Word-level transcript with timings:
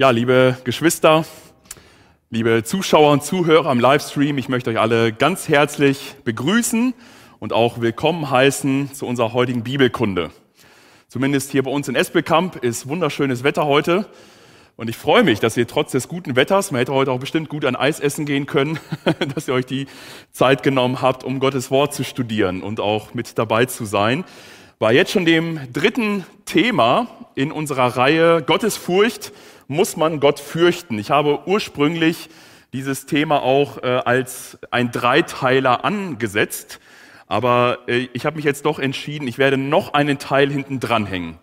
Ja, 0.00 0.08
liebe 0.08 0.56
Geschwister, 0.64 1.26
liebe 2.30 2.64
Zuschauer 2.64 3.12
und 3.12 3.22
Zuhörer 3.22 3.68
am 3.68 3.78
Livestream, 3.78 4.38
ich 4.38 4.48
möchte 4.48 4.70
euch 4.70 4.78
alle 4.78 5.12
ganz 5.12 5.46
herzlich 5.46 6.14
begrüßen 6.24 6.94
und 7.38 7.52
auch 7.52 7.82
willkommen 7.82 8.30
heißen 8.30 8.94
zu 8.94 9.04
unserer 9.04 9.34
heutigen 9.34 9.62
Bibelkunde. 9.62 10.30
Zumindest 11.08 11.50
hier 11.50 11.62
bei 11.62 11.70
uns 11.70 11.86
in 11.86 11.96
Espelkamp 11.96 12.56
ist 12.64 12.88
wunderschönes 12.88 13.44
Wetter 13.44 13.66
heute. 13.66 14.06
Und 14.76 14.88
ich 14.88 14.96
freue 14.96 15.22
mich, 15.22 15.38
dass 15.38 15.58
ihr 15.58 15.66
trotz 15.66 15.92
des 15.92 16.08
guten 16.08 16.34
Wetters, 16.34 16.70
man 16.70 16.78
hätte 16.78 16.94
heute 16.94 17.12
auch 17.12 17.20
bestimmt 17.20 17.50
gut 17.50 17.66
an 17.66 17.76
Eis 17.76 18.00
essen 18.00 18.24
gehen 18.24 18.46
können, 18.46 18.80
dass 19.34 19.48
ihr 19.48 19.52
euch 19.52 19.66
die 19.66 19.86
Zeit 20.32 20.62
genommen 20.62 21.02
habt, 21.02 21.24
um 21.24 21.40
Gottes 21.40 21.70
Wort 21.70 21.92
zu 21.92 22.04
studieren 22.04 22.62
und 22.62 22.80
auch 22.80 23.12
mit 23.12 23.36
dabei 23.36 23.66
zu 23.66 23.84
sein. 23.84 24.24
Bei 24.78 24.94
jetzt 24.94 25.12
schon 25.12 25.26
dem 25.26 25.60
dritten 25.74 26.24
Thema 26.46 27.06
in 27.34 27.52
unserer 27.52 27.98
Reihe 27.98 28.40
Gottesfurcht 28.40 29.30
muss 29.70 29.96
man 29.96 30.18
Gott 30.18 30.40
fürchten. 30.40 30.98
Ich 30.98 31.12
habe 31.12 31.46
ursprünglich 31.46 32.28
dieses 32.72 33.06
Thema 33.06 33.40
auch 33.40 33.80
äh, 33.84 33.86
als 34.04 34.58
ein 34.72 34.90
Dreiteiler 34.90 35.84
angesetzt, 35.84 36.80
aber 37.28 37.78
äh, 37.86 38.08
ich 38.12 38.26
habe 38.26 38.34
mich 38.34 38.44
jetzt 38.44 38.66
doch 38.66 38.80
entschieden, 38.80 39.28
ich 39.28 39.38
werde 39.38 39.56
noch 39.56 39.94
einen 39.94 40.18
Teil 40.18 40.50
hinten 40.50 40.80
dranhängen. 40.80 41.38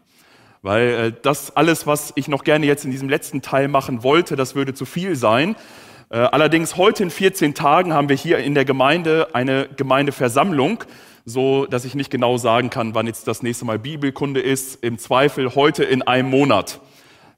Weil 0.62 0.88
äh, 0.88 1.14
das 1.22 1.56
alles, 1.56 1.88
was 1.88 2.12
ich 2.16 2.28
noch 2.28 2.44
gerne 2.44 2.66
jetzt 2.66 2.84
in 2.84 2.92
diesem 2.92 3.08
letzten 3.08 3.42
Teil 3.42 3.70
machen 3.70 4.04
wollte, 4.04 4.36
das 4.36 4.56
würde 4.56 4.74
zu 4.74 4.84
viel 4.84 5.16
sein. 5.16 5.56
Äh, 6.10 6.18
allerdings 6.18 6.76
heute 6.76 7.04
in 7.04 7.12
14 7.12 7.54
Tagen 7.54 7.94
haben 7.94 8.10
wir 8.10 8.18
hier 8.18 8.40
in 8.40 8.56
der 8.56 8.66
Gemeinde 8.66 9.30
eine 9.36 9.70
Gemeindeversammlung, 9.78 10.84
so 11.24 11.66
dass 11.66 11.86
ich 11.86 11.96
nicht 11.96 12.12
genau 12.12 12.36
sagen 12.36 12.72
kann, 12.72 12.94
wann 12.94 13.08
jetzt 13.08 13.26
das 13.30 13.42
nächste 13.42 13.64
Mal 13.64 13.80
Bibelkunde 13.80 14.42
ist. 14.42 14.84
Im 14.84 14.98
Zweifel 14.98 15.56
heute 15.56 15.86
in 15.86 16.02
einem 16.02 16.30
Monat 16.30 16.82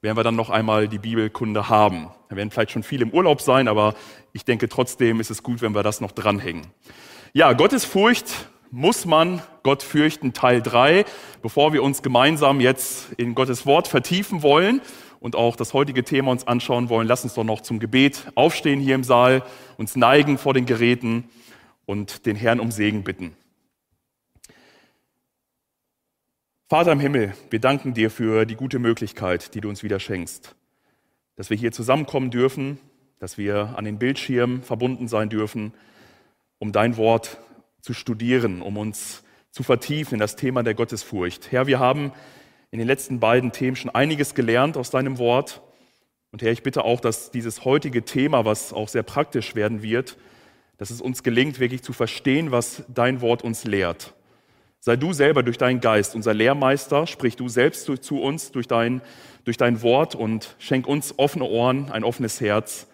werden 0.01 0.17
wir 0.17 0.23
dann 0.23 0.35
noch 0.35 0.49
einmal 0.49 0.87
die 0.87 0.99
Bibelkunde 0.99 1.67
haben. 1.67 2.07
Da 2.29 2.35
werden 2.35 2.51
vielleicht 2.51 2.71
schon 2.71 2.83
viele 2.83 3.03
im 3.03 3.11
Urlaub 3.11 3.41
sein, 3.41 3.67
aber 3.67 3.95
ich 4.31 4.45
denke 4.45 4.69
trotzdem 4.69 5.19
ist 5.19 5.29
es 5.29 5.43
gut, 5.43 5.61
wenn 5.61 5.75
wir 5.75 5.83
das 5.83 5.99
noch 5.99 6.11
dranhängen. 6.11 6.67
Ja, 7.33 7.51
Gottesfurcht 7.53 8.49
muss 8.71 9.05
man 9.05 9.41
Gott 9.63 9.83
fürchten, 9.83 10.31
Teil 10.33 10.61
3, 10.61 11.03
bevor 11.41 11.73
wir 11.73 11.83
uns 11.83 12.01
gemeinsam 12.01 12.61
jetzt 12.61 13.11
in 13.17 13.35
Gottes 13.35 13.65
Wort 13.65 13.87
vertiefen 13.87 14.41
wollen 14.41 14.81
und 15.19 15.35
auch 15.35 15.55
das 15.55 15.73
heutige 15.73 16.03
Thema 16.03 16.31
uns 16.31 16.47
anschauen 16.47 16.87
wollen, 16.87 17.07
lass 17.07 17.23
uns 17.23 17.33
doch 17.33 17.43
noch 17.43 17.61
zum 17.61 17.79
Gebet 17.79 18.31
aufstehen 18.35 18.79
hier 18.79 18.95
im 18.95 19.03
Saal, 19.03 19.43
uns 19.77 19.95
neigen 19.95 20.37
vor 20.37 20.53
den 20.53 20.65
Geräten 20.65 21.29
und 21.85 22.25
den 22.25 22.35
Herrn 22.35 22.59
um 22.59 22.71
Segen 22.71 23.03
bitten. 23.03 23.35
Vater 26.69 26.91
im 26.91 26.99
Himmel, 26.99 27.33
wir 27.49 27.59
danken 27.59 27.95
dir 27.95 28.11
für 28.11 28.45
die 28.45 28.53
gute 28.53 28.77
Möglichkeit, 28.77 29.55
die 29.55 29.59
du 29.61 29.69
uns 29.69 29.81
wieder 29.81 29.99
schenkst, 29.99 30.55
dass 31.35 31.49
wir 31.49 31.57
hier 31.57 31.71
zusammenkommen 31.71 32.29
dürfen, 32.29 32.77
dass 33.17 33.39
wir 33.39 33.73
an 33.75 33.85
den 33.85 33.97
Bildschirmen 33.97 34.61
verbunden 34.61 35.07
sein 35.07 35.29
dürfen, 35.29 35.73
um 36.59 36.71
dein 36.71 36.95
Wort 36.95 37.39
zu 37.81 37.95
studieren, 37.95 38.61
um 38.61 38.77
uns 38.77 39.23
zu 39.49 39.63
vertiefen 39.63 40.13
in 40.13 40.19
das 40.19 40.35
Thema 40.35 40.61
der 40.61 40.75
Gottesfurcht. 40.75 41.51
Herr, 41.51 41.65
wir 41.65 41.79
haben 41.79 42.11
in 42.69 42.77
den 42.77 42.87
letzten 42.87 43.19
beiden 43.19 43.51
Themen 43.51 43.75
schon 43.75 43.89
einiges 43.89 44.35
gelernt 44.35 44.77
aus 44.77 44.91
deinem 44.91 45.17
Wort. 45.17 45.63
Und 46.31 46.43
Herr, 46.43 46.51
ich 46.51 46.61
bitte 46.61 46.85
auch, 46.85 46.99
dass 46.99 47.31
dieses 47.31 47.65
heutige 47.65 48.05
Thema, 48.05 48.45
was 48.45 48.73
auch 48.73 48.89
sehr 48.89 49.01
praktisch 49.01 49.55
werden 49.55 49.81
wird, 49.81 50.17
dass 50.77 50.91
es 50.91 51.01
uns 51.01 51.23
gelingt, 51.23 51.59
wirklich 51.59 51.81
zu 51.81 51.93
verstehen, 51.93 52.51
was 52.51 52.83
dein 52.89 53.21
Wort 53.21 53.43
uns 53.43 53.63
lehrt. 53.63 54.13
Sei 54.79 54.95
du 54.95 55.11
selber 55.13 55.43
durch 55.43 55.57
deinen 55.57 55.81
Geist 55.81 56.15
unser 56.15 56.33
Lehrmeister, 56.33 57.05
sprich 57.05 57.35
du 57.35 57.49
selbst 57.49 57.85
zu 57.85 58.21
uns 58.21 58.51
durch 58.51 58.67
dein, 58.67 59.01
durch 59.43 59.57
dein 59.57 59.81
Wort 59.81 60.15
und 60.15 60.55
schenk 60.57 60.87
uns 60.87 61.13
offene 61.17 61.45
Ohren, 61.45 61.91
ein 61.91 62.03
offenes 62.03 62.39
Herz, 62.39 62.87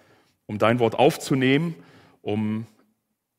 um 0.47 0.57
dein 0.57 0.79
Wort 0.79 0.95
aufzunehmen, 0.95 1.75
um 2.21 2.65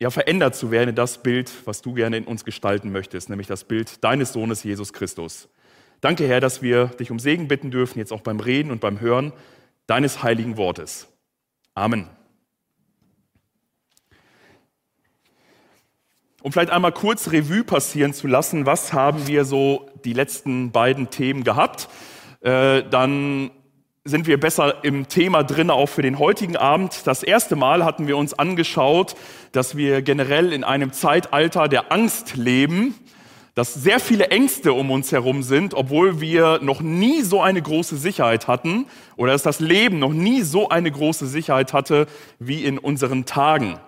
ja, 0.01 0.11
verändert 0.11 0.55
zu 0.55 0.71
werden 0.71 0.91
in 0.91 0.95
das 0.95 1.23
Bild, 1.23 1.51
was 1.65 1.83
du 1.83 1.95
gerne 1.95 2.19
in 2.19 2.25
uns 2.25 2.45
gestalten 2.45 2.93
möchtest, 2.93 3.31
nämlich 3.31 3.47
das 3.47 3.65
Bild 3.65 4.05
deines 4.05 4.33
Sohnes 4.33 4.63
Jesus 4.63 4.93
Christus. 4.93 5.49
Danke, 6.01 6.29
Herr, 6.29 6.41
dass 6.41 6.63
wir 6.63 6.87
dich 6.87 7.11
um 7.11 7.19
Segen 7.19 7.49
bitten 7.49 7.71
dürfen, 7.71 7.99
jetzt 7.99 8.13
auch 8.13 8.21
beim 8.21 8.39
Reden 8.39 8.71
und 8.71 8.81
beim 8.81 9.01
Hören 9.01 9.33
deines 9.87 10.23
heiligen 10.23 10.57
Wortes. 10.57 11.09
Amen. 11.75 12.09
Um 16.47 16.53
vielleicht 16.53 16.71
einmal 16.71 16.93
kurz 16.93 17.33
Revue 17.33 17.65
passieren 17.65 18.15
zu 18.15 18.29
lassen, 18.29 18.67
was 18.67 18.93
haben 18.93 19.27
wir 19.27 19.45
so 19.45 19.91
die 20.05 20.13
letzten 20.13 20.71
beiden 20.71 21.11
Themen 21.11 21.43
gehabt, 21.43 21.89
äh, 22.41 22.85
dann 22.89 23.51
sind 24.05 24.29
wir 24.29 24.39
besser 24.39 24.85
im 24.85 25.09
Thema 25.09 25.43
drin, 25.43 25.71
auch 25.71 25.89
für 25.89 26.03
den 26.03 26.21
heutigen 26.21 26.57
Abend. 26.57 27.05
Das 27.05 27.25
erste 27.25 27.57
Mal 27.57 27.85
hatten 27.85 28.07
wir 28.07 28.17
uns 28.17 28.33
angeschaut, 28.33 29.17
dass 29.51 29.77
wir 29.77 30.03
generell 30.03 30.53
in 30.53 30.63
einem 30.63 30.93
Zeitalter 30.93 31.67
der 31.67 31.91
Angst 31.91 32.37
leben, 32.37 32.95
dass 33.57 33.75
sehr 33.75 33.99
viele 33.99 34.29
Ängste 34.29 34.73
um 34.73 34.93
uns 34.93 35.11
herum 35.11 35.43
sind, 35.43 35.75
obwohl 35.75 36.21
wir 36.21 36.61
noch 36.63 36.81
nie 36.81 37.23
so 37.23 37.43
eine 37.43 37.61
große 37.61 37.97
Sicherheit 37.97 38.47
hatten 38.47 38.87
oder 39.17 39.33
dass 39.33 39.43
das 39.43 39.59
Leben 39.59 39.99
noch 39.99 40.13
nie 40.13 40.43
so 40.43 40.69
eine 40.69 40.93
große 40.93 41.27
Sicherheit 41.27 41.73
hatte 41.73 42.07
wie 42.39 42.65
in 42.65 42.79
unseren 42.79 43.25
Tagen. 43.25 43.81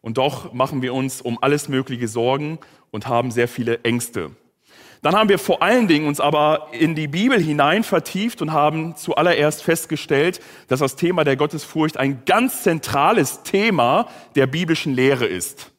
Und 0.00 0.18
doch 0.18 0.52
machen 0.52 0.82
wir 0.82 0.94
uns 0.94 1.20
um 1.20 1.38
alles 1.42 1.68
Mögliche 1.68 2.08
Sorgen 2.08 2.58
und 2.90 3.06
haben 3.06 3.30
sehr 3.30 3.48
viele 3.48 3.80
Ängste. 3.84 4.30
Dann 5.02 5.14
haben 5.14 5.28
wir 5.28 5.38
vor 5.38 5.62
allen 5.62 5.86
Dingen 5.86 6.08
uns 6.08 6.20
aber 6.20 6.68
in 6.72 6.94
die 6.94 7.06
Bibel 7.06 7.40
hinein 7.40 7.84
vertieft 7.84 8.42
und 8.42 8.52
haben 8.52 8.96
zuallererst 8.96 9.62
festgestellt, 9.62 10.40
dass 10.66 10.80
das 10.80 10.96
Thema 10.96 11.22
der 11.22 11.36
Gottesfurcht 11.36 11.96
ein 11.96 12.24
ganz 12.26 12.62
zentrales 12.62 13.42
Thema 13.44 14.08
der 14.34 14.48
biblischen 14.48 14.94
Lehre 14.94 15.26
ist. 15.26 15.70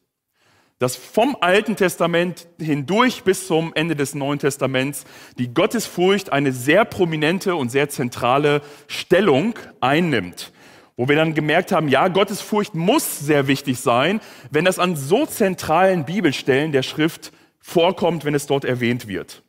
Dass 0.78 0.96
vom 0.96 1.36
Alten 1.42 1.76
Testament 1.76 2.46
hindurch 2.58 3.22
bis 3.22 3.46
zum 3.46 3.74
Ende 3.74 3.94
des 3.94 4.14
Neuen 4.14 4.38
Testaments 4.38 5.04
die 5.36 5.52
Gottesfurcht 5.52 6.32
eine 6.32 6.52
sehr 6.52 6.86
prominente 6.86 7.54
und 7.54 7.68
sehr 7.68 7.90
zentrale 7.90 8.62
Stellung 8.86 9.54
einnimmt 9.82 10.52
wo 11.00 11.08
wir 11.08 11.16
dann 11.16 11.32
gemerkt 11.32 11.72
haben, 11.72 11.88
ja, 11.88 12.08
Gottesfurcht 12.08 12.74
muss 12.74 13.20
sehr 13.20 13.46
wichtig 13.46 13.80
sein, 13.80 14.20
wenn 14.50 14.66
das 14.66 14.78
an 14.78 14.96
so 14.96 15.24
zentralen 15.24 16.04
Bibelstellen 16.04 16.72
der 16.72 16.82
Schrift 16.82 17.32
vorkommt, 17.58 18.26
wenn 18.26 18.34
es 18.34 18.46
dort 18.46 18.66
erwähnt 18.66 19.08
wird. 19.08 19.42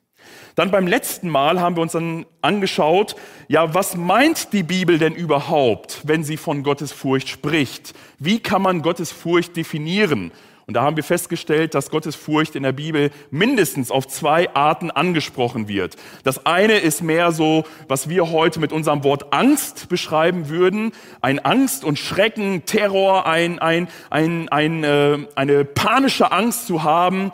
Dann 0.56 0.72
beim 0.72 0.88
letzten 0.88 1.28
Mal 1.28 1.60
haben 1.60 1.76
wir 1.76 1.82
uns 1.82 1.92
dann 1.92 2.26
angeschaut, 2.42 3.18
ja, 3.50 3.74
was 3.74 3.98
meint 3.98 4.54
die 4.54 4.64
Bibel 4.64 4.98
denn 4.98 5.14
überhaupt, 5.14 6.00
wenn 6.06 6.24
sie 6.24 6.38
von 6.38 6.64
Gottesfurcht 6.64 7.28
spricht? 7.28 7.96
Wie 8.18 8.40
kann 8.40 8.62
man 8.62 8.82
Gottesfurcht 8.82 9.58
definieren? 9.58 10.32
Und 10.72 10.76
da 10.76 10.84
haben 10.84 10.96
wir 10.96 11.04
festgestellt, 11.04 11.76
dass 11.76 11.90
Gottes 11.90 12.16
Furcht 12.16 12.56
in 12.56 12.64
der 12.64 12.72
Bibel 12.72 13.12
mindestens 13.30 13.92
auf 13.92 14.08
zwei 14.08 14.56
Arten 14.56 14.90
angesprochen 14.90 15.68
wird. 15.68 15.98
Das 16.24 16.46
eine 16.46 16.78
ist 16.78 17.04
mehr 17.04 17.34
so, 17.34 17.66
was 17.90 18.08
wir 18.08 18.32
heute 18.32 18.62
mit 18.62 18.72
unserem 18.72 19.04
Wort 19.04 19.34
Angst 19.34 19.90
beschreiben 19.90 20.48
würden. 20.48 20.94
Ein 21.20 21.40
Angst 21.40 21.84
und 21.84 22.00
Schrecken, 22.00 22.64
Terror, 22.64 23.26
ein, 23.26 23.60
ein, 23.60 23.90
ein, 24.10 24.48
ein, 24.48 24.86
äh, 24.86 25.18
eine 25.36 25.66
panische 25.66 26.32
Angst 26.32 26.68
zu 26.68 26.84
haben. 26.84 27.34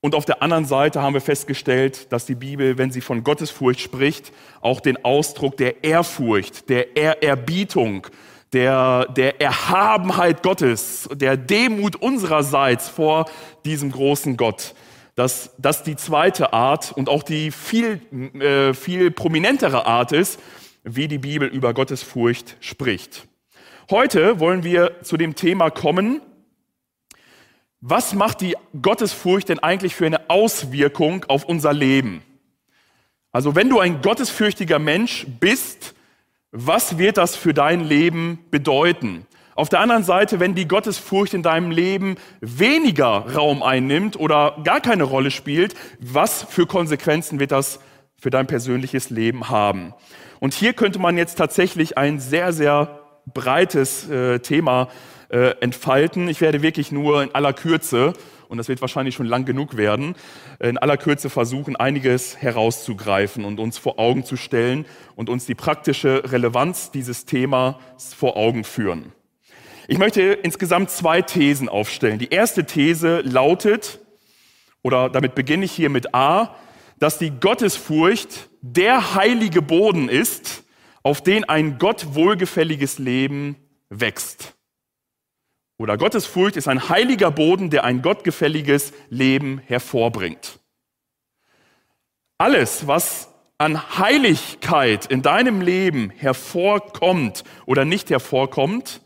Und 0.00 0.14
auf 0.14 0.24
der 0.24 0.40
anderen 0.42 0.64
Seite 0.64 1.02
haben 1.02 1.12
wir 1.12 1.20
festgestellt, 1.20 2.10
dass 2.12 2.24
die 2.24 2.34
Bibel, 2.34 2.78
wenn 2.78 2.90
sie 2.90 3.02
von 3.02 3.24
Gottesfurcht 3.24 3.80
spricht, 3.80 4.32
auch 4.62 4.80
den 4.80 5.04
Ausdruck 5.04 5.58
der 5.58 5.84
Ehrfurcht, 5.84 6.70
der 6.70 6.96
Ehrerbietung, 6.96 8.06
der, 8.54 9.06
der 9.06 9.40
Erhabenheit 9.40 10.42
Gottes, 10.42 11.08
der 11.12 11.36
Demut 11.36 11.96
unsererseits 11.96 12.88
vor 12.88 13.26
diesem 13.64 13.90
großen 13.90 14.36
Gott. 14.36 14.74
Dass 15.16 15.50
das 15.58 15.82
die 15.82 15.96
zweite 15.96 16.52
Art 16.52 16.92
und 16.92 17.08
auch 17.08 17.22
die 17.22 17.50
viel, 17.50 18.00
äh, 18.40 18.72
viel 18.72 19.10
prominentere 19.10 19.86
Art 19.86 20.12
ist, 20.12 20.40
wie 20.84 21.08
die 21.08 21.18
Bibel 21.18 21.48
über 21.48 21.74
Gottes 21.74 22.02
Furcht 22.02 22.56
spricht. 22.60 23.26
Heute 23.90 24.40
wollen 24.40 24.64
wir 24.64 25.02
zu 25.02 25.16
dem 25.16 25.34
Thema 25.34 25.70
kommen, 25.70 26.20
was 27.80 28.14
macht 28.14 28.40
die 28.40 28.56
Gottesfurcht 28.80 29.50
denn 29.50 29.58
eigentlich 29.58 29.94
für 29.94 30.06
eine 30.06 30.30
Auswirkung 30.30 31.24
auf 31.28 31.44
unser 31.44 31.74
Leben? 31.74 32.22
Also 33.30 33.54
wenn 33.54 33.68
du 33.68 33.80
ein 33.80 34.00
gottesfürchtiger 34.00 34.78
Mensch 34.78 35.26
bist, 35.38 35.93
was 36.56 36.98
wird 36.98 37.18
das 37.18 37.34
für 37.34 37.52
dein 37.52 37.80
Leben 37.80 38.38
bedeuten? 38.52 39.26
Auf 39.56 39.68
der 39.68 39.80
anderen 39.80 40.04
Seite, 40.04 40.38
wenn 40.38 40.54
die 40.54 40.68
Gottesfurcht 40.68 41.34
in 41.34 41.42
deinem 41.42 41.72
Leben 41.72 42.14
weniger 42.40 43.34
Raum 43.34 43.62
einnimmt 43.62 44.16
oder 44.16 44.56
gar 44.62 44.80
keine 44.80 45.02
Rolle 45.02 45.32
spielt, 45.32 45.74
was 45.98 46.44
für 46.48 46.66
Konsequenzen 46.66 47.40
wird 47.40 47.50
das 47.50 47.80
für 48.16 48.30
dein 48.30 48.46
persönliches 48.46 49.10
Leben 49.10 49.48
haben? 49.48 49.94
Und 50.38 50.54
hier 50.54 50.74
könnte 50.74 51.00
man 51.00 51.18
jetzt 51.18 51.36
tatsächlich 51.36 51.98
ein 51.98 52.20
sehr, 52.20 52.52
sehr 52.52 53.00
breites 53.26 54.08
äh, 54.08 54.38
Thema 54.38 54.88
äh, 55.30 55.56
entfalten. 55.60 56.28
Ich 56.28 56.40
werde 56.40 56.62
wirklich 56.62 56.92
nur 56.92 57.24
in 57.24 57.34
aller 57.34 57.52
Kürze 57.52 58.12
und 58.48 58.58
das 58.58 58.68
wird 58.68 58.80
wahrscheinlich 58.80 59.14
schon 59.14 59.26
lang 59.26 59.44
genug 59.44 59.76
werden, 59.76 60.14
in 60.60 60.78
aller 60.78 60.96
Kürze 60.96 61.30
versuchen, 61.30 61.76
einiges 61.76 62.36
herauszugreifen 62.36 63.44
und 63.44 63.60
uns 63.60 63.78
vor 63.78 63.98
Augen 63.98 64.24
zu 64.24 64.36
stellen 64.36 64.86
und 65.16 65.28
uns 65.28 65.46
die 65.46 65.54
praktische 65.54 66.22
Relevanz 66.30 66.90
dieses 66.90 67.24
Themas 67.24 67.76
vor 68.16 68.36
Augen 68.36 68.64
führen. 68.64 69.12
Ich 69.86 69.98
möchte 69.98 70.22
insgesamt 70.22 70.90
zwei 70.90 71.20
Thesen 71.20 71.68
aufstellen. 71.68 72.18
Die 72.18 72.30
erste 72.30 72.64
These 72.64 73.20
lautet, 73.20 74.00
oder 74.82 75.10
damit 75.10 75.34
beginne 75.34 75.66
ich 75.66 75.72
hier 75.72 75.90
mit 75.90 76.14
A, 76.14 76.54
dass 76.98 77.18
die 77.18 77.30
Gottesfurcht 77.30 78.48
der 78.62 79.14
heilige 79.14 79.60
Boden 79.60 80.08
ist, 80.08 80.64
auf 81.02 81.22
den 81.22 81.44
ein 81.44 81.78
Gott 81.78 82.14
wohlgefälliges 82.14 82.98
Leben 82.98 83.56
wächst. 83.90 84.54
Oder 85.76 85.98
Gottesfurcht 85.98 86.56
ist 86.56 86.68
ein 86.68 86.88
heiliger 86.88 87.30
Boden, 87.30 87.70
der 87.70 87.84
ein 87.84 88.02
gottgefälliges 88.02 88.92
Leben 89.10 89.58
hervorbringt. 89.58 90.60
Alles, 92.38 92.86
was 92.86 93.28
an 93.58 93.98
Heiligkeit 93.98 95.06
in 95.06 95.22
deinem 95.22 95.60
Leben 95.60 96.10
hervorkommt 96.10 97.44
oder 97.66 97.84
nicht 97.84 98.10
hervorkommt, 98.10 99.00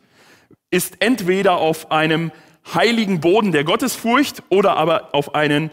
ist 0.71 0.97
entweder 1.01 1.59
auf 1.59 1.91
einem 1.91 2.33
heiligen 2.75 3.21
Boden 3.21 3.53
der 3.53 3.65
Gottesfurcht 3.65 4.43
oder 4.51 4.77
aber 4.77 5.15
auf 5.15 5.35
einen 5.35 5.71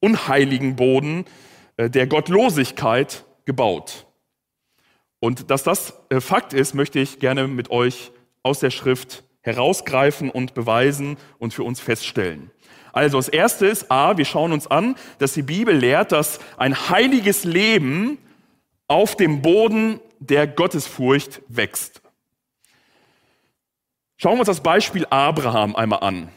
unheiligen 0.00 0.76
Boden 0.76 1.24
äh, 1.76 1.90
der 1.90 2.06
Gottlosigkeit 2.06 3.24
gebaut. 3.44 4.06
Und 5.20 5.50
dass 5.50 5.64
das 5.64 5.94
äh, 6.10 6.20
Fakt 6.20 6.52
ist, 6.52 6.74
möchte 6.74 7.00
ich 7.00 7.18
gerne 7.18 7.48
mit 7.48 7.70
euch 7.70 8.12
aus 8.42 8.60
der 8.60 8.70
Schrift 8.70 9.24
herausgreifen 9.48 10.30
und 10.30 10.54
beweisen 10.54 11.16
und 11.38 11.54
für 11.54 11.62
uns 11.62 11.80
feststellen. 11.80 12.50
Also 12.92 13.18
das 13.18 13.28
Erste 13.28 13.66
ist, 13.66 13.90
a, 13.90 14.16
wir 14.16 14.24
schauen 14.24 14.52
uns 14.52 14.66
an, 14.66 14.96
dass 15.18 15.32
die 15.32 15.42
Bibel 15.42 15.74
lehrt, 15.74 16.12
dass 16.12 16.40
ein 16.56 16.88
heiliges 16.90 17.44
Leben 17.44 18.18
auf 18.88 19.16
dem 19.16 19.42
Boden 19.42 20.00
der 20.18 20.46
Gottesfurcht 20.46 21.42
wächst. 21.48 22.02
Schauen 24.16 24.34
wir 24.34 24.40
uns 24.40 24.48
das 24.48 24.62
Beispiel 24.62 25.06
Abraham 25.10 25.76
einmal 25.76 26.00
an. 26.00 26.28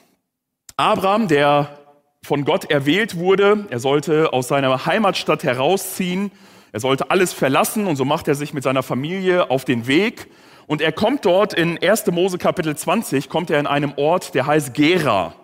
Abraham, 0.78 1.28
der 1.28 1.80
von 2.24 2.46
Gott 2.46 2.70
erwählt 2.70 3.18
wurde, 3.18 3.66
er 3.70 3.80
sollte 3.80 4.32
aus 4.32 4.48
seiner 4.48 4.86
Heimatstadt 4.86 5.44
herausziehen, 5.44 6.32
er 6.72 6.80
sollte 6.80 7.10
alles 7.10 7.34
verlassen 7.34 7.88
und 7.88 7.96
so 7.96 8.06
macht 8.06 8.28
er 8.28 8.36
sich 8.36 8.54
mit 8.54 8.64
seiner 8.64 8.84
Familie 8.84 9.50
auf 9.50 9.66
den 9.66 9.88
Weg 9.88 10.28
und 10.68 10.82
er 10.82 10.92
kommt 10.92 11.26
dort 11.26 11.54
in 11.54 11.82
1. 11.82 12.08
Mose 12.08 12.38
Kapitel 12.38 12.76
20, 12.76 13.30
kommt 13.30 13.50
er 13.50 13.60
in 13.60 13.68
einem 13.68 13.94
Ort, 13.98 14.34
der 14.34 14.46
heißt 14.46 14.74
Gera. 14.74 15.36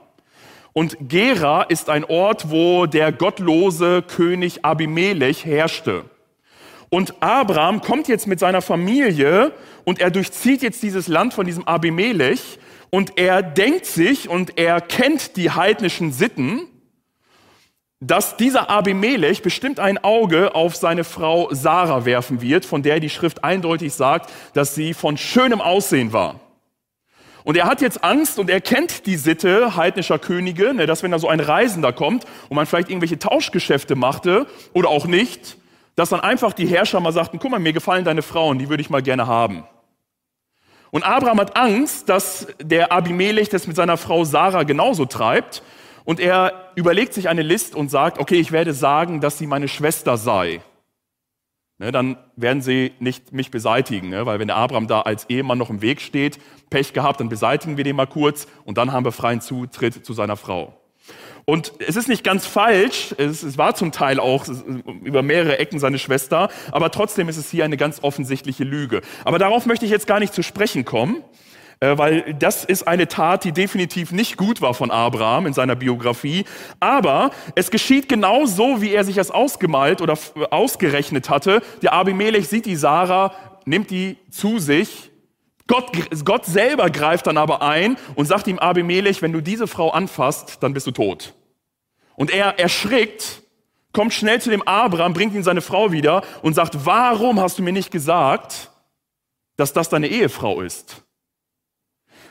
Und 0.74 0.98
Gera 1.10 1.64
ist 1.64 1.90
ein 1.90 2.06
Ort, 2.06 2.52
wo 2.52 2.86
der 2.86 3.12
gottlose 3.12 4.04
König 4.04 4.64
Abimelech 4.64 5.46
herrschte. 5.46 6.06
Und 6.90 7.22
Abraham 7.22 7.81
kommt 7.81 8.08
jetzt 8.08 8.28
mit 8.28 8.40
seiner 8.40 8.62
Familie 8.62 9.54
und 9.84 10.00
er 10.00 10.12
durchzieht 10.12 10.62
jetzt 10.62 10.84
dieses 10.84 11.08
Land 11.08 11.34
von 11.34 11.46
diesem 11.46 11.68
Abimelech 11.68 12.60
und 12.90 13.18
er 13.18 13.42
denkt 13.42 13.86
sich 13.86 14.30
und 14.30 14.58
er 14.58 14.80
kennt 14.80 15.36
die 15.36 15.52
heidnischen 15.52 16.12
Sitten, 16.12 16.62
dass 18.00 18.38
dieser 18.38 18.70
Abimelech 18.70 19.42
bestimmt 19.42 19.80
ein 19.80 19.98
Auge 20.04 20.54
auf 20.54 20.76
seine 20.76 21.04
Frau 21.04 21.50
Sarah 21.52 22.06
werfen 22.06 22.42
wird, 22.42 22.66
von 22.66 22.84
der 22.84 23.00
die 23.00 23.10
Schrift 23.10 23.44
eindeutig 23.44 23.94
sagt, 23.94 24.30
dass 24.54 24.76
sie 24.76 24.94
von 24.94 25.18
schönem 25.18 25.62
Aussehen 25.62 26.14
war. 26.14 26.40
Und 27.44 27.56
er 27.56 27.66
hat 27.66 27.82
jetzt 27.82 28.04
Angst 28.04 28.40
und 28.40 28.50
er 28.50 28.62
kennt 28.62 29.06
die 29.06 29.16
Sitte 29.16 29.78
heidnischer 29.78 30.20
Könige, 30.20 30.74
ne, 30.74 30.86
dass 30.86 31.02
wenn 31.02 31.12
da 31.12 31.18
so 31.18 31.30
ein 31.30 31.40
Reisender 31.40 31.94
kommt 31.94 32.26
und 32.50 32.56
man 32.56 32.66
vielleicht 32.66 32.90
irgendwelche 32.90 33.20
Tauschgeschäfte 33.20 33.96
machte 33.96 34.48
oder 34.74 34.90
auch 34.90 35.08
nicht, 35.08 35.58
dass 35.96 36.10
dann 36.10 36.20
einfach 36.20 36.54
die 36.54 36.68
Herrscher 36.68 37.00
mal 37.00 37.14
sagten, 37.14 37.40
guck 37.40 37.50
mal, 37.50 37.60
mir 37.60 37.74
gefallen 37.74 38.04
deine 38.04 38.22
Frauen, 38.22 38.60
die 38.60 38.70
würde 38.70 38.82
ich 38.82 38.90
mal 38.90 39.02
gerne 39.02 39.28
haben. 39.28 39.64
Und 40.92 41.04
Abraham 41.04 41.40
hat 41.40 41.58
Angst, 41.58 42.10
dass 42.10 42.48
der 42.62 42.92
Abimelech 42.92 43.50
das 43.50 43.66
mit 43.66 43.76
seiner 43.76 43.98
Frau 43.98 44.24
Sarah 44.24 44.64
genauso 44.64 45.06
treibt. 45.06 45.64
Und 46.07 46.21
er 46.21 46.71
überlegt 46.75 47.13
sich 47.13 47.27
eine 47.27 47.42
List 47.42 47.75
und 47.75 47.92
sagt, 47.92 48.18
okay, 48.18 48.36
ich 48.39 48.54
werde 48.54 48.71
sagen, 48.74 49.19
dass 49.19 49.38
sie 49.38 49.45
meine 49.45 49.68
Schwester 49.68 50.15
sei. 50.15 50.62
Ne, 51.80 51.92
dann 51.92 52.15
werden 52.38 52.62
sie 52.62 52.94
nicht 53.00 53.33
mich 53.33 53.51
beseitigen, 53.51 54.07
ne? 54.07 54.25
weil 54.25 54.39
wenn 54.39 54.48
der 54.48 54.56
Abraham 54.56 54.88
da 54.88 55.01
als 55.01 55.25
Ehemann 55.30 55.57
noch 55.57 55.69
im 55.69 55.81
Weg 55.81 56.00
steht, 56.00 56.39
Pech 56.69 56.94
gehabt, 56.94 57.19
dann 57.19 57.27
beseitigen 57.27 57.75
wir 57.75 57.83
den 57.83 57.98
mal 57.98 58.07
kurz 58.07 58.48
und 58.63 58.77
dann 58.77 58.94
haben 58.94 59.04
wir 59.04 59.12
freien 59.12 59.42
Zutritt 59.42 60.06
zu 60.06 60.13
seiner 60.13 60.38
Frau. 60.38 60.80
Und 61.44 61.74
es 61.80 61.98
ist 61.98 62.07
nicht 62.07 62.24
ganz 62.24 62.45
falsch, 62.45 63.13
es, 63.18 63.44
es, 63.44 63.57
war 63.57 63.75
zum 63.75 63.92
Teil 63.92 64.21
auch 64.21 64.45
über 65.04 65.24
mehrere 65.24 65.59
Ecken 65.59 65.77
seine 65.77 66.00
Schwester, 66.00 66.50
aber 66.71 66.89
trotzdem 66.89 67.27
ist 67.27 67.38
es 67.38 67.51
hier 67.51 67.65
eine 67.65 67.75
ganz 67.75 68.01
offensichtliche 68.01 68.63
Lüge. 68.63 69.01
Aber 69.25 69.39
darauf 69.39 69.65
möchte 69.65 69.83
ich 69.83 69.92
jetzt 69.92 70.07
gar 70.07 70.21
nicht 70.21 70.33
zu 70.33 70.42
sprechen 70.42 70.86
kommen, 70.86 71.21
weil 71.80 72.34
das 72.34 72.64
ist 72.66 72.88
eine 72.88 73.08
Tat, 73.08 73.44
die 73.44 73.52
definitiv 73.52 74.12
nicht 74.12 74.38
gut 74.38 74.62
war 74.62 74.74
von 74.74 74.92
Abraham 74.92 75.46
in 75.46 75.54
seiner 75.54 75.76
Biografie. 75.76 76.46
Aber 76.80 77.32
es 77.56 77.72
geschieht 77.72 78.10
genau 78.10 78.46
so, 78.46 78.82
wie 78.82 78.92
er 78.92 79.04
sich 79.04 79.16
das 79.16 79.32
ausgemalt 79.32 80.02
oder 80.02 80.18
ausgerechnet 80.50 81.30
hatte. 81.30 81.62
Der 81.82 81.94
Abimelech 81.94 82.48
sieht 82.48 82.66
die 82.66 82.76
Sarah, 82.76 83.34
nimmt 83.66 83.92
die 83.92 84.18
zu 84.32 84.60
sich 84.60 85.12
Gott, 85.68 85.92
Gott 86.24 86.46
selber 86.46 86.90
greift 86.90 87.28
dann 87.28 87.38
aber 87.38 87.62
ein 87.62 87.98
und 88.16 88.26
sagt 88.26 88.48
ihm 88.48 88.58
Abimelech, 88.58 89.22
wenn 89.22 89.34
du 89.34 89.42
diese 89.42 89.68
Frau 89.68 89.92
anfasst, 89.92 90.64
dann 90.64 90.74
bist 90.74 90.88
du 90.88 90.92
tot. 90.92 91.34
Und 92.16 92.32
er 92.32 92.58
erschrickt, 92.58 93.44
kommt 93.92 94.14
schnell 94.14 94.42
zu 94.42 94.50
dem 94.50 94.62
Abraham, 94.64 95.14
bringt 95.14 95.36
ihn 95.36 95.44
seine 95.44 95.62
Frau 95.62 95.92
wieder 95.92 96.24
und 96.42 96.54
sagt, 96.54 96.86
warum 96.86 97.40
hast 97.40 97.60
du 97.60 97.64
mir 97.64 97.74
nicht 97.74 97.92
gesagt, 97.92 98.72
dass 99.58 99.74
das 99.74 99.90
deine 99.90 100.08
Ehefrau 100.08 100.62
ist? 100.62 101.04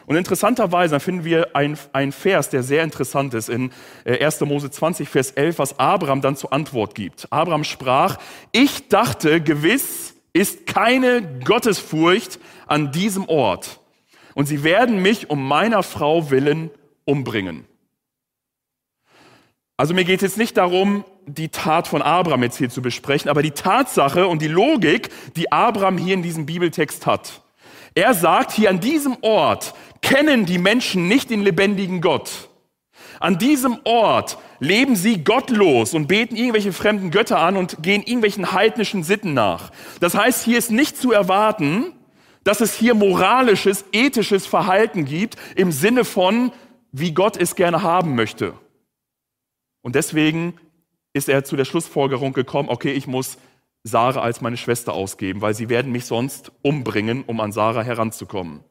Und 0.06 0.14
interessanterweise 0.14 1.00
finden 1.00 1.24
wir 1.24 1.56
einen 1.56 2.12
Vers, 2.12 2.48
der 2.48 2.62
sehr 2.62 2.84
interessant 2.84 3.34
ist, 3.34 3.48
in 3.48 3.72
1. 4.04 4.40
Äh, 4.40 4.44
Mose 4.44 4.70
20, 4.70 5.08
Vers 5.08 5.32
11, 5.32 5.58
was 5.58 5.78
Abraham 5.80 6.20
dann 6.20 6.36
zur 6.36 6.52
Antwort 6.52 6.94
gibt. 6.94 7.26
Abraham 7.30 7.64
sprach, 7.64 8.18
ich 8.52 8.88
dachte, 8.88 9.40
gewiss 9.40 10.14
ist 10.32 10.66
keine 10.66 11.40
Gottesfurcht 11.44 12.38
an 12.66 12.92
diesem 12.92 13.28
Ort. 13.28 13.80
Und 14.34 14.46
sie 14.46 14.62
werden 14.62 15.02
mich 15.02 15.28
um 15.28 15.46
meiner 15.46 15.82
Frau 15.82 16.30
willen 16.30 16.70
umbringen. 17.04 17.64
Also 19.76 19.92
mir 19.92 20.04
geht 20.04 20.16
es 20.16 20.22
jetzt 20.22 20.38
nicht 20.38 20.56
darum, 20.56 21.04
die 21.26 21.48
Tat 21.48 21.88
von 21.88 22.00
Abraham 22.00 22.44
jetzt 22.44 22.58
hier 22.58 22.70
zu 22.70 22.80
besprechen, 22.80 23.28
aber 23.28 23.42
die 23.42 23.50
Tatsache 23.50 24.28
und 24.28 24.40
die 24.40 24.48
Logik, 24.48 25.10
die 25.34 25.50
Abraham 25.50 25.98
hier 25.98 26.14
in 26.14 26.22
diesem 26.22 26.46
Bibeltext 26.46 27.06
hat. 27.06 27.42
Er 27.94 28.12
sagt, 28.14 28.52
hier 28.52 28.70
an 28.70 28.78
diesem 28.78 29.16
Ort 29.22 29.74
kennen 30.06 30.46
die 30.46 30.58
Menschen 30.58 31.08
nicht 31.08 31.30
den 31.30 31.42
lebendigen 31.42 32.00
Gott. 32.00 32.48
An 33.18 33.38
diesem 33.38 33.80
Ort 33.82 34.38
leben 34.60 34.94
sie 34.94 35.24
gottlos 35.24 35.94
und 35.94 36.06
beten 36.06 36.36
irgendwelche 36.36 36.72
fremden 36.72 37.10
Götter 37.10 37.40
an 37.40 37.56
und 37.56 37.82
gehen 37.82 38.02
irgendwelchen 38.02 38.52
heidnischen 38.52 39.02
Sitten 39.02 39.34
nach. 39.34 39.72
Das 39.98 40.14
heißt, 40.14 40.44
hier 40.44 40.58
ist 40.58 40.70
nicht 40.70 40.96
zu 40.96 41.10
erwarten, 41.10 41.92
dass 42.44 42.60
es 42.60 42.74
hier 42.74 42.94
moralisches, 42.94 43.84
ethisches 43.90 44.46
Verhalten 44.46 45.06
gibt 45.06 45.36
im 45.56 45.72
Sinne 45.72 46.04
von, 46.04 46.52
wie 46.92 47.12
Gott 47.12 47.36
es 47.36 47.56
gerne 47.56 47.82
haben 47.82 48.14
möchte. 48.14 48.54
Und 49.82 49.96
deswegen 49.96 50.54
ist 51.14 51.28
er 51.28 51.42
zu 51.42 51.56
der 51.56 51.64
Schlussfolgerung 51.64 52.32
gekommen, 52.32 52.68
okay, 52.68 52.92
ich 52.92 53.08
muss 53.08 53.38
Sarah 53.82 54.20
als 54.20 54.40
meine 54.40 54.56
Schwester 54.56 54.92
ausgeben, 54.92 55.40
weil 55.40 55.54
sie 55.54 55.68
werden 55.68 55.90
mich 55.90 56.04
sonst 56.04 56.52
umbringen, 56.62 57.24
um 57.26 57.40
an 57.40 57.50
Sarah 57.50 57.82
heranzukommen. 57.82 58.62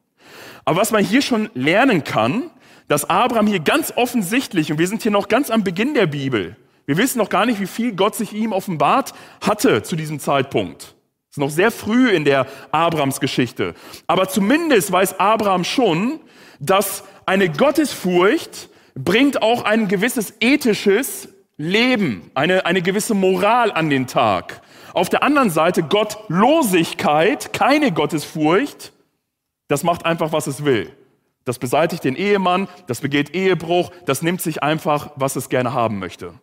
Aber 0.64 0.80
was 0.80 0.90
man 0.90 1.04
hier 1.04 1.22
schon 1.22 1.50
lernen 1.54 2.04
kann, 2.04 2.50
dass 2.88 3.08
Abraham 3.08 3.46
hier 3.46 3.60
ganz 3.60 3.92
offensichtlich, 3.96 4.70
und 4.70 4.78
wir 4.78 4.88
sind 4.88 5.02
hier 5.02 5.10
noch 5.10 5.28
ganz 5.28 5.50
am 5.50 5.64
Beginn 5.64 5.94
der 5.94 6.06
Bibel, 6.06 6.56
wir 6.86 6.96
wissen 6.96 7.18
noch 7.18 7.28
gar 7.28 7.46
nicht, 7.46 7.60
wie 7.60 7.66
viel 7.66 7.92
Gott 7.94 8.14
sich 8.14 8.32
ihm 8.32 8.52
offenbart 8.52 9.12
hatte 9.40 9.82
zu 9.82 9.96
diesem 9.96 10.20
Zeitpunkt. 10.20 10.82
Das 10.82 11.32
ist 11.32 11.38
noch 11.38 11.50
sehr 11.50 11.72
früh 11.72 12.10
in 12.10 12.24
der 12.24 12.46
Abrams-Geschichte. 12.70 13.74
Aber 14.06 14.28
zumindest 14.28 14.92
weiß 14.92 15.18
Abraham 15.18 15.64
schon, 15.64 16.20
dass 16.60 17.02
eine 17.26 17.50
Gottesfurcht 17.50 18.70
bringt 18.94 19.42
auch 19.42 19.64
ein 19.64 19.88
gewisses 19.88 20.34
ethisches 20.40 21.28
Leben, 21.58 22.30
eine, 22.34 22.66
eine 22.66 22.82
gewisse 22.82 23.14
Moral 23.14 23.72
an 23.72 23.90
den 23.90 24.06
Tag. 24.06 24.62
Auf 24.94 25.08
der 25.08 25.22
anderen 25.22 25.50
Seite 25.50 25.82
Gottlosigkeit, 25.82 27.52
keine 27.52 27.92
Gottesfurcht, 27.92 28.92
das 29.68 29.82
macht 29.82 30.04
einfach, 30.06 30.32
was 30.32 30.46
es 30.46 30.64
will. 30.64 30.92
Das 31.44 31.58
beseitigt 31.58 32.04
den 32.04 32.16
Ehemann, 32.16 32.68
das 32.86 33.00
begeht 33.00 33.34
Ehebruch, 33.34 33.90
das 34.04 34.22
nimmt 34.22 34.40
sich 34.40 34.62
einfach, 34.62 35.10
was 35.16 35.36
es 35.36 35.48
gerne 35.48 35.72
haben 35.72 35.98
möchte. 35.98 36.34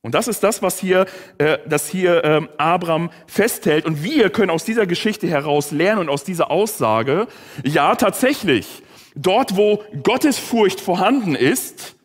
Und 0.00 0.14
das 0.14 0.28
ist 0.28 0.42
das, 0.44 0.62
was 0.62 0.78
hier, 0.78 1.06
äh, 1.38 1.58
das 1.66 1.88
hier 1.88 2.24
äh, 2.24 2.48
Abraham 2.56 3.10
festhält. 3.26 3.84
Und 3.84 4.02
wir 4.02 4.30
können 4.30 4.50
aus 4.50 4.64
dieser 4.64 4.86
Geschichte 4.86 5.26
heraus 5.26 5.72
lernen 5.72 6.02
und 6.02 6.08
aus 6.08 6.24
dieser 6.24 6.50
Aussage, 6.50 7.26
ja 7.64 7.94
tatsächlich, 7.96 8.82
dort 9.14 9.56
wo 9.56 9.82
Gottesfurcht 10.02 10.80
vorhanden 10.80 11.34
ist, 11.34 11.96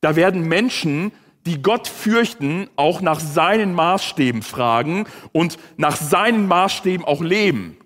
Da 0.00 0.16
werden 0.16 0.48
Menschen, 0.48 1.12
die 1.46 1.62
Gott 1.62 1.88
fürchten, 1.88 2.68
auch 2.76 3.00
nach 3.00 3.20
seinen 3.20 3.74
Maßstäben 3.74 4.42
fragen 4.42 5.06
und 5.32 5.58
nach 5.76 5.96
seinen 5.96 6.46
Maßstäben 6.46 7.04
auch 7.04 7.20
leben. 7.20 7.76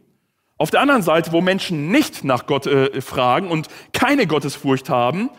Auf 0.56 0.70
der 0.70 0.80
anderen 0.80 1.02
Seite, 1.02 1.32
wo 1.32 1.40
Menschen 1.40 1.90
nicht 1.90 2.24
nach 2.24 2.46
Gott 2.46 2.66
äh, 2.66 3.00
fragen 3.00 3.48
und 3.48 3.68
keine 3.92 4.26
Gottesfurcht 4.26 4.88
haben, 4.88 5.30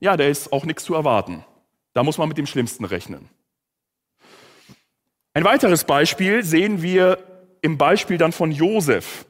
ja, 0.00 0.16
da 0.16 0.24
ist 0.24 0.52
auch 0.52 0.64
nichts 0.64 0.84
zu 0.84 0.94
erwarten. 0.94 1.44
Da 1.92 2.02
muss 2.02 2.18
man 2.18 2.28
mit 2.28 2.38
dem 2.38 2.46
Schlimmsten 2.46 2.84
rechnen. 2.84 3.28
Ein 5.34 5.44
weiteres 5.44 5.84
Beispiel 5.84 6.42
sehen 6.42 6.82
wir 6.82 7.18
im 7.62 7.78
Beispiel 7.78 8.18
dann 8.18 8.32
von 8.32 8.50
Josef. 8.50 9.26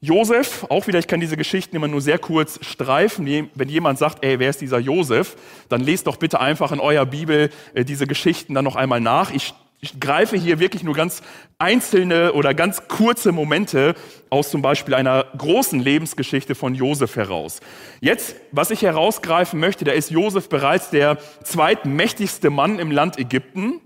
Josef, 0.00 0.64
auch 0.68 0.86
wieder, 0.86 0.98
ich 0.98 1.06
kann 1.06 1.20
diese 1.20 1.36
Geschichten 1.36 1.74
immer 1.74 1.88
nur 1.88 2.00
sehr 2.00 2.18
kurz 2.18 2.58
streifen. 2.64 3.50
Wenn 3.54 3.68
jemand 3.68 3.98
sagt, 3.98 4.24
ey, 4.24 4.38
wer 4.38 4.50
ist 4.50 4.60
dieser 4.60 4.78
Josef, 4.78 5.36
dann 5.68 5.80
lest 5.80 6.06
doch 6.06 6.16
bitte 6.16 6.40
einfach 6.40 6.70
in 6.72 6.80
eurer 6.80 7.06
Bibel 7.06 7.50
äh, 7.74 7.84
diese 7.84 8.06
Geschichten 8.06 8.54
dann 8.54 8.64
noch 8.64 8.76
einmal 8.76 9.00
nach. 9.00 9.30
Ich, 9.30 9.54
ich 9.86 10.00
greife 10.00 10.36
hier 10.36 10.58
wirklich 10.58 10.82
nur 10.82 10.94
ganz 10.94 11.22
einzelne 11.58 12.32
oder 12.32 12.54
ganz 12.54 12.88
kurze 12.88 13.32
Momente 13.32 13.94
aus 14.30 14.50
zum 14.50 14.60
Beispiel 14.60 14.94
einer 14.94 15.26
großen 15.38 15.78
Lebensgeschichte 15.80 16.54
von 16.54 16.74
Josef 16.74 17.16
heraus. 17.16 17.60
Jetzt, 18.00 18.36
was 18.50 18.70
ich 18.70 18.82
herausgreifen 18.82 19.60
möchte, 19.60 19.84
da 19.84 19.92
ist 19.92 20.10
Josef 20.10 20.48
bereits 20.48 20.90
der 20.90 21.18
zweitmächtigste 21.44 22.50
Mann 22.50 22.78
im 22.78 22.90
Land 22.90 23.18
Ägypten. 23.18 23.80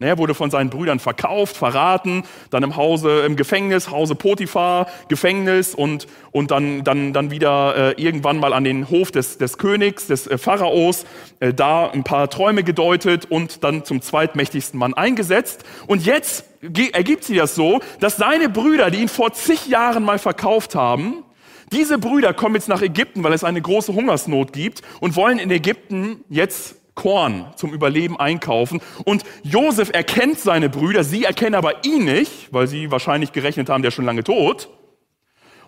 Ne, 0.00 0.06
er 0.06 0.18
wurde 0.18 0.34
von 0.34 0.50
seinen 0.50 0.70
Brüdern 0.70 0.98
verkauft, 0.98 1.58
verraten, 1.58 2.22
dann 2.48 2.62
im 2.62 2.76
Hause, 2.76 3.20
im 3.20 3.36
Gefängnis, 3.36 3.90
Hause 3.90 4.14
Potiphar, 4.14 4.86
Gefängnis 5.08 5.74
und, 5.74 6.06
und 6.32 6.50
dann, 6.50 6.84
dann, 6.84 7.12
dann 7.12 7.30
wieder 7.30 7.76
äh, 7.98 8.02
irgendwann 8.02 8.38
mal 8.38 8.54
an 8.54 8.64
den 8.64 8.88
Hof 8.88 9.12
des, 9.12 9.36
des 9.36 9.58
Königs, 9.58 10.06
des 10.06 10.26
äh, 10.26 10.38
Pharaos, 10.38 11.04
äh, 11.40 11.52
da 11.52 11.90
ein 11.90 12.02
paar 12.02 12.30
Träume 12.30 12.64
gedeutet 12.64 13.26
und 13.30 13.62
dann 13.62 13.84
zum 13.84 14.00
zweitmächtigsten 14.00 14.80
Mann 14.80 14.94
eingesetzt. 14.94 15.64
Und 15.86 16.06
jetzt 16.06 16.46
ergibt 16.92 17.24
sich 17.24 17.36
das 17.36 17.54
so, 17.54 17.80
dass 18.00 18.16
seine 18.16 18.48
Brüder, 18.48 18.90
die 18.90 19.02
ihn 19.02 19.08
vor 19.08 19.34
zig 19.34 19.66
Jahren 19.66 20.02
mal 20.02 20.18
verkauft 20.18 20.74
haben, 20.74 21.24
diese 21.72 21.98
Brüder 21.98 22.32
kommen 22.32 22.54
jetzt 22.54 22.68
nach 22.68 22.80
Ägypten, 22.80 23.22
weil 23.22 23.34
es 23.34 23.44
eine 23.44 23.60
große 23.60 23.92
Hungersnot 23.92 24.54
gibt 24.54 24.80
und 25.00 25.14
wollen 25.14 25.38
in 25.38 25.50
Ägypten 25.50 26.24
jetzt 26.30 26.79
Korn 27.00 27.46
zum 27.56 27.72
Überleben 27.72 28.20
einkaufen. 28.20 28.82
Und 29.04 29.24
Josef 29.42 29.88
erkennt 29.90 30.38
seine 30.38 30.68
Brüder, 30.68 31.02
sie 31.02 31.24
erkennen 31.24 31.54
aber 31.54 31.82
ihn 31.86 32.04
nicht, 32.04 32.52
weil 32.52 32.66
sie 32.66 32.90
wahrscheinlich 32.90 33.32
gerechnet 33.32 33.70
haben, 33.70 33.80
der 33.80 33.88
ist 33.88 33.94
schon 33.94 34.04
lange 34.04 34.22
tot. 34.22 34.68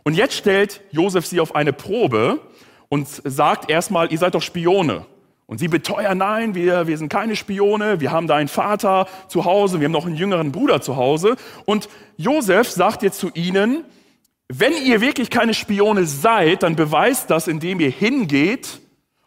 Und 0.03 0.13
jetzt 0.13 0.35
stellt 0.35 0.83
Josef 0.91 1.25
sie 1.25 1.41
auf 1.41 1.55
eine 1.55 1.73
Probe 1.73 2.39
und 2.91 3.09
sagt 3.09 3.71
erstmal, 3.71 4.13
ihr 4.13 4.19
seid 4.19 4.35
doch 4.35 4.43
Spione. 4.43 5.07
Und 5.47 5.57
sie 5.57 5.69
beteuern, 5.69 6.19
nein, 6.19 6.55
wir, 6.55 6.87
wir 6.87 6.99
sind 6.99 7.09
keine 7.09 7.35
Spione, 7.35 8.01
wir 8.01 8.13
haben 8.13 8.27
da 8.27 8.37
einen 8.37 8.49
Vater 8.49 9.07
zu 9.29 9.47
Hause, 9.47 9.81
wir 9.81 9.87
haben 9.87 9.93
noch 9.93 10.05
einen 10.05 10.17
jüngeren 10.17 10.53
Bruder 10.53 10.83
zu 10.83 10.97
Hause. 10.97 11.37
Und 11.65 11.89
Josef 12.19 12.69
sagt 12.69 13.03
jetzt 13.03 13.19
zu 13.19 13.31
ihnen, 13.33 13.85
wenn 14.49 14.75
ihr 14.85 15.01
wirklich 15.01 15.31
keine 15.31 15.55
Spione 15.55 16.05
seid, 16.05 16.63
dann 16.63 16.77
beweist 16.77 17.31
das, 17.31 17.49
indem 17.49 17.81
ihr 17.81 17.91
hingeht 17.91 18.82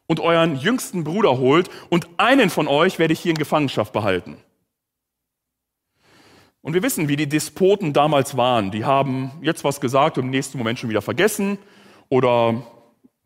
und 0.08 0.20
euren 0.20 0.56
jüngsten 0.56 1.04
Bruder 1.04 1.38
holt 1.38 1.70
und 1.90 2.08
einen 2.18 2.50
von 2.50 2.68
euch 2.68 3.00
werde 3.00 3.14
ich 3.14 3.20
hier 3.20 3.32
in 3.32 3.38
Gefangenschaft 3.38 3.94
behalten. 3.94 4.38
Und 6.62 6.74
wir 6.74 6.82
wissen, 6.82 7.08
wie 7.08 7.16
die 7.16 7.30
Despoten 7.30 7.94
damals 7.94 8.38
waren. 8.38 8.72
Die 8.72 8.86
haben 8.86 9.32
jetzt 9.42 9.64
was 9.64 9.80
gesagt 9.80 10.18
und 10.18 10.26
im 10.26 10.30
nächsten 10.32 10.58
Moment 10.58 10.80
schon 10.80 10.90
wieder 10.90 11.04
vergessen 11.04 11.60
oder 12.10 12.64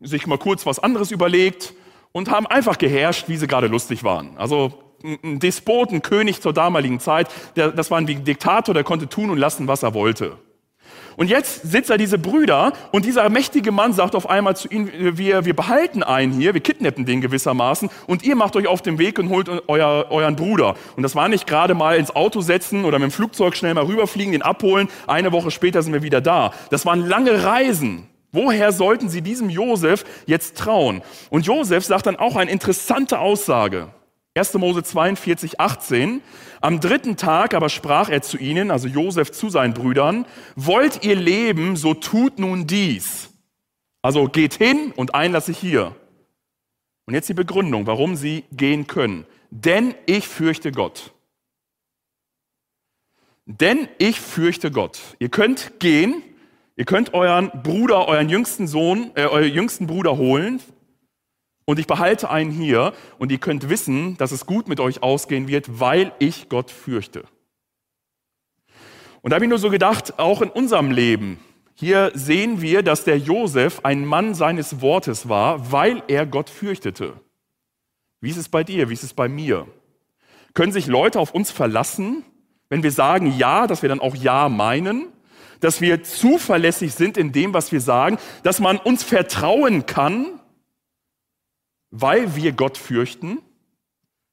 sich 0.00 0.26
mal 0.26 0.38
kurz 0.38 0.66
was 0.66 0.78
anderes 0.78 1.10
überlegt 1.10 1.72
und 2.12 2.30
haben 2.30 2.46
einfach 2.46 2.76
geherrscht, 2.76 3.28
wie 3.28 3.36
sie 3.36 3.46
gerade 3.46 3.66
lustig 3.66 4.04
waren. 4.04 4.36
Also 4.36 4.74
ein 5.02 5.38
Despoten, 5.38 6.02
König 6.02 6.42
zur 6.42 6.52
damaligen 6.52 7.00
Zeit, 7.00 7.28
der, 7.56 7.70
das 7.70 7.90
war 7.90 7.98
ein 7.98 8.06
Diktator, 8.06 8.74
der 8.74 8.84
konnte 8.84 9.08
tun 9.08 9.30
und 9.30 9.38
lassen, 9.38 9.66
was 9.68 9.82
er 9.82 9.94
wollte. 9.94 10.36
Und 11.16 11.28
jetzt 11.28 11.62
sitzt 11.62 11.90
da 11.90 11.96
diese 11.96 12.18
Brüder 12.18 12.72
und 12.92 13.04
dieser 13.04 13.28
mächtige 13.28 13.72
Mann 13.72 13.92
sagt 13.92 14.14
auf 14.14 14.28
einmal 14.28 14.56
zu 14.56 14.68
ihnen, 14.68 14.90
wir, 15.18 15.44
wir 15.44 15.54
behalten 15.54 16.02
einen 16.02 16.32
hier, 16.32 16.54
wir 16.54 16.60
kidnappen 16.60 17.04
den 17.04 17.20
gewissermaßen 17.20 17.90
und 18.06 18.22
ihr 18.22 18.36
macht 18.36 18.56
euch 18.56 18.66
auf 18.66 18.82
den 18.82 18.98
Weg 18.98 19.18
und 19.18 19.28
holt 19.28 19.48
euer, 19.68 20.06
euren 20.10 20.36
Bruder. 20.36 20.74
Und 20.96 21.02
das 21.02 21.14
war 21.14 21.28
nicht 21.28 21.46
gerade 21.46 21.74
mal 21.74 21.96
ins 21.96 22.14
Auto 22.14 22.40
setzen 22.40 22.84
oder 22.84 22.98
mit 22.98 23.10
dem 23.10 23.12
Flugzeug 23.12 23.56
schnell 23.56 23.74
mal 23.74 23.84
rüberfliegen, 23.84 24.32
den 24.32 24.42
abholen, 24.42 24.88
eine 25.06 25.32
Woche 25.32 25.50
später 25.50 25.82
sind 25.82 25.92
wir 25.92 26.02
wieder 26.02 26.20
da. 26.20 26.52
Das 26.70 26.86
waren 26.86 27.06
lange 27.06 27.44
Reisen. 27.44 28.06
Woher 28.32 28.70
sollten 28.70 29.08
sie 29.08 29.22
diesem 29.22 29.50
Josef 29.50 30.04
jetzt 30.26 30.56
trauen? 30.56 31.02
Und 31.30 31.46
Josef 31.46 31.84
sagt 31.84 32.06
dann 32.06 32.16
auch 32.16 32.36
eine 32.36 32.50
interessante 32.50 33.18
Aussage. 33.18 33.88
1. 34.34 34.54
Mose 34.54 34.84
42, 34.84 35.58
18. 35.58 36.22
Am 36.60 36.78
dritten 36.78 37.16
Tag 37.16 37.52
aber 37.52 37.68
sprach 37.68 38.08
er 38.08 38.22
zu 38.22 38.38
ihnen, 38.38 38.70
also 38.70 38.86
Josef 38.86 39.32
zu 39.32 39.48
seinen 39.48 39.74
Brüdern, 39.74 40.24
wollt 40.54 41.04
ihr 41.04 41.16
leben, 41.16 41.74
so 41.74 41.94
tut 41.94 42.38
nun 42.38 42.66
dies. 42.66 43.30
Also 44.02 44.26
geht 44.26 44.54
hin 44.54 44.92
und 44.94 45.14
einlass 45.14 45.46
sich 45.46 45.58
hier. 45.58 45.96
Und 47.06 47.14
jetzt 47.14 47.28
die 47.28 47.34
Begründung, 47.34 47.88
warum 47.88 48.14
sie 48.14 48.44
gehen 48.52 48.86
können. 48.86 49.26
Denn 49.50 49.96
ich 50.06 50.28
fürchte 50.28 50.70
Gott. 50.70 51.12
Denn 53.46 53.88
ich 53.98 54.20
fürchte 54.20 54.70
Gott. 54.70 55.00
Ihr 55.18 55.28
könnt 55.28 55.80
gehen, 55.80 56.22
ihr 56.76 56.84
könnt 56.84 57.14
euren 57.14 57.50
Bruder, 57.64 58.06
euren 58.06 58.28
jüngsten 58.28 58.68
Sohn, 58.68 59.10
äh, 59.16 59.24
euren 59.24 59.52
jüngsten 59.52 59.88
Bruder 59.88 60.16
holen, 60.16 60.60
und 61.70 61.78
ich 61.78 61.86
behalte 61.86 62.30
einen 62.30 62.50
hier 62.50 62.92
und 63.20 63.30
ihr 63.30 63.38
könnt 63.38 63.68
wissen, 63.68 64.16
dass 64.16 64.32
es 64.32 64.44
gut 64.44 64.66
mit 64.66 64.80
euch 64.80 65.04
ausgehen 65.04 65.46
wird, 65.46 65.78
weil 65.78 66.10
ich 66.18 66.48
Gott 66.48 66.68
fürchte. 66.68 67.22
Und 69.22 69.30
da 69.30 69.36
habe 69.36 69.44
ich 69.44 69.48
nur 69.48 69.60
so 69.60 69.70
gedacht, 69.70 70.18
auch 70.18 70.42
in 70.42 70.50
unserem 70.50 70.90
Leben, 70.90 71.38
hier 71.74 72.10
sehen 72.12 72.60
wir, 72.60 72.82
dass 72.82 73.04
der 73.04 73.18
Josef 73.18 73.84
ein 73.84 74.04
Mann 74.04 74.34
seines 74.34 74.80
Wortes 74.80 75.28
war, 75.28 75.70
weil 75.70 76.02
er 76.08 76.26
Gott 76.26 76.50
fürchtete. 76.50 77.12
Wie 78.20 78.30
ist 78.30 78.36
es 78.36 78.48
bei 78.48 78.64
dir? 78.64 78.88
Wie 78.88 78.94
ist 78.94 79.04
es 79.04 79.14
bei 79.14 79.28
mir? 79.28 79.68
Können 80.54 80.72
sich 80.72 80.88
Leute 80.88 81.20
auf 81.20 81.32
uns 81.32 81.52
verlassen, 81.52 82.24
wenn 82.68 82.82
wir 82.82 82.90
sagen 82.90 83.32
Ja, 83.38 83.68
dass 83.68 83.82
wir 83.82 83.88
dann 83.88 84.00
auch 84.00 84.16
Ja 84.16 84.48
meinen? 84.48 85.06
Dass 85.60 85.80
wir 85.80 86.02
zuverlässig 86.02 86.94
sind 86.94 87.16
in 87.16 87.30
dem, 87.30 87.54
was 87.54 87.70
wir 87.70 87.80
sagen? 87.80 88.18
Dass 88.42 88.58
man 88.58 88.76
uns 88.76 89.04
vertrauen 89.04 89.86
kann? 89.86 90.39
Weil 91.90 92.36
wir 92.36 92.52
Gott 92.52 92.78
fürchten, 92.78 93.38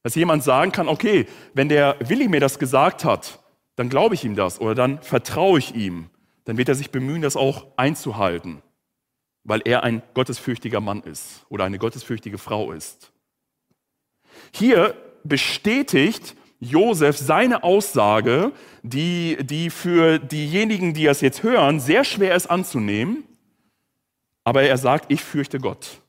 dass 0.04 0.16
jemand 0.16 0.44
sagen 0.44 0.72
kann, 0.72 0.88
okay, 0.88 1.26
wenn 1.54 1.70
der 1.70 1.98
Willi 2.00 2.28
mir 2.28 2.40
das 2.40 2.60
gesagt 2.60 3.04
hat, 3.04 3.44
dann 3.76 3.90
glaube 3.90 4.16
ich 4.16 4.24
ihm 4.24 4.36
das 4.36 4.60
oder 4.62 4.76
dann 4.76 5.02
vertraue 5.02 5.60
ich 5.60 5.76
ihm. 5.76 6.10
Dann 6.46 6.58
wird 6.58 6.70
er 6.70 6.76
sich 6.76 6.92
bemühen, 6.92 7.22
das 7.22 7.36
auch 7.36 7.68
einzuhalten, 7.76 8.62
weil 9.44 9.62
er 9.66 9.84
ein 9.84 10.02
gottesfürchtiger 10.14 10.80
Mann 10.80 11.02
ist 11.04 11.46
oder 11.50 11.66
eine 11.66 11.78
gottesfürchtige 11.78 12.38
Frau 12.38 12.72
ist. 12.72 13.12
Hier 14.54 14.96
bestätigt 15.24 16.36
Josef 16.60 17.18
seine 17.18 17.64
Aussage, 17.64 18.52
die, 18.82 19.38
die 19.42 19.70
für 19.70 20.20
diejenigen, 20.20 20.94
die 20.94 21.04
das 21.04 21.22
jetzt 21.22 21.44
hören, 21.44 21.80
sehr 21.80 22.04
schwer 22.04 22.36
ist 22.36 22.48
anzunehmen. 22.48 23.24
Aber 24.44 24.64
er 24.64 24.78
sagt, 24.78 25.12
ich 25.12 25.22
fürchte 25.22 25.60
Gott. 25.60 26.02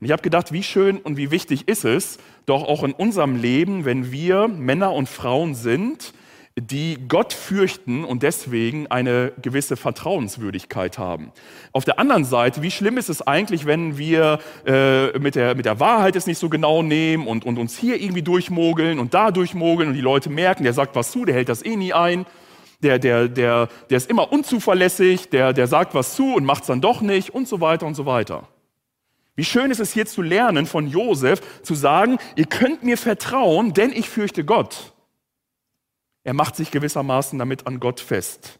Und 0.00 0.06
ich 0.06 0.12
habe 0.12 0.22
gedacht, 0.22 0.52
wie 0.52 0.62
schön 0.62 0.98
und 0.98 1.16
wie 1.16 1.30
wichtig 1.30 1.68
ist 1.68 1.84
es, 1.84 2.18
doch 2.46 2.64
auch 2.64 2.82
in 2.82 2.92
unserem 2.92 3.36
Leben, 3.36 3.84
wenn 3.84 4.12
wir 4.12 4.48
Männer 4.48 4.92
und 4.92 5.08
Frauen 5.08 5.54
sind, 5.54 6.12
die 6.56 6.98
Gott 7.08 7.32
fürchten 7.32 8.04
und 8.04 8.22
deswegen 8.22 8.86
eine 8.86 9.32
gewisse 9.42 9.76
Vertrauenswürdigkeit 9.76 10.98
haben. 10.98 11.32
Auf 11.72 11.84
der 11.84 11.98
anderen 11.98 12.24
Seite, 12.24 12.62
wie 12.62 12.70
schlimm 12.70 12.96
ist 12.96 13.08
es 13.08 13.22
eigentlich, 13.22 13.66
wenn 13.66 13.98
wir 13.98 14.38
äh, 14.64 15.18
mit, 15.18 15.34
der, 15.34 15.56
mit 15.56 15.66
der 15.66 15.80
Wahrheit 15.80 16.14
es 16.14 16.28
nicht 16.28 16.38
so 16.38 16.48
genau 16.48 16.82
nehmen 16.82 17.26
und, 17.26 17.44
und 17.44 17.58
uns 17.58 17.76
hier 17.76 18.00
irgendwie 18.00 18.22
durchmogeln 18.22 19.00
und 19.00 19.14
da 19.14 19.32
durchmogeln 19.32 19.88
und 19.88 19.94
die 19.94 20.00
Leute 20.00 20.30
merken, 20.30 20.62
der 20.62 20.74
sagt 20.74 20.94
was 20.94 21.10
zu, 21.10 21.24
der 21.24 21.34
hält 21.34 21.48
das 21.48 21.64
eh 21.64 21.74
nie 21.74 21.92
ein, 21.92 22.24
der, 22.84 23.00
der, 23.00 23.28
der, 23.28 23.68
der 23.90 23.96
ist 23.96 24.08
immer 24.08 24.30
unzuverlässig, 24.30 25.30
der, 25.30 25.52
der 25.54 25.66
sagt 25.66 25.92
was 25.94 26.14
zu 26.14 26.34
und 26.34 26.44
macht 26.44 26.62
es 26.62 26.66
dann 26.68 26.80
doch 26.80 27.00
nicht 27.00 27.30
und 27.30 27.48
so 27.48 27.60
weiter 27.60 27.84
und 27.84 27.94
so 27.94 28.06
weiter. 28.06 28.46
Wie 29.36 29.44
schön 29.44 29.70
ist 29.70 29.80
es 29.80 29.92
hier 29.92 30.06
zu 30.06 30.22
lernen 30.22 30.66
von 30.66 30.86
Josef, 30.86 31.40
zu 31.62 31.74
sagen, 31.74 32.18
ihr 32.36 32.46
könnt 32.46 32.84
mir 32.84 32.96
vertrauen, 32.96 33.72
denn 33.72 33.92
ich 33.92 34.08
fürchte 34.08 34.44
Gott. 34.44 34.92
Er 36.22 36.34
macht 36.34 36.56
sich 36.56 36.70
gewissermaßen 36.70 37.38
damit 37.38 37.66
an 37.66 37.80
Gott 37.80 38.00
fest. 38.00 38.58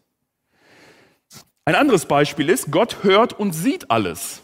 Ein 1.64 1.76
anderes 1.76 2.06
Beispiel 2.06 2.50
ist, 2.50 2.70
Gott 2.70 3.04
hört 3.04 3.32
und 3.38 3.52
sieht 3.52 3.90
alles. 3.90 4.42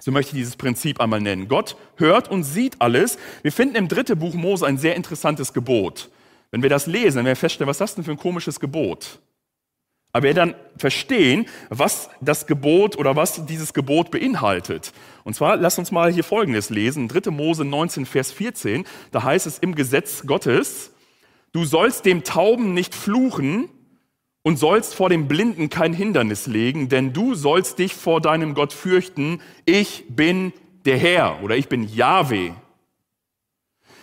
So 0.00 0.12
möchte 0.12 0.30
ich 0.30 0.42
dieses 0.42 0.56
Prinzip 0.56 1.00
einmal 1.00 1.20
nennen. 1.20 1.48
Gott 1.48 1.76
hört 1.96 2.30
und 2.30 2.44
sieht 2.44 2.80
alles. 2.80 3.18
Wir 3.42 3.52
finden 3.52 3.76
im 3.76 3.88
dritten 3.88 4.18
Buch 4.18 4.34
Mose 4.34 4.66
ein 4.66 4.78
sehr 4.78 4.94
interessantes 4.94 5.52
Gebot. 5.52 6.10
Wenn 6.50 6.62
wir 6.62 6.70
das 6.70 6.86
lesen, 6.86 7.16
werden 7.16 7.26
wir 7.26 7.36
feststellen, 7.36 7.68
was 7.68 7.76
ist 7.76 7.80
das 7.80 7.94
denn 7.96 8.04
für 8.04 8.12
ein 8.12 8.16
komisches 8.16 8.60
Gebot? 8.60 9.20
Aber 10.12 10.24
wir 10.24 10.34
dann 10.34 10.54
verstehen, 10.76 11.46
was 11.68 12.10
das 12.20 12.46
Gebot 12.46 12.96
oder 12.96 13.14
was 13.14 13.46
dieses 13.46 13.72
Gebot 13.72 14.10
beinhaltet. 14.10 14.92
Und 15.24 15.34
zwar, 15.34 15.56
lasst 15.56 15.78
uns 15.78 15.92
mal 15.92 16.12
hier 16.12 16.24
Folgendes 16.24 16.70
lesen. 16.70 17.06
3. 17.06 17.30
Mose 17.30 17.64
19, 17.64 18.06
Vers 18.06 18.32
14. 18.32 18.84
Da 19.12 19.22
heißt 19.22 19.46
es 19.46 19.58
im 19.58 19.74
Gesetz 19.74 20.24
Gottes, 20.26 20.92
du 21.52 21.64
sollst 21.64 22.06
dem 22.06 22.24
Tauben 22.24 22.74
nicht 22.74 22.94
fluchen 22.94 23.68
und 24.42 24.58
sollst 24.58 24.94
vor 24.94 25.10
dem 25.10 25.28
Blinden 25.28 25.68
kein 25.68 25.92
Hindernis 25.92 26.46
legen, 26.46 26.88
denn 26.88 27.12
du 27.12 27.34
sollst 27.34 27.78
dich 27.78 27.94
vor 27.94 28.20
deinem 28.20 28.54
Gott 28.54 28.72
fürchten. 28.72 29.40
Ich 29.64 30.04
bin 30.08 30.52
der 30.86 30.96
Herr 30.96 31.42
oder 31.42 31.56
ich 31.56 31.68
bin 31.68 31.84
Yahweh. 31.84 32.52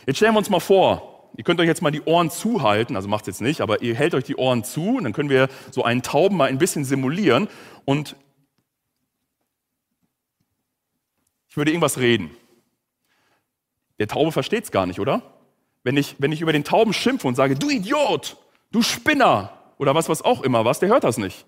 Jetzt 0.05 0.17
stellen 0.17 0.35
wir 0.35 0.39
uns 0.39 0.49
mal 0.49 0.59
vor, 0.59 1.06
Ihr 1.37 1.43
könnt 1.43 1.59
euch 1.59 1.67
jetzt 1.67 1.83
mal 1.83 1.91
die 1.91 2.01
Ohren 2.01 2.31
zuhalten, 2.31 2.95
also 2.95 3.07
macht 3.07 3.21
es 3.21 3.27
jetzt 3.27 3.41
nicht, 3.41 3.61
aber 3.61 3.83
ihr 3.83 3.93
hält 3.93 4.15
euch 4.15 4.23
die 4.23 4.35
Ohren 4.35 4.63
zu 4.63 4.97
und 4.97 5.03
dann 5.03 5.13
können 5.13 5.29
wir 5.29 5.49
so 5.71 5.83
einen 5.83 6.01
Tauben 6.01 6.35
mal 6.35 6.49
ein 6.49 6.57
bisschen 6.57 6.83
simulieren 6.83 7.47
und 7.85 8.15
ich 11.47 11.55
würde 11.55 11.71
irgendwas 11.71 11.99
reden. 11.99 12.31
Der 13.99 14.07
Taube 14.07 14.31
versteht 14.31 14.63
es 14.63 14.71
gar 14.71 14.87
nicht, 14.87 14.99
oder? 14.99 15.21
Wenn 15.83 15.95
ich, 15.95 16.15
wenn 16.17 16.31
ich 16.31 16.41
über 16.41 16.53
den 16.53 16.63
Tauben 16.63 16.91
schimpfe 16.91 17.27
und 17.27 17.35
sage, 17.35 17.53
du 17.53 17.69
Idiot, 17.69 18.37
du 18.71 18.81
Spinner 18.81 19.53
oder 19.77 19.93
was, 19.93 20.09
was 20.09 20.23
auch 20.23 20.41
immer 20.41 20.65
was, 20.65 20.79
der 20.79 20.89
hört 20.89 21.03
das 21.03 21.19
nicht. 21.19 21.45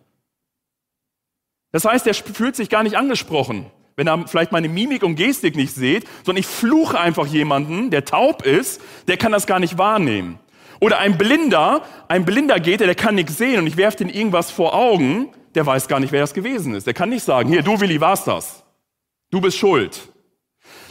Das 1.72 1.84
heißt, 1.86 2.06
der 2.06 2.14
fühlt 2.14 2.56
sich 2.56 2.70
gar 2.70 2.84
nicht 2.84 2.96
angesprochen 2.96 3.72
wenn 4.00 4.08
er 4.08 4.26
vielleicht 4.28 4.54
meine 4.54 4.70
Mimik 4.70 5.04
und 5.04 5.18
Gestik 5.18 5.58
nicht 5.58 5.76
seht, 5.76 6.06
sondern 6.24 6.40
ich 6.40 6.48
fluche 6.48 6.98
einfach 6.98 7.28
jemanden, 7.28 7.90
der 7.90 8.06
taub 8.06 8.46
ist, 8.46 8.80
der 9.10 9.18
kann 9.18 9.34
das 9.34 9.46
gar 9.46 9.60
nicht 9.60 9.78
wahrnehmen. 9.78 10.40
Oder 10.80 11.00
ein 11.00 11.18
Blinder, 11.18 11.82
ein 12.08 12.24
Blinder 12.24 12.62
geht, 12.62 12.80
der 12.80 12.96
kann 12.96 13.16
nichts 13.16 13.38
sehen 13.38 13.60
und 13.60 13.68
ich 13.68 13.76
werfe 13.76 13.98
den 13.98 14.10
irgendwas 14.10 14.52
vor 14.52 14.74
Augen, 14.74 15.28
der 15.54 15.66
weiß 15.66 15.90
gar 15.90 16.00
nicht, 16.00 16.14
wer 16.14 16.22
das 16.22 16.34
gewesen 16.34 16.76
ist. 16.76 16.88
Der 16.88 16.94
kann 16.94 17.10
nicht 17.10 17.26
sagen, 17.26 17.50
hier, 17.50 17.62
du 17.62 17.82
Willi, 17.82 18.00
warst 18.00 18.26
das. 18.28 18.64
Du 19.32 19.42
bist 19.42 19.58
schuld. 19.58 20.00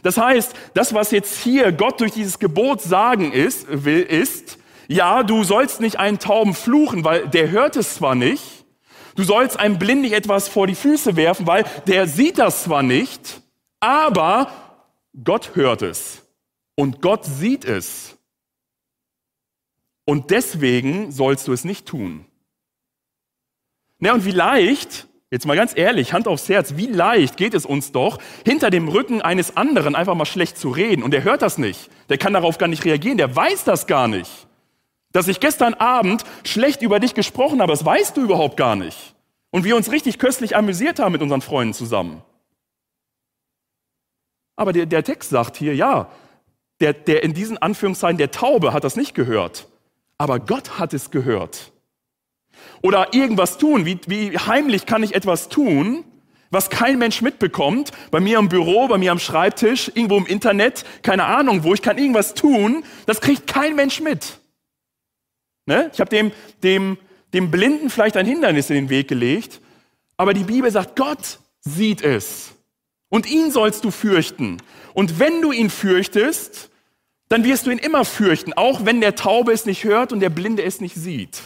Das 0.03 0.19
heißt, 0.19 0.55
das, 0.75 0.93
was 0.93 1.11
jetzt 1.11 1.43
hier 1.43 1.73
Gott 1.73 2.03
durch 2.03 2.12
dieses 2.12 2.38
Gebot 2.38 2.83
sagen 2.83 3.33
ist, 3.33 3.67
will, 3.71 4.03
ist, 4.03 4.59
ja, 4.87 5.23
du 5.23 5.45
sollst 5.45 5.81
nicht 5.81 5.99
einen 5.99 6.19
Tauben 6.19 6.53
fluchen, 6.53 7.05
weil 7.05 7.27
der 7.27 7.50
hört 7.50 7.77
es 7.77 7.95
zwar 7.95 8.15
nicht, 8.15 8.58
Du 9.19 9.25
sollst 9.25 9.59
einem 9.59 9.81
Blinden 9.81 10.03
nicht 10.03 10.13
etwas 10.13 10.47
vor 10.47 10.69
die 10.69 10.77
Füße 10.77 11.17
werfen, 11.17 11.45
weil 11.49 11.65
der 11.89 12.07
sieht 12.07 12.39
das 12.39 12.63
zwar 12.63 12.85
nicht, 12.85 13.43
aber 13.81 14.53
Gott 15.25 15.57
hört 15.57 15.83
es 15.83 16.23
und 16.77 17.03
Gott 17.03 17.25
sieht 17.25 17.65
es. 17.65 18.17
Und 20.05 20.31
deswegen 20.31 21.11
sollst 21.11 21.49
du 21.49 21.53
es 21.53 21.65
nicht 21.65 21.85
tun. 21.87 22.27
Na, 23.99 24.13
und 24.13 24.25
wie 24.25 24.31
leicht, 24.31 25.09
jetzt 25.33 25.47
mal 25.47 25.57
ganz 25.57 25.77
ehrlich, 25.77 26.13
Hand 26.13 26.29
aufs 26.29 26.49
Herz, 26.49 26.77
wie 26.77 26.87
leicht 26.87 27.37
geht 27.37 27.55
es 27.55 27.67
uns 27.67 27.91
doch, 27.91 28.21
hinter 28.45 28.71
dem 28.71 28.87
Rücken 28.87 29.21
eines 29.21 29.57
anderen 29.57 29.97
einfach 29.97 30.15
mal 30.15 30.27
schlecht 30.27 30.57
zu 30.59 30.71
reden. 30.71 31.03
Und 31.03 31.11
der 31.11 31.25
hört 31.25 31.43
das 31.43 31.59
nicht. 31.59 31.91
Der 32.09 32.19
kann 32.19 32.35
darauf 32.35 32.57
gar 32.57 32.69
nicht 32.69 32.85
reagieren. 32.85 33.19
Der 33.19 33.35
weiß 33.35 33.65
das 33.65 33.89
gar 33.89 34.07
nicht. 34.07 34.48
Dass 35.12 35.29
ich 35.29 35.41
gestern 35.41 35.75
Abend 35.75 36.25
schlecht 36.45 36.83
über 36.83 37.00
dich 37.00 37.15
gesprochen 37.15 37.61
habe, 37.62 37.73
das 37.73 37.85
weißt 37.85 38.17
du 38.17 38.23
überhaupt 38.23 38.57
gar 38.57 38.77
nicht. 38.77 39.15
Und 39.50 39.65
wir 39.65 39.77
uns 39.77 39.91
richtig 39.91 40.19
köstlich 40.19 40.57
amüsiert 40.57 40.99
haben 40.99 41.12
mit 41.12 41.23
unseren 41.23 41.41
Freunden 41.41 41.75
zusammen. 41.75 42.23
Aber 44.57 44.73
der, 44.73 44.87
der 44.87 45.05
Text 45.05 45.31
sagt 45.31 45.57
hier, 45.57 45.75
ja, 45.75 46.11
der, 46.81 46.93
der 46.93 47.23
in 47.23 47.33
diesen 47.33 47.59
Anführungszeichen 47.59 48.19
der 48.19 48.31
Taube 48.31 48.73
hat 48.73 48.85
das 48.85 48.97
nicht 48.97 49.15
gehört. 49.15 49.69
Aber 50.19 50.41
Gott 50.41 50.79
hat 50.79 50.93
es 50.93 51.11
gehört. 51.11 51.73
Oder 52.83 53.15
irgendwas 53.15 53.59
tun, 53.59 53.87
wie, 53.87 53.99
wie 54.07 54.37
heimlich 54.37 54.85
kann 54.85 55.03
ich 55.03 55.15
etwas 55.15 55.49
tun, 55.49 56.05
was 56.50 56.71
kein 56.71 56.99
Mensch 56.99 57.23
mitbekommt, 57.23 57.93
bei 58.11 58.21
mir 58.21 58.38
im 58.38 58.49
Büro, 58.49 58.88
bei 58.88 58.99
mir 58.99 59.12
am 59.12 59.19
Schreibtisch, 59.19 59.91
irgendwo 59.95 60.17
im 60.17 60.27
Internet, 60.27 60.85
keine 61.03 61.25
Ahnung 61.25 61.62
wo, 61.62 61.75
ich 61.75 61.83
kann 61.83 61.99
irgendwas 61.99 62.35
tun, 62.35 62.85
das 63.07 63.21
kriegt 63.21 63.47
kein 63.47 63.77
Mensch 63.77 64.00
mit. 64.00 64.38
Ne? 65.69 65.91
Ich 65.93 66.01
habe 66.01 66.09
dem, 66.09 66.33
dem, 66.63 66.97
dem 67.35 67.51
Blinden 67.51 67.91
vielleicht 67.91 68.17
ein 68.17 68.25
Hindernis 68.25 68.71
in 68.71 68.77
den 68.77 68.89
Weg 68.89 69.07
gelegt, 69.07 69.61
aber 70.17 70.33
die 70.33 70.45
Bibel 70.45 70.71
sagt, 70.71 70.97
Gott 70.97 71.41
sieht 71.61 72.01
es. 72.01 72.55
Und 73.11 73.31
ihn 73.31 73.51
sollst 73.51 73.85
du 73.85 73.90
fürchten. 73.90 74.57
Und 74.95 75.19
wenn 75.19 75.42
du 75.42 75.53
ihn 75.53 75.69
fürchtest, 75.69 76.71
dann 77.29 77.45
wirst 77.45 77.66
du 77.66 77.71
ihn 77.71 77.77
immer 77.77 78.07
fürchten, 78.07 78.55
auch 78.55 78.87
wenn 78.87 79.03
der 79.03 79.14
Taube 79.14 79.53
es 79.53 79.66
nicht 79.66 79.85
hört 79.85 80.11
und 80.11 80.21
der 80.21 80.31
Blinde 80.31 80.62
es 80.62 80.81
nicht 80.81 80.95
sieht. 80.95 81.38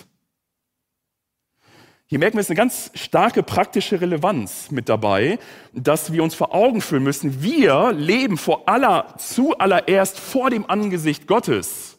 Hier 2.07 2.21
merken 2.21 2.37
wir, 2.37 2.43
es 2.43 2.49
eine 2.49 2.57
ganz 2.57 2.93
starke 2.95 3.43
praktische 3.43 4.01
Relevanz 4.01 4.71
mit 4.71 4.89
dabei, 4.89 5.41
dass 5.73 6.13
wir 6.13 6.23
uns 6.23 6.37
vor 6.37 6.55
Augen 6.55 6.81
führen 6.81 7.03
müssen, 7.03 7.43
wir 7.43 7.93
leben 7.93 8.39
vor 8.39 8.69
aller, 8.69 9.17
zuallererst 9.19 10.21
vor 10.21 10.49
dem 10.51 10.71
Angesicht 10.71 11.27
Gottes. 11.27 11.92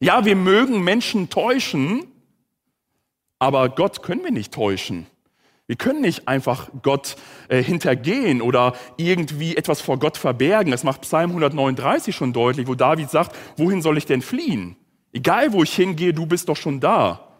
Ja, 0.00 0.24
wir 0.24 0.34
mögen 0.34 0.82
Menschen 0.82 1.28
täuschen, 1.28 2.06
aber 3.38 3.68
Gott 3.68 4.02
können 4.02 4.24
wir 4.24 4.30
nicht 4.30 4.52
täuschen. 4.52 5.06
Wir 5.66 5.76
können 5.76 6.00
nicht 6.00 6.26
einfach 6.26 6.70
Gott 6.82 7.16
äh, 7.48 7.62
hintergehen 7.62 8.40
oder 8.42 8.74
irgendwie 8.96 9.56
etwas 9.56 9.80
vor 9.80 9.98
Gott 9.98 10.16
verbergen. 10.16 10.72
Das 10.72 10.84
macht 10.84 11.02
Psalm 11.02 11.30
139 11.30 12.16
schon 12.16 12.32
deutlich, 12.32 12.66
wo 12.66 12.74
David 12.74 13.10
sagt, 13.10 13.36
wohin 13.56 13.82
soll 13.82 13.98
ich 13.98 14.06
denn 14.06 14.22
fliehen? 14.22 14.74
Egal 15.12 15.52
wo 15.52 15.62
ich 15.62 15.74
hingehe, 15.74 16.14
du 16.14 16.26
bist 16.26 16.48
doch 16.48 16.56
schon 16.56 16.80
da. 16.80 17.38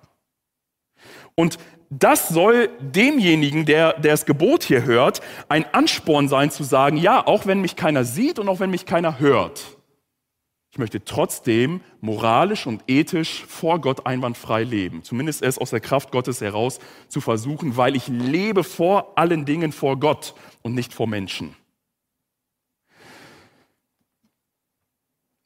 Und 1.35 1.59
das 1.89 2.29
soll 2.29 2.69
demjenigen, 2.81 3.65
der, 3.65 3.95
der 3.95 4.13
das 4.13 4.27
Gebot 4.27 4.63
hier 4.63 4.85
hört, 4.85 5.23
ein 5.49 5.65
Ansporn 5.73 6.29
sein 6.29 6.51
zu 6.51 6.63
sagen, 6.63 6.99
ja, 6.99 7.27
auch 7.27 7.47
wenn 7.47 7.61
mich 7.61 7.75
keiner 7.75 8.05
sieht 8.05 8.39
und 8.39 8.49
auch 8.49 8.61
wenn 8.61 8.71
mich 8.71 8.87
keiner 8.87 9.19
hört, 9.19 9.79
ich 10.71 10.79
möchte 10.79 11.05
trotzdem 11.05 11.81
moralisch 12.01 12.67
und 12.67 12.83
ethisch 12.87 13.45
vor 13.47 13.81
Gott 13.81 14.07
einwandfrei 14.07 14.65
leben. 14.65 15.03
Zumindest 15.03 15.43
es 15.43 15.59
aus 15.59 15.71
der 15.71 15.81
Kraft 15.81 16.11
Gottes 16.11 16.41
heraus 16.41 16.79
zu 17.09 17.21
versuchen, 17.21 17.77
weil 17.77 17.97
ich 17.97 18.09
lebe 18.09 18.65
vor 18.65 19.19
allen 19.19 19.45
Dingen 19.45 19.73
vor 19.73 19.99
Gott 19.99 20.35
und 20.63 20.75
nicht 20.75 20.95
vor 20.95 21.07
Menschen. 21.07 21.55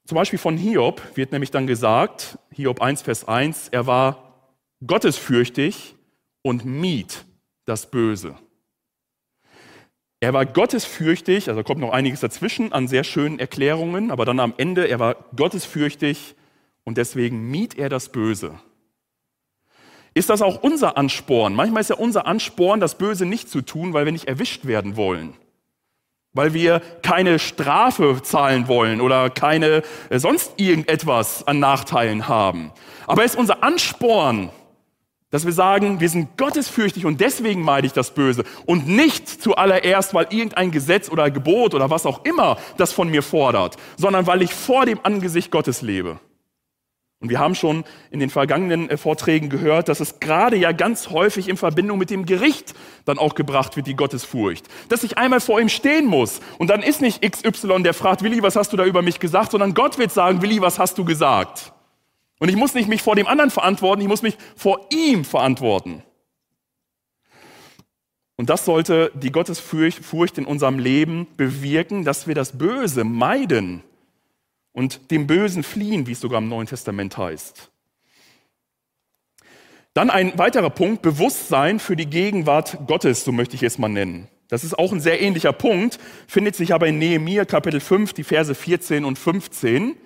Zum 0.06 0.16
Beispiel 0.16 0.38
von 0.38 0.58
Hiob 0.58 1.02
wird 1.14 1.32
nämlich 1.32 1.50
dann 1.50 1.66
gesagt, 1.66 2.38
Hiob 2.52 2.82
1, 2.82 3.02
Vers 3.02 3.26
1, 3.26 3.68
er 3.70 3.86
war 3.86 4.34
gottesfürchtig 4.86 5.94
und 6.42 6.66
mied 6.66 7.24
das 7.64 7.90
Böse. 7.90 8.36
Er 10.20 10.32
war 10.32 10.46
gottesfürchtig, 10.46 11.48
also 11.48 11.62
kommt 11.62 11.80
noch 11.80 11.92
einiges 11.92 12.20
dazwischen 12.20 12.72
an 12.72 12.88
sehr 12.88 13.04
schönen 13.04 13.38
Erklärungen, 13.38 14.10
aber 14.10 14.24
dann 14.24 14.40
am 14.40 14.54
Ende, 14.56 14.86
er 14.86 14.98
war 14.98 15.16
gottesfürchtig 15.36 16.34
und 16.84 16.98
deswegen 16.98 17.50
mied 17.50 17.76
er 17.78 17.88
das 17.88 18.10
Böse. 18.10 18.58
Ist 20.14 20.30
das 20.30 20.42
auch 20.42 20.62
unser 20.62 20.96
Ansporn? 20.96 21.54
Manchmal 21.54 21.80
ist 21.80 21.90
ja 21.90 21.96
unser 21.96 22.26
Ansporn, 22.26 22.78
das 22.78 22.96
Böse 22.96 23.26
nicht 23.26 23.50
zu 23.50 23.62
tun, 23.62 23.92
weil 23.92 24.04
wir 24.04 24.12
nicht 24.12 24.28
erwischt 24.28 24.64
werden 24.64 24.96
wollen. 24.96 25.34
Weil 26.32 26.54
wir 26.54 26.80
keine 27.02 27.40
Strafe 27.40 28.20
zahlen 28.22 28.68
wollen 28.68 29.00
oder 29.00 29.28
keine 29.30 29.82
äh, 30.10 30.18
sonst 30.18 30.52
irgendetwas 30.56 31.46
an 31.46 31.58
Nachteilen 31.58 32.28
haben. 32.28 32.72
Aber 33.06 33.24
ist 33.24 33.36
unser 33.36 33.62
Ansporn, 33.64 34.50
dass 35.30 35.44
wir 35.44 35.52
sagen, 35.52 35.98
wir 35.98 36.08
sind 36.08 36.38
gottesfürchtig 36.38 37.06
und 37.06 37.20
deswegen 37.20 37.62
meide 37.62 37.88
ich 37.88 37.92
das 37.92 38.14
Böse 38.14 38.44
und 38.66 38.86
nicht 38.86 39.28
zuallererst, 39.28 40.14
weil 40.14 40.26
irgendein 40.30 40.70
Gesetz 40.70 41.10
oder 41.10 41.28
Gebot 41.28 41.74
oder 41.74 41.90
was 41.90 42.06
auch 42.06 42.24
immer 42.24 42.56
das 42.76 42.92
von 42.92 43.08
mir 43.08 43.22
fordert, 43.22 43.76
sondern 43.96 44.28
weil 44.28 44.42
ich 44.42 44.54
vor 44.54 44.86
dem 44.86 45.00
Angesicht 45.02 45.50
Gottes 45.50 45.82
lebe. 45.82 46.20
Und 47.24 47.30
wir 47.30 47.38
haben 47.38 47.54
schon 47.54 47.84
in 48.10 48.20
den 48.20 48.28
vergangenen 48.28 48.90
äh, 48.90 48.98
Vorträgen 48.98 49.48
gehört, 49.48 49.88
dass 49.88 50.00
es 50.00 50.20
gerade 50.20 50.58
ja 50.58 50.72
ganz 50.72 51.08
häufig 51.08 51.48
in 51.48 51.56
Verbindung 51.56 51.96
mit 51.96 52.10
dem 52.10 52.26
Gericht 52.26 52.74
dann 53.06 53.16
auch 53.16 53.34
gebracht 53.34 53.76
wird, 53.76 53.86
die 53.86 53.96
Gottesfurcht. 53.96 54.66
Dass 54.90 55.04
ich 55.04 55.16
einmal 55.16 55.40
vor 55.40 55.58
ihm 55.58 55.70
stehen 55.70 56.04
muss 56.04 56.42
und 56.58 56.68
dann 56.68 56.82
ist 56.82 57.00
nicht 57.00 57.22
XY, 57.22 57.82
der 57.82 57.94
fragt, 57.94 58.22
Willi, 58.22 58.42
was 58.42 58.56
hast 58.56 58.74
du 58.74 58.76
da 58.76 58.84
über 58.84 59.00
mich 59.00 59.20
gesagt, 59.20 59.52
sondern 59.52 59.72
Gott 59.72 59.96
wird 59.96 60.12
sagen, 60.12 60.42
Willi, 60.42 60.60
was 60.60 60.78
hast 60.78 60.98
du 60.98 61.06
gesagt? 61.06 61.72
Und 62.40 62.50
ich 62.50 62.56
muss 62.56 62.74
nicht 62.74 62.90
mich 62.90 63.00
vor 63.00 63.16
dem 63.16 63.26
anderen 63.26 63.50
verantworten, 63.50 64.02
ich 64.02 64.08
muss 64.08 64.20
mich 64.20 64.36
vor 64.54 64.86
ihm 64.92 65.24
verantworten. 65.24 66.02
Und 68.36 68.50
das 68.50 68.66
sollte 68.66 69.10
die 69.14 69.32
Gottesfurcht 69.32 70.36
in 70.36 70.44
unserem 70.44 70.78
Leben 70.78 71.26
bewirken, 71.38 72.04
dass 72.04 72.26
wir 72.26 72.34
das 72.34 72.58
Böse 72.58 73.02
meiden 73.02 73.82
und 74.74 75.10
dem 75.10 75.26
Bösen 75.26 75.62
fliehen, 75.62 76.06
wie 76.06 76.12
es 76.12 76.20
sogar 76.20 76.38
im 76.38 76.48
Neuen 76.48 76.66
Testament 76.66 77.16
heißt. 77.16 77.70
Dann 79.94 80.10
ein 80.10 80.36
weiterer 80.36 80.70
Punkt, 80.70 81.00
Bewusstsein 81.00 81.78
für 81.78 81.96
die 81.96 82.06
Gegenwart 82.06 82.86
Gottes, 82.86 83.24
so 83.24 83.32
möchte 83.32 83.54
ich 83.54 83.62
es 83.62 83.78
mal 83.78 83.88
nennen. 83.88 84.28
Das 84.48 84.64
ist 84.64 84.76
auch 84.78 84.92
ein 84.92 85.00
sehr 85.00 85.22
ähnlicher 85.22 85.52
Punkt, 85.52 85.98
findet 86.26 86.56
sich 86.56 86.74
aber 86.74 86.88
in 86.88 86.98
Nehemiah 86.98 87.44
Kapitel 87.44 87.80
5, 87.80 88.12
die 88.12 88.24
Verse 88.24 88.54
14 88.54 89.04
und 89.04 89.18
15. 89.18 89.96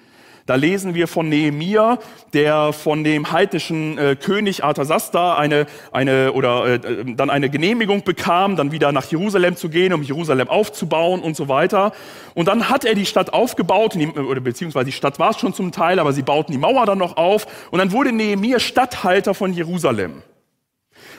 Da 0.48 0.54
lesen 0.54 0.94
wir 0.94 1.08
von 1.08 1.28
Nehemia, 1.28 1.98
der 2.32 2.72
von 2.72 3.04
dem 3.04 3.32
heidnischen 3.32 3.98
äh, 3.98 4.16
König 4.16 4.64
Arthasasta 4.64 5.36
eine, 5.36 5.66
eine, 5.92 6.32
oder 6.32 6.64
äh, 6.64 7.04
dann 7.04 7.28
eine 7.28 7.50
Genehmigung 7.50 8.02
bekam, 8.02 8.56
dann 8.56 8.72
wieder 8.72 8.90
nach 8.90 9.04
Jerusalem 9.04 9.56
zu 9.56 9.68
gehen, 9.68 9.92
um 9.92 10.02
Jerusalem 10.02 10.48
aufzubauen 10.48 11.20
und 11.20 11.36
so 11.36 11.48
weiter. 11.48 11.92
Und 12.32 12.48
dann 12.48 12.70
hat 12.70 12.86
er 12.86 12.94
die 12.94 13.04
Stadt 13.04 13.34
aufgebaut, 13.34 13.94
oder 13.96 14.40
beziehungsweise 14.40 14.86
die 14.86 14.92
Stadt 14.92 15.18
war 15.18 15.32
es 15.32 15.38
schon 15.38 15.52
zum 15.52 15.70
Teil, 15.70 15.98
aber 15.98 16.14
sie 16.14 16.22
bauten 16.22 16.52
die 16.52 16.58
Mauer 16.58 16.86
dann 16.86 16.96
noch 16.96 17.18
auf. 17.18 17.46
Und 17.70 17.78
dann 17.78 17.92
wurde 17.92 18.12
Nehemia 18.12 18.58
Statthalter 18.58 19.34
von 19.34 19.52
Jerusalem. 19.52 20.22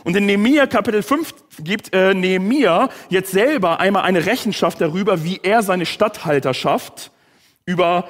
Und 0.03 0.15
in 0.15 0.25
Nehemia 0.25 0.65
Kapitel 0.65 1.03
5 1.03 1.35
gibt 1.59 1.93
äh, 1.93 2.15
Nehemia 2.15 2.89
jetzt 3.09 3.29
selber 3.29 3.79
einmal 3.79 4.05
eine 4.05 4.25
Rechenschaft 4.25 4.81
darüber, 4.81 5.23
wie 5.23 5.39
er 5.43 5.61
seine 5.61 5.85
Statthalterschaft 5.85 7.11
über, 7.67 8.09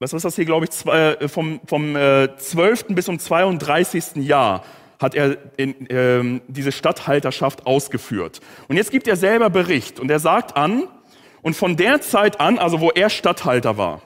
was 0.00 0.14
ist 0.14 0.24
das 0.24 0.34
hier, 0.34 0.46
glaube 0.46 0.64
ich, 0.64 0.70
zwei, 0.70 1.12
äh, 1.12 1.28
vom, 1.28 1.60
vom 1.66 1.94
äh, 1.94 2.34
12. 2.36 2.86
bis 2.88 3.04
zum 3.04 3.18
32. 3.18 4.16
Jahr 4.16 4.64
hat 4.98 5.14
er 5.14 5.36
in, 5.56 5.88
äh, 5.88 6.40
diese 6.48 6.72
Statthalterschaft 6.72 7.66
ausgeführt. 7.66 8.40
Und 8.68 8.76
jetzt 8.76 8.90
gibt 8.90 9.06
er 9.06 9.16
selber 9.16 9.50
Bericht 9.50 10.00
und 10.00 10.10
er 10.10 10.18
sagt 10.18 10.56
an, 10.56 10.84
und 11.42 11.54
von 11.54 11.76
der 11.76 12.00
Zeit 12.00 12.40
an, 12.40 12.58
also 12.58 12.80
wo 12.80 12.90
er 12.90 13.08
Statthalter 13.08 13.78
war, 13.78 14.02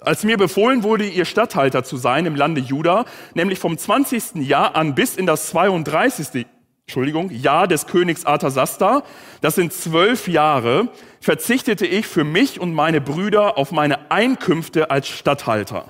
als 0.00 0.24
mir 0.24 0.36
befohlen 0.36 0.82
wurde, 0.82 1.06
ihr 1.06 1.24
Statthalter 1.24 1.84
zu 1.84 1.96
sein 1.96 2.26
im 2.26 2.36
Lande 2.36 2.60
Juda, 2.60 3.04
nämlich 3.34 3.58
vom 3.58 3.76
20. 3.76 4.46
Jahr 4.46 4.74
an 4.74 4.94
bis 4.94 5.16
in 5.16 5.26
das 5.26 5.48
32. 5.48 6.46
Entschuldigung, 6.86 7.30
Jahr 7.30 7.68
des 7.68 7.86
Königs 7.86 8.26
Arthasasta, 8.26 9.02
das 9.40 9.54
sind 9.54 9.72
zwölf 9.72 10.28
Jahre, 10.28 10.88
verzichtete 11.20 11.86
ich 11.86 12.06
für 12.06 12.24
mich 12.24 12.60
und 12.60 12.74
meine 12.74 13.00
Brüder 13.00 13.56
auf 13.56 13.72
meine 13.72 14.10
Einkünfte 14.10 14.90
als 14.90 15.08
Statthalter. 15.08 15.86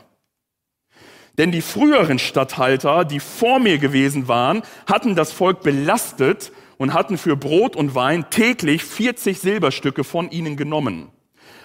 Denn 1.38 1.50
die 1.50 1.62
früheren 1.62 2.18
Statthalter, 2.18 3.04
die 3.04 3.20
vor 3.20 3.58
mir 3.58 3.78
gewesen 3.78 4.28
waren, 4.28 4.62
hatten 4.86 5.16
das 5.16 5.32
Volk 5.32 5.62
belastet 5.62 6.52
und 6.76 6.92
hatten 6.92 7.16
für 7.16 7.36
Brot 7.36 7.74
und 7.74 7.94
Wein 7.94 8.28
täglich 8.28 8.84
40 8.84 9.40
Silberstücke 9.40 10.04
von 10.04 10.30
ihnen 10.30 10.56
genommen. 10.56 11.10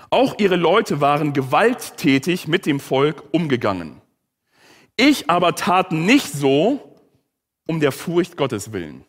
Auch 0.09 0.39
ihre 0.39 0.55
Leute 0.55 1.01
waren 1.01 1.33
gewalttätig 1.33 2.47
mit 2.47 2.65
dem 2.65 2.79
Volk 2.79 3.23
umgegangen. 3.31 4.01
Ich 4.95 5.29
aber 5.29 5.55
tat 5.55 5.91
nicht 5.91 6.31
so 6.31 6.95
um 7.67 7.81
der 7.81 7.91
Furcht 7.91 8.37
Gottes 8.37 8.71
willen. 8.71 9.03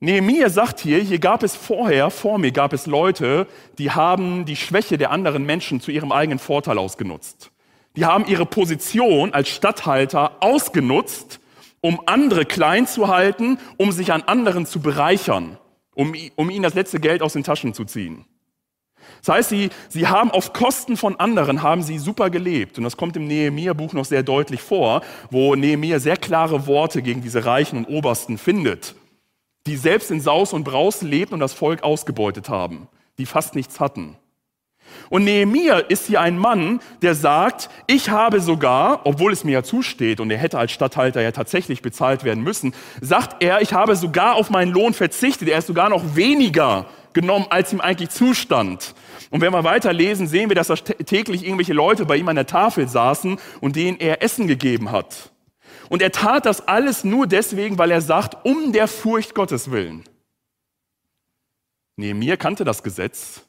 Nehemiah 0.00 0.48
sagt 0.48 0.80
hier, 0.80 0.98
hier 0.98 1.18
gab 1.18 1.42
es 1.42 1.56
vorher, 1.56 2.10
vor 2.10 2.38
mir 2.38 2.52
gab 2.52 2.72
es 2.72 2.86
Leute, 2.86 3.46
die 3.78 3.90
haben 3.90 4.44
die 4.44 4.56
Schwäche 4.56 4.96
der 4.96 5.10
anderen 5.10 5.44
Menschen 5.44 5.80
zu 5.80 5.90
ihrem 5.90 6.12
eigenen 6.12 6.38
Vorteil 6.38 6.78
ausgenutzt. 6.78 7.50
Die 7.96 8.04
haben 8.04 8.26
ihre 8.26 8.46
Position 8.46 9.34
als 9.34 9.48
Statthalter 9.48 10.36
ausgenutzt, 10.40 11.40
um 11.80 12.00
andere 12.06 12.44
klein 12.44 12.86
zu 12.86 13.08
halten, 13.08 13.58
um 13.76 13.90
sich 13.90 14.12
an 14.12 14.22
anderen 14.22 14.66
zu 14.66 14.80
bereichern 14.80 15.58
um, 15.98 16.14
um 16.36 16.48
ihnen 16.48 16.62
das 16.62 16.74
letzte 16.74 17.00
Geld 17.00 17.22
aus 17.22 17.32
den 17.32 17.42
Taschen 17.42 17.74
zu 17.74 17.84
ziehen. 17.84 18.24
Das 19.24 19.34
heißt, 19.34 19.48
sie, 19.48 19.70
sie 19.88 20.06
haben 20.06 20.30
auf 20.30 20.52
Kosten 20.52 20.96
von 20.96 21.18
anderen, 21.18 21.62
haben 21.62 21.82
sie 21.82 21.98
super 21.98 22.30
gelebt. 22.30 22.78
Und 22.78 22.84
das 22.84 22.96
kommt 22.96 23.16
im 23.16 23.26
Nehemiah-Buch 23.26 23.94
noch 23.94 24.04
sehr 24.04 24.22
deutlich 24.22 24.62
vor, 24.62 25.02
wo 25.30 25.56
Nehemiah 25.56 25.98
sehr 25.98 26.16
klare 26.16 26.68
Worte 26.68 27.02
gegen 27.02 27.20
diese 27.20 27.44
Reichen 27.44 27.78
und 27.78 27.86
Obersten 27.86 28.38
findet, 28.38 28.94
die 29.68 29.76
selbst 29.76 30.10
in 30.10 30.20
Saus 30.20 30.52
und 30.52 30.64
Braus 30.64 31.02
lebten 31.02 31.34
und 31.34 31.40
das 31.40 31.52
Volk 31.52 31.82
ausgebeutet 31.82 32.48
haben, 32.48 32.88
die 33.18 33.26
fast 33.26 33.54
nichts 33.54 33.80
hatten. 33.80 34.16
Und 35.10 35.24
Nehemia 35.24 35.78
ist 35.78 36.06
hier 36.06 36.20
ein 36.20 36.38
Mann, 36.38 36.80
der 37.02 37.14
sagt, 37.14 37.70
ich 37.86 38.10
habe 38.10 38.40
sogar, 38.40 39.00
obwohl 39.04 39.32
es 39.32 39.44
mir 39.44 39.52
ja 39.52 39.62
zusteht 39.62 40.20
und 40.20 40.30
er 40.30 40.38
hätte 40.38 40.58
als 40.58 40.72
Statthalter 40.72 41.20
ja 41.20 41.32
tatsächlich 41.32 41.82
bezahlt 41.82 42.24
werden 42.24 42.42
müssen, 42.42 42.74
sagt 43.00 43.42
er, 43.42 43.60
ich 43.60 43.72
habe 43.72 43.96
sogar 43.96 44.34
auf 44.34 44.50
meinen 44.50 44.72
Lohn 44.72 44.94
verzichtet. 44.94 45.48
Er 45.48 45.58
ist 45.58 45.66
sogar 45.66 45.88
noch 45.88 46.16
weniger 46.16 46.86
genommen, 47.12 47.46
als 47.50 47.72
ihm 47.72 47.80
eigentlich 47.80 48.10
zustand. 48.10 48.94
Und 49.30 49.40
wenn 49.40 49.52
wir 49.52 49.64
weiterlesen, 49.64 50.26
sehen 50.26 50.50
wir, 50.50 50.56
dass 50.56 50.68
da 50.68 50.76
täglich 50.76 51.44
irgendwelche 51.44 51.74
Leute 51.74 52.06
bei 52.06 52.16
ihm 52.16 52.28
an 52.28 52.36
der 52.36 52.46
Tafel 52.46 52.88
saßen 52.88 53.38
und 53.60 53.76
denen 53.76 53.98
er 53.98 54.22
Essen 54.22 54.46
gegeben 54.46 54.90
hat. 54.90 55.30
Und 55.88 56.02
er 56.02 56.12
tat 56.12 56.46
das 56.46 56.66
alles 56.68 57.04
nur 57.04 57.26
deswegen, 57.26 57.78
weil 57.78 57.90
er 57.90 58.00
sagt, 58.00 58.44
um 58.44 58.72
der 58.72 58.88
Furcht 58.88 59.34
Gottes 59.34 59.70
willen. 59.70 60.04
Nehemiah 61.96 62.36
kannte 62.36 62.64
das 62.64 62.82
Gesetz 62.82 63.48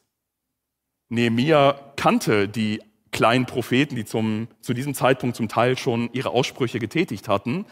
Nehemia 1.10 1.74
kannte 1.96 2.48
die 2.48 2.80
kleinen 3.10 3.44
Propheten, 3.44 3.96
die 3.96 4.04
zum, 4.04 4.46
zu 4.60 4.72
diesem 4.72 4.94
Zeitpunkt 4.94 5.36
zum 5.36 5.48
Teil 5.48 5.76
schon 5.76 6.08
ihre 6.12 6.30
Aussprüche 6.30 6.78
getätigt 6.78 7.26
hatten, 7.28 7.66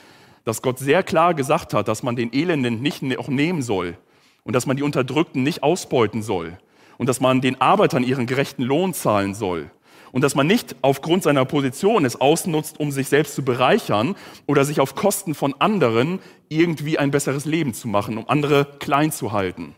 dass 0.44 0.60
Gott 0.60 0.80
sehr 0.80 1.04
klar 1.04 1.34
gesagt 1.34 1.72
hat, 1.72 1.86
dass 1.86 2.02
man 2.02 2.16
den 2.16 2.32
Elenden 2.32 2.82
nicht 2.82 3.00
auch 3.16 3.28
nehmen 3.28 3.62
soll 3.62 3.96
und 4.42 4.54
dass 4.54 4.66
man 4.66 4.76
die 4.76 4.82
Unterdrückten 4.82 5.44
nicht 5.44 5.62
ausbeuten 5.62 6.22
soll 6.22 6.58
und 6.96 7.08
dass 7.08 7.20
man 7.20 7.40
den 7.40 7.60
Arbeitern 7.60 8.02
ihren 8.02 8.26
gerechten 8.26 8.64
Lohn 8.64 8.92
zahlen 8.92 9.34
soll 9.34 9.70
und 10.12 10.22
dass 10.22 10.34
man 10.34 10.46
nicht 10.46 10.76
aufgrund 10.82 11.22
seiner 11.22 11.44
Position 11.44 12.04
es 12.04 12.20
ausnutzt, 12.20 12.80
um 12.80 12.90
sich 12.90 13.08
selbst 13.08 13.34
zu 13.34 13.42
bereichern 13.42 14.16
oder 14.46 14.64
sich 14.64 14.80
auf 14.80 14.94
Kosten 14.94 15.34
von 15.34 15.54
anderen 15.60 16.20
irgendwie 16.48 16.98
ein 16.98 17.10
besseres 17.10 17.44
Leben 17.44 17.74
zu 17.74 17.88
machen, 17.88 18.18
um 18.18 18.28
andere 18.28 18.64
klein 18.78 19.12
zu 19.12 19.32
halten. 19.32 19.74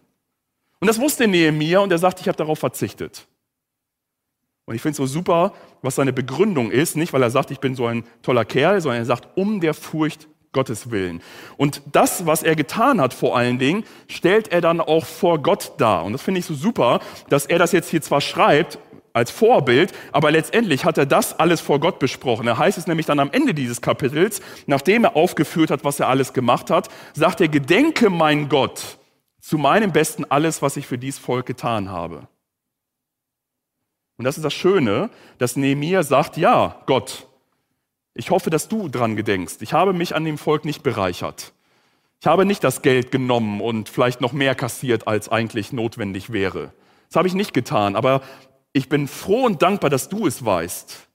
Und 0.81 0.89
das 0.89 1.01
wusste 1.01 1.29
Nehemia 1.29 1.81
und 1.81 1.93
er 1.93 1.99
sagt, 1.99 2.21
ich 2.21 2.29
habe 2.29 2.39
darauf 2.39 2.59
verzichtet. 2.59 3.27
Und 4.65 4.75
ich 4.77 4.83
finde 4.83 4.93
es 4.93 4.97
so 4.99 5.07
super, 5.07 5.53
was 5.83 5.97
seine 5.97 6.13
Begründung 6.13 6.71
ist, 6.71 6.97
nicht 6.97 7.13
weil 7.13 7.23
er 7.23 7.31
sagt, 7.31 7.51
ich 7.51 7.61
bin 7.61 7.75
so 7.75 7.87
ein 7.87 8.05
toller 8.23 8.45
Kerl, 8.45 8.81
sondern 8.81 9.03
er 9.03 9.07
sagt, 9.07 9.37
um 9.37 9.61
der 9.61 9.75
Furcht 9.75 10.29
Gottes 10.53 10.91
willen. 10.91 11.23
Und 11.57 11.83
das, 11.93 12.27
was 12.27 12.43
er 12.43 12.57
getan 12.57 13.01
hat 13.01 13.15
vor 13.15 13.37
allen 13.37 13.59
Dingen, 13.59 13.85
stellt 14.09 14.49
er 14.49 14.61
dann 14.61 14.81
auch 14.81 15.05
vor 15.07 15.41
Gott 15.41 15.73
dar. 15.79 16.05
Und 16.05 16.13
das 16.13 16.23
finde 16.23 16.41
ich 16.41 16.47
so 16.47 16.55
super, 16.55 17.01
dass 17.29 17.47
er 17.47 17.59
das 17.59 17.73
jetzt 17.73 17.91
hier 17.91 18.03
zwar 18.03 18.21
schreibt 18.21 18.79
als 19.13 19.31
Vorbild, 19.31 19.93
aber 20.13 20.31
letztendlich 20.31 20.85
hat 20.85 20.99
er 20.99 21.07
das 21.07 21.39
alles 21.39 21.61
vor 21.61 21.81
Gott 21.81 21.99
besprochen. 21.99 22.47
Da 22.47 22.57
heißt 22.57 22.79
es 22.79 22.87
nämlich 22.87 23.07
dann 23.07 23.19
am 23.19 23.31
Ende 23.33 23.55
dieses 23.55 23.81
Kapitels, 23.81 24.41
nachdem 24.67 25.05
er 25.05 25.17
aufgeführt 25.17 25.71
hat, 25.71 25.85
was 25.85 26.01
er 26.01 26.09
alles 26.09 26.33
gemacht 26.33 26.71
hat, 26.71 26.89
sagt 27.15 27.41
er, 27.41 27.49
gedenke 27.49 28.11
mein 28.11 28.49
Gott 28.49 28.99
zu 29.41 29.59
meinem 29.59 29.93
Besten 29.93 30.25
alles, 30.27 30.63
was 30.63 30.77
ich 30.77 30.87
für 30.87 30.99
dies 30.99 31.19
Volk 31.19 31.47
getan 31.47 31.91
habe. 31.91 32.29
Und 34.17 34.25
das 34.25 34.37
ist 34.37 34.45
das 34.45 34.53
Schöne, 34.53 35.09
dass 35.39 35.57
Nehemiah 35.57 36.03
sagt, 36.03 36.37
ja, 36.37 36.83
Gott, 36.87 37.27
ich 38.13 38.31
hoffe, 38.31 38.51
dass 38.51 38.69
du 38.69 38.89
dran 38.89 39.17
gedenkst. 39.17 39.63
Ich 39.63 39.73
habe 39.73 39.95
mich 39.95 40.15
an 40.15 40.25
dem 40.25 40.37
Volk 40.37 40.67
nicht 40.67 40.83
bereichert. 40.83 41.53
Ich 42.21 42.27
habe 42.27 42.45
nicht 42.45 42.63
das 42.63 42.83
Geld 42.83 43.11
genommen 43.11 43.63
und 43.63 43.89
vielleicht 43.89 44.21
noch 44.21 44.35
mehr 44.35 44.55
kassiert, 44.55 45.09
als 45.09 45.31
eigentlich 45.31 45.73
notwendig 45.73 46.33
wäre. 46.33 46.73
Das 47.09 47.17
habe 47.17 47.29
ich 47.29 47.35
nicht 47.35 47.55
getan, 47.55 47.97
aber 47.97 48.21
ich 48.73 48.89
bin 48.89 49.09
froh 49.09 49.45
und 49.47 49.63
dankbar, 49.63 49.91
dass 49.91 50.09
du 50.09 50.27
es 50.27 50.45
weißt. 50.45 51.09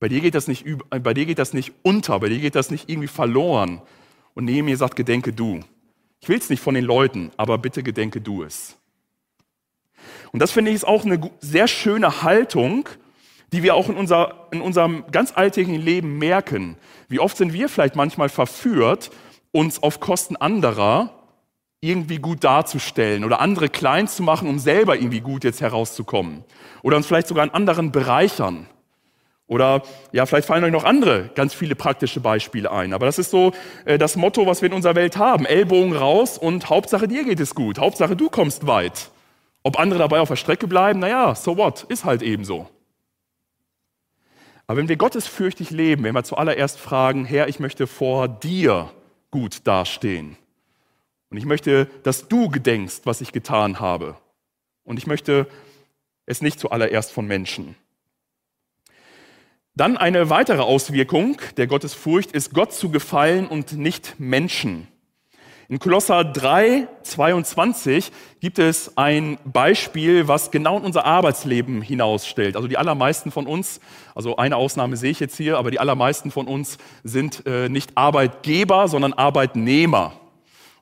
Bei 0.00 0.08
dir 0.08 0.20
geht 0.20 0.34
das 0.34 0.48
nicht, 0.48 0.64
bei 0.90 1.14
dir 1.14 1.26
geht 1.26 1.38
das 1.38 1.52
nicht 1.52 1.72
unter, 1.82 2.18
bei 2.20 2.28
dir 2.28 2.38
geht 2.38 2.54
das 2.54 2.70
nicht 2.70 2.88
irgendwie 2.88 3.08
verloren. 3.08 3.82
Und 4.34 4.46
Nehemiah 4.46 4.76
sagt, 4.76 4.96
gedenke 4.96 5.32
du. 5.32 5.60
Ich 6.20 6.28
will 6.28 6.38
es 6.38 6.50
nicht 6.50 6.60
von 6.60 6.74
den 6.74 6.84
Leuten, 6.84 7.30
aber 7.36 7.58
bitte 7.58 7.82
gedenke 7.82 8.20
du 8.20 8.42
es. 8.42 8.76
Und 10.32 10.40
das 10.40 10.50
finde 10.50 10.70
ich 10.70 10.76
ist 10.76 10.84
auch 10.84 11.04
eine 11.04 11.30
sehr 11.40 11.68
schöne 11.68 12.22
Haltung, 12.22 12.88
die 13.52 13.62
wir 13.62 13.74
auch 13.74 13.88
in, 13.88 13.96
unser, 13.96 14.48
in 14.50 14.60
unserem 14.60 15.04
ganz 15.12 15.32
alltäglichen 15.34 15.82
Leben 15.82 16.18
merken. 16.18 16.76
Wie 17.08 17.20
oft 17.20 17.36
sind 17.36 17.52
wir 17.52 17.68
vielleicht 17.68 17.94
manchmal 17.94 18.28
verführt, 18.28 19.10
uns 19.52 19.82
auf 19.82 20.00
Kosten 20.00 20.36
anderer 20.36 21.23
irgendwie 21.88 22.18
gut 22.18 22.44
darzustellen 22.44 23.24
oder 23.24 23.40
andere 23.40 23.68
klein 23.68 24.08
zu 24.08 24.22
machen, 24.22 24.48
um 24.48 24.58
selber 24.58 24.96
irgendwie 24.96 25.20
gut 25.20 25.44
jetzt 25.44 25.60
herauszukommen. 25.60 26.44
Oder 26.82 26.96
uns 26.96 27.06
vielleicht 27.06 27.28
sogar 27.28 27.44
an 27.44 27.50
anderen 27.50 27.92
bereichern. 27.92 28.66
Oder 29.46 29.82
ja, 30.12 30.24
vielleicht 30.24 30.48
fallen 30.48 30.64
euch 30.64 30.72
noch 30.72 30.84
andere 30.84 31.30
ganz 31.34 31.52
viele 31.52 31.74
praktische 31.74 32.20
Beispiele 32.20 32.70
ein. 32.70 32.94
Aber 32.94 33.06
das 33.06 33.18
ist 33.18 33.30
so 33.30 33.52
äh, 33.84 33.98
das 33.98 34.16
Motto, 34.16 34.46
was 34.46 34.62
wir 34.62 34.68
in 34.68 34.72
unserer 34.72 34.94
Welt 34.94 35.18
haben. 35.18 35.44
Ellbogen 35.44 35.94
raus 35.94 36.38
und 36.38 36.70
Hauptsache 36.70 37.06
dir 37.08 37.24
geht 37.24 37.40
es 37.40 37.54
gut. 37.54 37.78
Hauptsache 37.78 38.16
du 38.16 38.30
kommst 38.30 38.66
weit. 38.66 39.10
Ob 39.62 39.78
andere 39.78 39.98
dabei 39.98 40.20
auf 40.20 40.28
der 40.28 40.36
Strecke 40.36 40.66
bleiben, 40.66 41.00
naja, 41.00 41.34
so 41.34 41.56
what, 41.56 41.84
ist 41.84 42.04
halt 42.04 42.22
eben 42.22 42.44
so. 42.44 42.68
Aber 44.66 44.78
wenn 44.78 44.88
wir 44.88 44.96
gottesfürchtig 44.96 45.70
leben, 45.70 46.04
wenn 46.04 46.14
wir 46.14 46.24
zuallererst 46.24 46.78
fragen, 46.78 47.24
Herr, 47.24 47.48
ich 47.48 47.60
möchte 47.60 47.86
vor 47.86 48.28
dir 48.28 48.90
gut 49.30 49.66
dastehen. 49.66 50.38
Und 51.34 51.38
ich 51.38 51.46
möchte, 51.46 51.88
dass 52.04 52.28
du 52.28 52.48
gedenkst, 52.48 53.06
was 53.06 53.20
ich 53.20 53.32
getan 53.32 53.80
habe. 53.80 54.14
Und 54.84 54.98
ich 54.98 55.08
möchte 55.08 55.48
es 56.26 56.42
nicht 56.42 56.60
zuallererst 56.60 57.10
von 57.10 57.26
Menschen. 57.26 57.74
Dann 59.74 59.96
eine 59.96 60.30
weitere 60.30 60.62
Auswirkung 60.62 61.38
der 61.56 61.66
Gottesfurcht 61.66 62.30
ist, 62.30 62.54
Gott 62.54 62.72
zu 62.72 62.88
gefallen 62.88 63.48
und 63.48 63.72
nicht 63.72 64.14
Menschen. 64.20 64.86
In 65.68 65.80
Kolosser 65.80 66.22
3, 66.22 66.86
22 67.02 68.12
gibt 68.38 68.60
es 68.60 68.96
ein 68.96 69.36
Beispiel, 69.44 70.28
was 70.28 70.52
genau 70.52 70.78
in 70.78 70.84
unser 70.84 71.04
Arbeitsleben 71.04 71.82
hinausstellt. 71.82 72.54
Also 72.54 72.68
die 72.68 72.78
allermeisten 72.78 73.32
von 73.32 73.48
uns, 73.48 73.80
also 74.14 74.36
eine 74.36 74.54
Ausnahme 74.54 74.96
sehe 74.96 75.10
ich 75.10 75.18
jetzt 75.18 75.36
hier, 75.36 75.58
aber 75.58 75.72
die 75.72 75.80
allermeisten 75.80 76.30
von 76.30 76.46
uns 76.46 76.78
sind 77.02 77.44
äh, 77.46 77.68
nicht 77.68 77.96
Arbeitgeber, 77.96 78.86
sondern 78.86 79.14
Arbeitnehmer. 79.14 80.12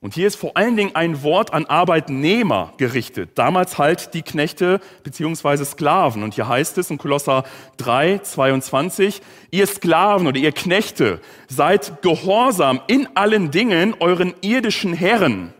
Und 0.02 0.14
hier 0.14 0.26
ist 0.26 0.34
vor 0.34 0.56
allen 0.56 0.76
Dingen 0.76 0.96
ein 0.96 1.22
Wort 1.22 1.54
an 1.54 1.64
Arbeitnehmer 1.66 2.74
gerichtet. 2.76 3.30
Damals 3.36 3.78
halt 3.78 4.14
die 4.14 4.22
Knechte 4.22 4.80
beziehungsweise 5.04 5.64
Sklaven. 5.64 6.24
Und 6.24 6.34
hier 6.34 6.48
heißt 6.48 6.76
es 6.78 6.90
in 6.90 6.98
Kolosser 6.98 7.44
3, 7.76 8.18
22, 8.18 9.22
ihr 9.52 9.66
Sklaven 9.68 10.26
oder 10.26 10.40
ihr 10.40 10.50
Knechte, 10.50 11.20
seid 11.46 12.02
gehorsam 12.02 12.80
in 12.88 13.08
allen 13.14 13.52
Dingen 13.52 13.94
euren 14.00 14.34
irdischen 14.40 14.92
Herren. 14.92 15.54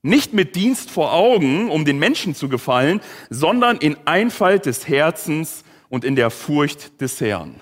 Nicht 0.00 0.32
mit 0.32 0.54
Dienst 0.54 0.92
vor 0.92 1.12
Augen, 1.12 1.68
um 1.68 1.84
den 1.84 1.98
Menschen 1.98 2.36
zu 2.36 2.48
gefallen, 2.48 3.00
sondern 3.30 3.78
in 3.78 3.96
Einfalt 4.04 4.66
des 4.66 4.86
Herzens 4.86 5.64
und 5.88 6.04
in 6.04 6.14
der 6.14 6.30
Furcht 6.30 7.00
des 7.00 7.20
Herrn. 7.20 7.60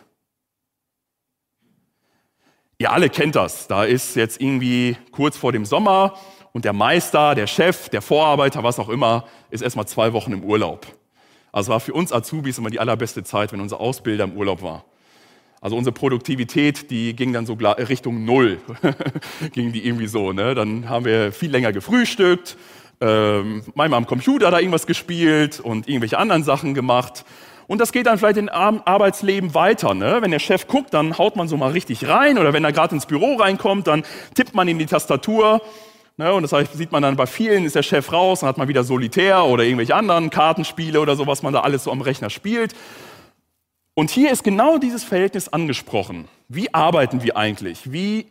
Ihr 2.79 2.93
alle 2.93 3.09
kennt 3.09 3.37
das. 3.37 3.69
Da 3.69 3.85
ist 3.85 4.17
jetzt 4.17 4.41
irgendwie 4.41 4.97
kurz 5.13 5.37
vor 5.37 5.53
dem 5.53 5.65
Sommer 5.65 6.15
und 6.53 6.65
der 6.65 6.73
Meister, 6.73 7.35
der 7.35 7.47
Chef, 7.47 7.89
der 7.89 8.03
Vorarbeiter, 8.03 8.63
was 8.63 8.79
auch 8.79 8.89
immer, 8.89 9.25
ist 9.51 9.63
erstmal 9.63 9.87
zwei 9.87 10.13
Wochen 10.13 10.33
im 10.33 10.45
Urlaub. 10.45 10.87
Also 11.53 11.71
war 11.71 11.81
für 11.81 11.93
uns 11.93 12.13
Azubis 12.13 12.59
immer 12.59 12.71
die 12.71 12.81
allerbeste 12.81 13.23
Zeit, 13.23 13.53
wenn 13.53 13.61
unser 13.61 13.81
Ausbilder 13.81 14.25
im 14.25 14.37
Urlaub 14.37 14.63
war. 14.63 14.85
Also 15.61 15.77
unsere 15.77 15.95
Produktivität, 15.95 16.91
die 16.91 17.15
ging 17.15 17.33
dann 17.33 17.47
so 17.47 17.55
Richtung 17.55 18.25
Null, 18.25 18.59
ging 19.53 19.73
die 19.73 19.87
irgendwie 19.87 20.09
so. 20.09 20.33
Ne? 20.33 20.55
Dann 20.55 20.89
haben 20.89 21.05
wir 21.05 21.33
viel 21.33 21.51
länger 21.51 21.73
gefrühstückt, 21.73 22.57
ähm, 23.01 23.63
manchmal 23.75 23.99
am 23.99 24.07
Computer 24.07 24.51
da 24.51 24.59
irgendwas 24.59 24.87
gespielt 24.87 25.61
und 25.61 25.89
irgendwelche 25.89 26.19
anderen 26.19 26.43
Sachen 26.43 26.75
gemacht. 26.75 27.25
Und 27.67 27.81
das 27.81 27.93
geht 27.93 28.07
dann 28.07 28.19
vielleicht 28.19 28.37
im 28.37 28.49
Arbeitsleben 28.49 29.55
weiter. 29.55 29.95
Ne? 29.95 30.19
Wenn 30.21 30.31
der 30.31 30.39
Chef 30.39 30.67
guckt, 30.67 30.93
dann 30.93 31.19
haut 31.19 31.37
man 31.37 31.49
so 31.49 31.57
mal 31.57 31.73
richtig 31.73 32.09
rein. 32.09 32.39
Oder 32.39 32.53
wenn 32.53 32.65
er 32.65 32.73
gerade 32.73 32.95
ins 32.95 33.07
Büro 33.07 33.37
reinkommt, 33.37 33.87
dann 33.87 34.03
tippt 34.35 34.55
man 34.55 34.69
in 34.69 34.79
die 34.79 34.87
Tastatur. 34.87 35.63
Ne? 36.17 36.33
Und 36.33 36.51
das 36.51 36.73
sieht 36.75 36.93
man 36.93 37.03
dann 37.03 37.17
bei 37.17 37.27
vielen, 37.27 37.65
ist 37.65 37.75
der 37.75 37.83
Chef 37.83 38.13
raus, 38.13 38.41
dann 38.41 38.49
hat 38.49 38.59
man 38.59 38.69
wieder 38.69 38.85
Solitär 38.85 39.45
oder 39.45 39.65
irgendwelche 39.65 39.95
anderen 39.95 40.31
Kartenspiele 40.31 41.01
oder 41.01 41.17
so, 41.17 41.27
was 41.27 41.43
man 41.43 41.53
da 41.53 41.61
alles 41.61 41.85
so 41.85 41.93
am 41.93 42.03
Rechner 42.03 42.31
spielt. 42.31 42.75
Und 43.95 44.11
hier 44.11 44.31
ist 44.31 44.45
genau 44.45 44.79
dieses 44.79 45.05
Verhältnis 45.05 45.49
angesprochen. 45.49 46.29
Wie 46.49 46.73
arbeiten 46.75 47.23
wir 47.23 47.37
eigentlich? 47.37 47.93
Wie 47.93 48.27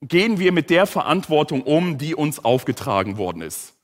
gehen 0.00 0.38
wir 0.38 0.52
mit 0.52 0.70
der 0.70 0.86
Verantwortung 0.86 1.62
um, 1.62 1.98
die 1.98 2.14
uns 2.14 2.44
aufgetragen 2.44 3.18
worden 3.18 3.42
ist? 3.42 3.74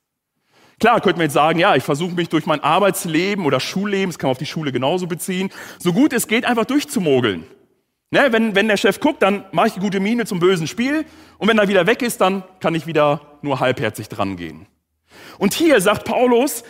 Klar, 0.81 1.01
könnte 1.01 1.19
man 1.19 1.25
jetzt 1.25 1.35
sagen, 1.35 1.59
ja, 1.59 1.75
ich 1.75 1.83
versuche 1.83 2.12
mich 2.12 2.29
durch 2.29 2.47
mein 2.47 2.62
Arbeitsleben 2.62 3.45
oder 3.45 3.59
Schulleben, 3.59 4.11
das 4.11 4.19
kann 4.19 4.29
man 4.29 4.33
auf 4.33 4.38
die 4.38 4.47
Schule 4.47 4.71
genauso 4.71 5.07
beziehen, 5.07 5.51
so 5.79 5.93
gut 5.93 6.12
es 6.12 6.29
geht, 6.29 6.45
einfach 6.45 6.67
durchzumogeln. 6.67 7.45
Ne, 8.11 8.29
wenn, 8.31 8.55
wenn 8.55 8.69
der 8.69 8.79
Chef 8.79 9.01
guckt, 9.01 9.23
dann 9.23 9.45
mache 9.53 9.69
ich 9.69 9.75
die 9.75 9.81
gute 9.81 10.01
Miene 10.01 10.25
zum 10.25 10.41
bösen 10.41 10.67
Spiel 10.67 11.05
und 11.37 11.49
wenn 11.49 11.59
er 11.59 11.69
wieder 11.69 11.87
weg 11.87 12.01
ist, 12.01 12.21
dann 12.21 12.43
kann 12.61 12.75
ich 12.75 12.87
wieder 12.87 13.38
nur 13.43 13.61
halbherzig 13.61 14.09
drangehen. 14.09 14.67
Und 15.38 15.53
hier 15.53 15.81
sagt 15.81 16.07
Paulus, 16.07 16.64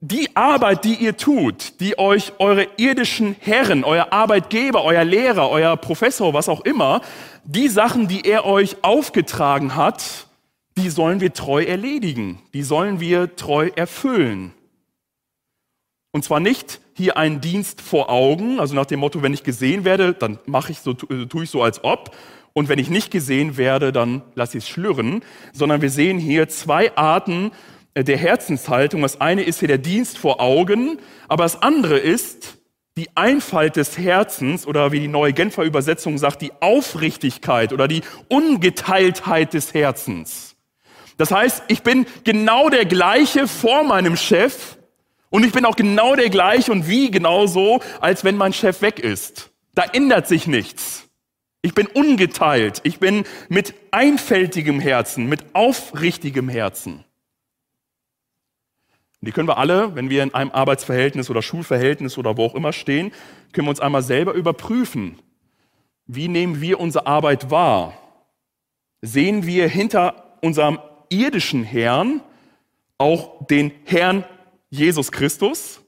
die 0.00 0.36
Arbeit, 0.36 0.84
die 0.84 0.96
ihr 0.96 1.16
tut, 1.16 1.80
die 1.80 1.96
euch 1.96 2.32
eure 2.38 2.66
irdischen 2.76 3.36
Herren, 3.38 3.84
euer 3.84 4.12
Arbeitgeber, 4.12 4.82
euer 4.84 5.04
Lehrer, 5.04 5.48
euer 5.48 5.76
Professor, 5.76 6.34
was 6.34 6.48
auch 6.48 6.62
immer, 6.62 7.02
die 7.44 7.68
Sachen, 7.68 8.08
die 8.08 8.26
er 8.26 8.44
euch 8.44 8.76
aufgetragen 8.82 9.76
hat, 9.76 10.26
die 10.76 10.90
sollen 10.90 11.20
wir 11.20 11.32
treu 11.32 11.62
erledigen, 11.62 12.40
die 12.54 12.62
sollen 12.62 13.00
wir 13.00 13.36
treu 13.36 13.70
erfüllen. 13.74 14.52
Und 16.12 16.24
zwar 16.24 16.40
nicht 16.40 16.80
hier 16.94 17.16
einen 17.16 17.40
Dienst 17.40 17.80
vor 17.80 18.10
Augen, 18.10 18.60
also 18.60 18.74
nach 18.74 18.86
dem 18.86 19.00
Motto, 19.00 19.22
wenn 19.22 19.32
ich 19.32 19.44
gesehen 19.44 19.84
werde, 19.84 20.12
dann 20.12 20.38
mache 20.46 20.72
ich 20.72 20.80
so, 20.80 20.92
äh, 20.92 21.26
tue 21.26 21.44
ich 21.44 21.50
so 21.50 21.62
als 21.62 21.82
ob. 21.84 22.14
Und 22.52 22.68
wenn 22.68 22.78
ich 22.78 22.90
nicht 22.90 23.10
gesehen 23.10 23.56
werde, 23.56 23.92
dann 23.92 24.22
lasse 24.34 24.58
ich 24.58 24.64
es 24.64 24.68
schlürren, 24.68 25.22
sondern 25.54 25.80
wir 25.80 25.88
sehen 25.88 26.18
hier 26.18 26.48
zwei 26.48 26.94
Arten 26.96 27.50
äh, 27.94 28.04
der 28.04 28.18
Herzenshaltung. 28.18 29.00
Das 29.00 29.22
eine 29.22 29.42
ist 29.42 29.60
hier 29.60 29.68
der 29.68 29.78
Dienst 29.78 30.18
vor 30.18 30.40
Augen, 30.40 30.98
aber 31.28 31.44
das 31.44 31.62
andere 31.62 31.98
ist 31.98 32.58
die 32.98 33.08
Einfalt 33.14 33.76
des 33.76 33.96
Herzens 33.96 34.66
oder 34.66 34.92
wie 34.92 35.00
die 35.00 35.08
neue 35.08 35.32
Genfer 35.32 35.62
Übersetzung 35.62 36.18
sagt, 36.18 36.42
die 36.42 36.52
Aufrichtigkeit 36.60 37.72
oder 37.72 37.88
die 37.88 38.02
Ungeteiltheit 38.28 39.54
des 39.54 39.72
Herzens. 39.72 40.51
Das 41.22 41.30
heißt, 41.30 41.62
ich 41.68 41.84
bin 41.84 42.04
genau 42.24 42.68
der 42.68 42.84
gleiche 42.84 43.46
vor 43.46 43.84
meinem 43.84 44.16
Chef 44.16 44.76
und 45.30 45.46
ich 45.46 45.52
bin 45.52 45.64
auch 45.64 45.76
genau 45.76 46.16
der 46.16 46.30
gleiche 46.30 46.72
und 46.72 46.88
wie 46.88 47.12
genauso, 47.12 47.80
als 48.00 48.24
wenn 48.24 48.36
mein 48.36 48.52
Chef 48.52 48.82
weg 48.82 48.98
ist. 48.98 49.52
Da 49.72 49.84
ändert 49.84 50.26
sich 50.26 50.48
nichts. 50.48 51.08
Ich 51.62 51.74
bin 51.74 51.86
ungeteilt. 51.86 52.80
Ich 52.82 52.98
bin 52.98 53.22
mit 53.48 53.72
einfältigem 53.92 54.80
Herzen, 54.80 55.28
mit 55.28 55.54
aufrichtigem 55.54 56.48
Herzen. 56.48 57.04
Und 59.20 59.28
die 59.28 59.30
können 59.30 59.46
wir 59.46 59.58
alle, 59.58 59.94
wenn 59.94 60.10
wir 60.10 60.24
in 60.24 60.34
einem 60.34 60.50
Arbeitsverhältnis 60.50 61.30
oder 61.30 61.40
Schulverhältnis 61.40 62.18
oder 62.18 62.36
wo 62.36 62.46
auch 62.46 62.56
immer 62.56 62.72
stehen, 62.72 63.12
können 63.52 63.68
wir 63.68 63.70
uns 63.70 63.78
einmal 63.78 64.02
selber 64.02 64.32
überprüfen. 64.32 65.20
Wie 66.04 66.26
nehmen 66.26 66.60
wir 66.60 66.80
unsere 66.80 67.06
Arbeit 67.06 67.48
wahr? 67.52 67.96
Sehen 69.02 69.46
wir 69.46 69.68
hinter 69.68 70.36
unserem 70.40 70.80
irdischen 71.12 71.64
Herrn 71.64 72.20
auch 72.98 73.46
den 73.46 73.72
Herrn 73.84 74.24
Jesus 74.70 75.12
Christus, 75.12 75.80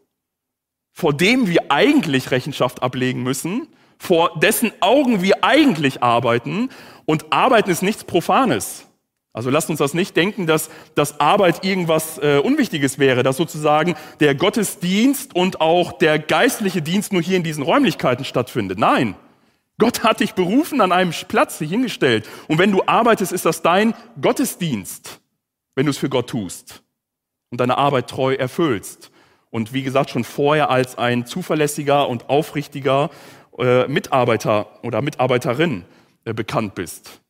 vor 0.92 1.12
dem 1.12 1.48
wir 1.48 1.70
eigentlich 1.70 2.30
Rechenschaft 2.30 2.82
ablegen 2.82 3.22
müssen, 3.22 3.68
vor 3.98 4.38
dessen 4.40 4.72
Augen 4.80 5.22
wir 5.22 5.42
eigentlich 5.42 6.02
arbeiten. 6.02 6.68
Und 7.06 7.32
arbeiten 7.32 7.70
ist 7.70 7.82
nichts 7.82 8.04
Profanes. 8.04 8.86
Also 9.32 9.50
lasst 9.50 9.68
uns 9.68 9.80
das 9.80 9.94
nicht 9.94 10.16
denken, 10.16 10.46
dass, 10.46 10.70
dass 10.94 11.18
Arbeit 11.18 11.64
irgendwas 11.64 12.18
äh, 12.18 12.38
Unwichtiges 12.38 13.00
wäre, 13.00 13.24
dass 13.24 13.36
sozusagen 13.36 13.96
der 14.20 14.36
Gottesdienst 14.36 15.34
und 15.34 15.60
auch 15.60 15.92
der 15.92 16.20
geistliche 16.20 16.82
Dienst 16.82 17.12
nur 17.12 17.20
hier 17.20 17.36
in 17.36 17.42
diesen 17.42 17.64
Räumlichkeiten 17.64 18.24
stattfindet. 18.24 18.78
Nein, 18.78 19.16
Gott 19.78 20.04
hat 20.04 20.20
dich 20.20 20.34
berufen, 20.34 20.80
an 20.80 20.92
einem 20.92 21.12
Platz 21.28 21.58
dich 21.58 21.70
hingestellt. 21.70 22.28
Und 22.48 22.58
wenn 22.58 22.70
du 22.70 22.82
arbeitest, 22.86 23.32
ist 23.32 23.44
das 23.44 23.62
dein 23.62 23.94
Gottesdienst, 24.20 25.20
wenn 25.74 25.86
du 25.86 25.90
es 25.90 25.98
für 25.98 26.08
Gott 26.08 26.30
tust 26.30 26.82
und 27.50 27.60
deine 27.60 27.78
Arbeit 27.78 28.08
treu 28.08 28.34
erfüllst. 28.34 29.10
Und 29.50 29.72
wie 29.72 29.82
gesagt, 29.82 30.10
schon 30.10 30.24
vorher 30.24 30.70
als 30.70 30.98
ein 30.98 31.26
zuverlässiger 31.26 32.08
und 32.08 32.28
aufrichtiger 32.28 33.10
äh, 33.58 33.86
Mitarbeiter 33.86 34.84
oder 34.84 35.02
Mitarbeiterin 35.02 35.84
äh, 36.24 36.32
bekannt 36.32 36.74
bist. 36.74 37.20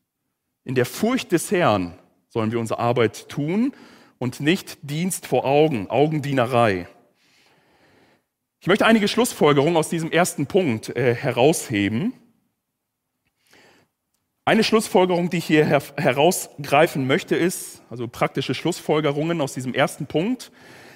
In 0.65 0.75
der 0.75 0.87
Furcht 0.87 1.33
des 1.33 1.51
Herrn 1.51 1.99
sollen 2.29 2.51
wir 2.51 2.59
unsere 2.59 2.81
Arbeit 2.81 3.29
tun 3.29 3.73
und 4.19 4.41
nicht 4.41 4.79
Dienst 4.83 5.27
vor 5.27 5.45
Augen, 5.45 5.91
Augendienerei. 5.91 6.89
Ich 8.61 8.67
möchte 8.67 8.87
einige 8.87 9.09
Schlussfolgerungen 9.09 9.77
aus 9.77 9.91
diesem 9.91 10.11
ersten 10.11 10.47
Punkt 10.47 10.89
äh, 10.97 11.15
herausheben. 11.15 12.15
Eine 14.47 14.63
Schlussfolgerung, 14.63 15.31
die 15.31 15.39
ich 15.39 15.47
hier 15.47 15.65
her 15.65 15.83
herausgreifen 15.97 17.07
möchte, 17.07 17.35
ist, 17.35 17.83
also 17.89 18.07
praktische 18.09 18.55
Schlussfolgerungen 18.55 19.41
aus 19.41 19.55
diesem 19.55 19.73
ersten 19.73 20.07
Punkt. 20.07 20.53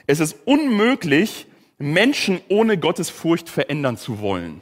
Es 0.06 0.20
ist 0.20 0.36
unmöglich, 0.44 1.46
Menschen 1.78 2.40
ohne 2.48 2.76
Gottesfurcht 2.76 3.48
verändern 3.48 3.96
zu 3.96 4.20
wollen. 4.20 4.60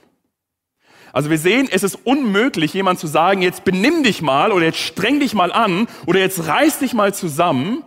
Also 1.13 1.31
wir 1.31 1.39
sehen, 1.39 1.67
es 1.71 1.83
ist 1.83 1.95
unmöglich, 2.05 2.75
jemand 2.75 3.01
zu 3.01 3.07
sagen, 3.07 3.43
jetzt 3.43 3.65
benimm 3.65 4.05
dich 4.05 4.23
mal 4.23 4.53
oder 4.53 4.67
jetzt 4.67 4.79
streng 4.79 5.19
dich 5.19 5.35
mal 5.35 5.51
an 5.51 5.89
oder 6.07 6.21
jetzt 6.21 6.47
reiß 6.47 6.79
dich 6.79 6.93
mal 6.93 7.15
zusammen, 7.15 7.83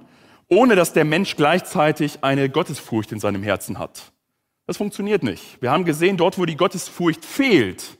ohne 0.47 0.75
dass 0.75 0.93
der 0.93 1.05
Mensch 1.05 1.35
gleichzeitig 1.35 2.23
eine 2.23 2.49
Gottesfurcht 2.49 3.11
in 3.11 3.19
seinem 3.19 3.43
Herzen 3.43 3.77
hat. 3.77 4.11
Das 4.65 4.77
funktioniert 4.77 5.23
nicht. 5.23 5.61
Wir 5.61 5.71
haben 5.71 5.85
gesehen, 5.85 6.17
dort, 6.17 6.39
wo 6.39 6.45
die 6.45 6.57
Gottesfurcht 6.57 7.23
fehlt, 7.23 7.97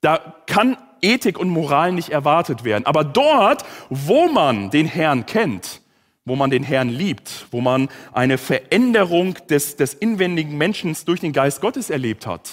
da 0.00 0.42
kann 0.46 0.76
Ethik 1.02 1.38
und 1.38 1.48
Moral 1.48 1.92
nicht 1.92 2.10
erwartet 2.10 2.64
werden. 2.64 2.86
Aber 2.86 3.04
dort, 3.04 3.64
wo 3.90 4.28
man 4.28 4.70
den 4.70 4.86
Herrn 4.86 5.26
kennt, 5.26 5.82
wo 6.24 6.36
man 6.36 6.50
den 6.50 6.62
Herrn 6.62 6.88
liebt, 6.88 7.46
wo 7.50 7.60
man 7.60 7.88
eine 8.12 8.38
Veränderung 8.38 9.34
des, 9.48 9.76
des 9.76 9.94
inwendigen 9.94 10.56
Menschen 10.56 10.96
durch 11.06 11.20
den 11.20 11.32
Geist 11.32 11.60
Gottes 11.60 11.90
erlebt 11.90 12.26
hat, 12.26 12.50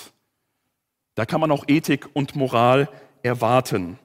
da 1.16 1.26
kann 1.26 1.42
man 1.42 1.52
auch 1.52 1.66
Ethik 1.68 2.10
und 2.14 2.36
Moral 2.36 2.90
erwarten. 3.24 3.98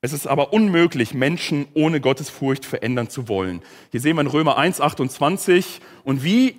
Es 0.00 0.12
ist 0.12 0.26
aber 0.26 0.52
unmöglich, 0.52 1.12
Menschen 1.12 1.66
ohne 1.74 2.00
Gottesfurcht 2.00 2.64
verändern 2.64 3.10
zu 3.10 3.28
wollen. 3.28 3.62
Hier 3.90 4.00
sehen 4.00 4.16
wir 4.16 4.20
in 4.20 4.28
Römer 4.28 4.56
1, 4.56 4.80
28, 4.80 5.80
und 6.04 6.22
wie, 6.22 6.56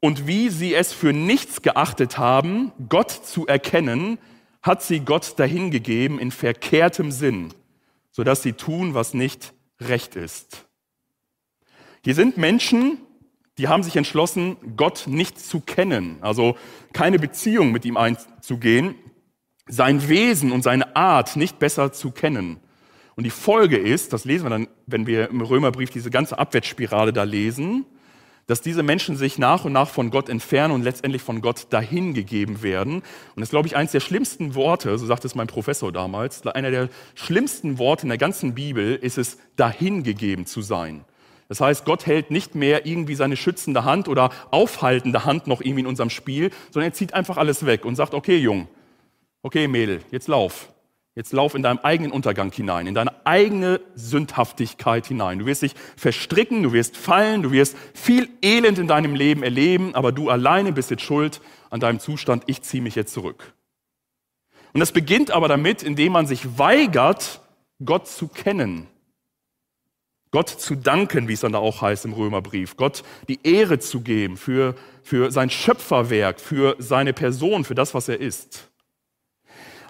und 0.00 0.26
wie 0.26 0.48
sie 0.48 0.74
es 0.74 0.92
für 0.92 1.12
nichts 1.12 1.62
geachtet 1.62 2.18
haben, 2.18 2.72
Gott 2.88 3.10
zu 3.10 3.46
erkennen, 3.46 4.18
hat 4.62 4.82
sie 4.82 5.00
Gott 5.00 5.38
dahingegeben 5.38 6.18
in 6.18 6.30
verkehrtem 6.30 7.10
Sinn, 7.10 7.52
sodass 8.10 8.42
sie 8.42 8.52
tun, 8.52 8.94
was 8.94 9.12
nicht 9.12 9.52
recht 9.80 10.16
ist. 10.16 10.66
Hier 12.04 12.14
sind 12.14 12.36
Menschen, 12.36 12.98
die 13.58 13.68
haben 13.68 13.82
sich 13.82 13.96
entschlossen, 13.96 14.56
Gott 14.76 15.04
nicht 15.06 15.38
zu 15.38 15.60
kennen, 15.60 16.18
also 16.20 16.56
keine 16.92 17.18
Beziehung 17.18 17.72
mit 17.72 17.84
ihm 17.84 17.96
einzugehen, 17.96 18.94
sein 19.66 20.08
Wesen 20.08 20.52
und 20.52 20.62
seine 20.62 20.96
Art 20.96 21.36
nicht 21.36 21.58
besser 21.58 21.92
zu 21.92 22.10
kennen. 22.10 22.58
Und 23.14 23.24
die 23.24 23.30
Folge 23.30 23.76
ist, 23.76 24.12
das 24.12 24.24
lesen 24.24 24.46
wir 24.46 24.50
dann, 24.50 24.68
wenn 24.86 25.06
wir 25.06 25.28
im 25.28 25.40
Römerbrief 25.40 25.90
diese 25.90 26.10
ganze 26.10 26.38
Abwärtsspirale 26.38 27.12
da 27.12 27.24
lesen, 27.24 27.84
dass 28.46 28.60
diese 28.60 28.82
Menschen 28.82 29.16
sich 29.16 29.38
nach 29.38 29.64
und 29.64 29.72
nach 29.72 29.88
von 29.88 30.10
Gott 30.10 30.28
entfernen 30.28 30.74
und 30.74 30.82
letztendlich 30.82 31.22
von 31.22 31.40
Gott 31.40 31.66
dahingegeben 31.70 32.62
werden. 32.62 32.96
Und 32.96 33.04
das 33.36 33.44
ist, 33.44 33.50
glaube 33.50 33.68
ich, 33.68 33.76
eines 33.76 33.92
der 33.92 34.00
schlimmsten 34.00 34.54
Worte, 34.54 34.98
so 34.98 35.06
sagt 35.06 35.24
es 35.24 35.34
mein 35.34 35.46
Professor 35.46 35.92
damals, 35.92 36.46
einer 36.46 36.70
der 36.70 36.88
schlimmsten 37.14 37.78
Worte 37.78 38.02
in 38.02 38.08
der 38.08 38.18
ganzen 38.18 38.54
Bibel 38.54 38.96
ist 38.96 39.18
es, 39.18 39.38
dahingegeben 39.56 40.46
zu 40.46 40.60
sein. 40.60 41.04
Das 41.48 41.60
heißt, 41.60 41.84
Gott 41.84 42.06
hält 42.06 42.30
nicht 42.30 42.54
mehr 42.54 42.86
irgendwie 42.86 43.14
seine 43.14 43.36
schützende 43.36 43.84
Hand 43.84 44.08
oder 44.08 44.30
aufhaltende 44.50 45.24
Hand 45.24 45.46
noch 45.46 45.60
irgendwie 45.60 45.80
in 45.80 45.86
unserem 45.86 46.10
Spiel, 46.10 46.50
sondern 46.70 46.90
er 46.90 46.94
zieht 46.94 47.12
einfach 47.14 47.36
alles 47.36 47.66
weg 47.66 47.84
und 47.84 47.94
sagt, 47.94 48.14
okay, 48.14 48.38
Jung, 48.38 48.68
okay, 49.42 49.68
Mädel, 49.68 50.00
jetzt 50.10 50.28
lauf. 50.28 50.72
Jetzt 51.14 51.32
lauf 51.34 51.54
in 51.54 51.62
deinem 51.62 51.78
eigenen 51.82 52.10
Untergang 52.10 52.50
hinein, 52.50 52.86
in 52.86 52.94
deine 52.94 53.26
eigene 53.26 53.82
Sündhaftigkeit 53.94 55.06
hinein. 55.06 55.38
Du 55.38 55.46
wirst 55.46 55.60
dich 55.60 55.74
verstricken, 55.94 56.62
du 56.62 56.72
wirst 56.72 56.96
fallen, 56.96 57.42
du 57.42 57.52
wirst 57.52 57.76
viel 57.92 58.30
Elend 58.40 58.78
in 58.78 58.88
deinem 58.88 59.14
Leben 59.14 59.42
erleben, 59.42 59.94
aber 59.94 60.10
du 60.12 60.30
alleine 60.30 60.72
bist 60.72 60.90
jetzt 60.90 61.02
schuld 61.02 61.42
an 61.68 61.80
deinem 61.80 62.00
Zustand. 62.00 62.44
Ich 62.46 62.62
ziehe 62.62 62.82
mich 62.82 62.94
jetzt 62.94 63.12
zurück. 63.12 63.52
Und 64.72 64.80
das 64.80 64.92
beginnt 64.92 65.30
aber 65.30 65.48
damit, 65.48 65.82
indem 65.82 66.12
man 66.12 66.26
sich 66.26 66.58
weigert, 66.58 67.42
Gott 67.84 68.08
zu 68.08 68.28
kennen. 68.28 68.86
Gott 70.30 70.48
zu 70.48 70.76
danken, 70.76 71.28
wie 71.28 71.34
es 71.34 71.40
dann 71.40 71.52
da 71.52 71.58
auch 71.58 71.82
heißt 71.82 72.06
im 72.06 72.14
Römerbrief. 72.14 72.78
Gott 72.78 73.02
die 73.28 73.38
Ehre 73.42 73.78
zu 73.80 74.00
geben 74.00 74.38
für, 74.38 74.74
für 75.02 75.30
sein 75.30 75.50
Schöpferwerk, 75.50 76.40
für 76.40 76.74
seine 76.78 77.12
Person, 77.12 77.64
für 77.64 77.74
das, 77.74 77.92
was 77.92 78.08
er 78.08 78.18
ist. 78.18 78.71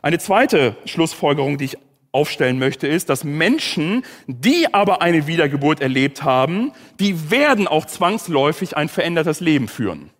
Eine 0.02 0.18
zweite 0.18 0.76
Schlussfolgerung, 0.84 1.58
die 1.58 1.66
ich 1.66 1.78
aufstellen 2.10 2.58
möchte, 2.58 2.88
ist, 2.88 3.08
dass 3.08 3.22
Menschen, 3.22 4.04
die 4.26 4.74
aber 4.74 5.00
eine 5.00 5.28
Wiedergeburt 5.28 5.80
erlebt 5.80 6.24
haben, 6.24 6.72
die 6.98 7.30
werden 7.30 7.68
auch 7.68 7.86
zwangsläufig 7.86 8.76
ein 8.76 8.88
verändertes 8.88 9.40
Leben 9.40 9.68
führen. 9.68 10.10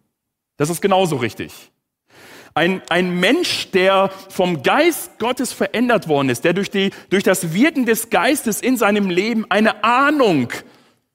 Das 0.57 0.71
ist 0.71 0.81
genauso 0.81 1.17
richtig. 1.17 1.53
Ein, 2.55 2.81
ein 2.91 3.19
Mensch, 3.19 3.71
der 3.73 4.11
vom 4.29 4.63
Geist 4.63 5.19
Gottes 5.19 5.53
verändert 5.53 6.07
worden 6.07 6.29
ist, 6.29 6.45
der 6.45 6.53
durch, 6.53 6.71
die, 6.71 6.91
durch 7.11 7.25
das 7.25 7.53
Wirken 7.53 7.85
des 7.85 8.09
Geistes 8.11 8.61
in 8.61 8.77
seinem 8.77 9.11
Leben 9.11 9.47
eine 9.49 9.83
Ahnung 9.83 10.53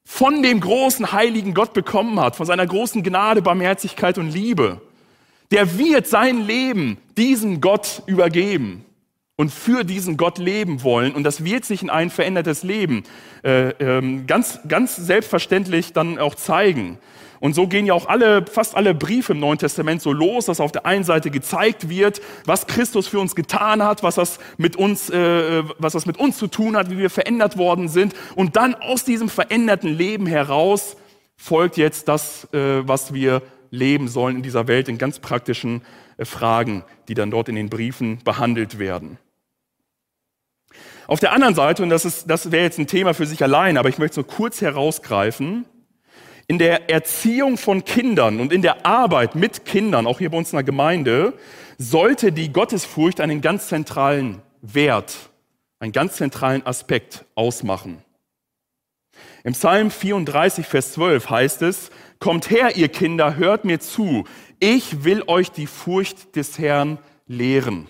von 0.03 0.41
dem 0.41 0.59
großen 0.59 1.11
heiligen 1.11 1.53
Gott 1.53 1.73
bekommen 1.73 2.19
hat, 2.19 2.35
von 2.35 2.45
seiner 2.45 2.65
großen 2.65 3.03
Gnade, 3.03 3.41
Barmherzigkeit 3.41 4.17
und 4.17 4.29
Liebe, 4.29 4.81
der 5.51 5.77
wird 5.77 6.07
sein 6.07 6.41
Leben 6.41 6.97
diesem 7.17 7.61
Gott 7.61 8.03
übergeben 8.05 8.83
und 9.37 9.51
für 9.51 9.83
diesen 9.83 10.17
Gott 10.17 10.39
leben 10.39 10.83
wollen. 10.83 11.13
Und 11.13 11.23
das 11.23 11.43
wird 11.43 11.63
sich 11.63 11.83
in 11.83 11.89
ein 11.89 12.09
verändertes 12.09 12.63
Leben 12.63 13.03
äh, 13.43 13.69
ähm, 13.79 14.27
ganz, 14.27 14.59
ganz 14.67 14.95
selbstverständlich 14.95 15.93
dann 15.93 16.19
auch 16.19 16.35
zeigen. 16.35 16.97
Und 17.39 17.53
so 17.53 17.67
gehen 17.67 17.85
ja 17.85 17.93
auch 17.93 18.07
alle, 18.07 18.45
fast 18.47 18.75
alle 18.75 18.95
Briefe 18.95 19.33
im 19.33 19.39
Neuen 19.39 19.59
Testament 19.59 20.01
so 20.01 20.11
los, 20.11 20.45
dass 20.45 20.59
auf 20.59 20.71
der 20.71 20.87
einen 20.87 21.03
Seite 21.03 21.29
gezeigt 21.29 21.87
wird, 21.87 22.19
was 22.45 22.65
Christus 22.65 23.07
für 23.07 23.19
uns 23.19 23.35
getan 23.35 23.83
hat, 23.83 24.01
was 24.01 24.15
das 24.15 24.39
mit 24.57 24.75
uns, 24.75 25.11
äh, 25.11 25.63
was 25.77 25.93
das 25.93 26.07
mit 26.07 26.17
uns 26.17 26.37
zu 26.37 26.47
tun 26.47 26.75
hat, 26.75 26.89
wie 26.89 26.97
wir 26.97 27.11
verändert 27.11 27.57
worden 27.57 27.89
sind. 27.89 28.15
Und 28.35 28.55
dann 28.55 28.73
aus 28.73 29.03
diesem 29.03 29.29
veränderten 29.29 29.95
Leben 29.95 30.25
heraus 30.25 30.97
folgt 31.35 31.77
jetzt 31.77 32.07
das, 32.07 32.51
äh, 32.53 32.87
was 32.87 33.13
wir 33.13 33.43
leben 33.69 34.07
sollen 34.07 34.37
in 34.37 34.43
dieser 34.43 34.67
Welt 34.67 34.89
in 34.89 34.97
ganz 34.97 35.19
praktischen 35.19 35.81
äh, 36.17 36.25
Fragen, 36.25 36.83
die 37.07 37.13
dann 37.13 37.31
dort 37.31 37.49
in 37.49 37.55
den 37.55 37.69
Briefen 37.69 38.19
behandelt 38.23 38.79
werden. 38.79 39.17
Auf 41.07 41.19
der 41.21 41.31
anderen 41.31 41.55
Seite, 41.55 41.83
und 41.83 41.89
das, 41.89 42.03
ist, 42.03 42.29
das 42.29 42.51
wäre 42.51 42.63
jetzt 42.63 42.79
ein 42.79 42.87
Thema 42.87 43.13
für 43.13 43.25
sich 43.25 43.41
allein, 43.41 43.77
aber 43.77 43.87
ich 43.87 43.97
möchte 43.97 44.19
es 44.19 44.27
nur 44.27 44.35
kurz 44.35 44.59
herausgreifen, 44.61 45.65
in 46.47 46.57
der 46.57 46.89
Erziehung 46.89 47.57
von 47.57 47.83
Kindern 47.83 48.39
und 48.39 48.53
in 48.53 48.61
der 48.61 48.85
Arbeit 48.85 49.35
mit 49.35 49.65
Kindern, 49.65 50.07
auch 50.07 50.19
hier 50.19 50.29
bei 50.29 50.37
uns 50.37 50.51
in 50.51 50.57
der 50.57 50.63
Gemeinde, 50.63 51.33
sollte 51.77 52.31
die 52.31 52.51
Gottesfurcht 52.51 53.21
einen 53.21 53.41
ganz 53.41 53.67
zentralen 53.67 54.41
Wert, 54.61 55.29
einen 55.79 55.91
ganz 55.91 56.15
zentralen 56.15 56.65
Aspekt 56.65 57.25
ausmachen. 57.35 58.03
Im 59.43 59.53
Psalm 59.53 59.91
34, 59.91 60.65
Vers 60.65 60.93
12 60.93 61.29
heißt 61.29 61.61
es, 61.63 61.89
Kommt 62.19 62.49
her, 62.49 62.75
ihr 62.75 62.89
Kinder, 62.89 63.35
hört 63.35 63.63
mir 63.63 63.79
zu. 63.79 64.25
Ich 64.59 65.03
will 65.03 65.23
euch 65.27 65.51
die 65.51 65.67
Furcht 65.67 66.35
des 66.35 66.57
Herrn 66.57 66.97
lehren. 67.27 67.87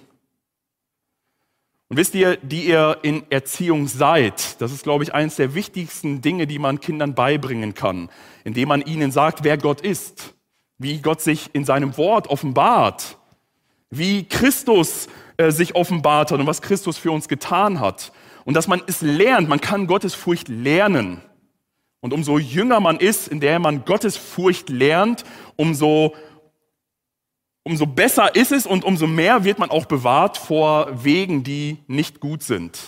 Und 1.89 1.95
wisst 1.95 2.15
ihr, 2.15 2.35
die 2.37 2.67
ihr 2.67 2.97
in 3.01 3.23
Erziehung 3.29 3.87
seid, 3.87 4.59
das 4.61 4.73
ist, 4.73 4.83
glaube 4.83 5.05
ich, 5.05 5.13
eines 5.13 5.37
der 5.37 5.55
wichtigsten 5.55 6.21
Dinge, 6.21 6.45
die 6.45 6.59
man 6.59 6.81
Kindern 6.81 7.15
beibringen 7.15 7.73
kann, 7.75 8.09
indem 8.43 8.67
man 8.67 8.81
ihnen 8.81 9.11
sagt, 9.11 9.45
wer 9.45 9.57
Gott 9.57 9.79
ist, 9.79 10.33
wie 10.77 10.99
Gott 10.99 11.21
sich 11.21 11.49
in 11.53 11.63
seinem 11.63 11.95
Wort 11.95 12.27
offenbart, 12.27 13.17
wie 13.89 14.25
Christus 14.25 15.07
äh, 15.37 15.51
sich 15.51 15.75
offenbart 15.75 16.31
hat 16.31 16.39
und 16.41 16.47
was 16.47 16.61
Christus 16.61 16.97
für 16.97 17.11
uns 17.11 17.29
getan 17.29 17.79
hat. 17.79 18.11
Und 18.47 18.53
dass 18.53 18.69
man 18.69 18.81
es 18.87 19.01
lernt, 19.01 19.49
man 19.49 19.59
kann 19.59 19.87
Gottes 19.87 20.13
Furcht 20.15 20.47
lernen. 20.47 21.19
Und 21.99 22.13
umso 22.13 22.37
jünger 22.39 22.79
man 22.79 22.95
ist, 22.95 23.27
in 23.27 23.41
der 23.41 23.59
man 23.59 23.83
Gottes 23.83 24.15
Furcht 24.15 24.69
lernt, 24.69 25.25
umso, 25.57 26.15
umso 27.63 27.85
besser 27.85 28.35
ist 28.37 28.53
es 28.53 28.65
und 28.65 28.85
umso 28.85 29.05
mehr 29.05 29.43
wird 29.43 29.59
man 29.59 29.69
auch 29.69 29.83
bewahrt 29.83 30.37
vor 30.37 31.03
Wegen, 31.03 31.43
die 31.43 31.79
nicht 31.87 32.21
gut 32.21 32.41
sind. 32.41 32.79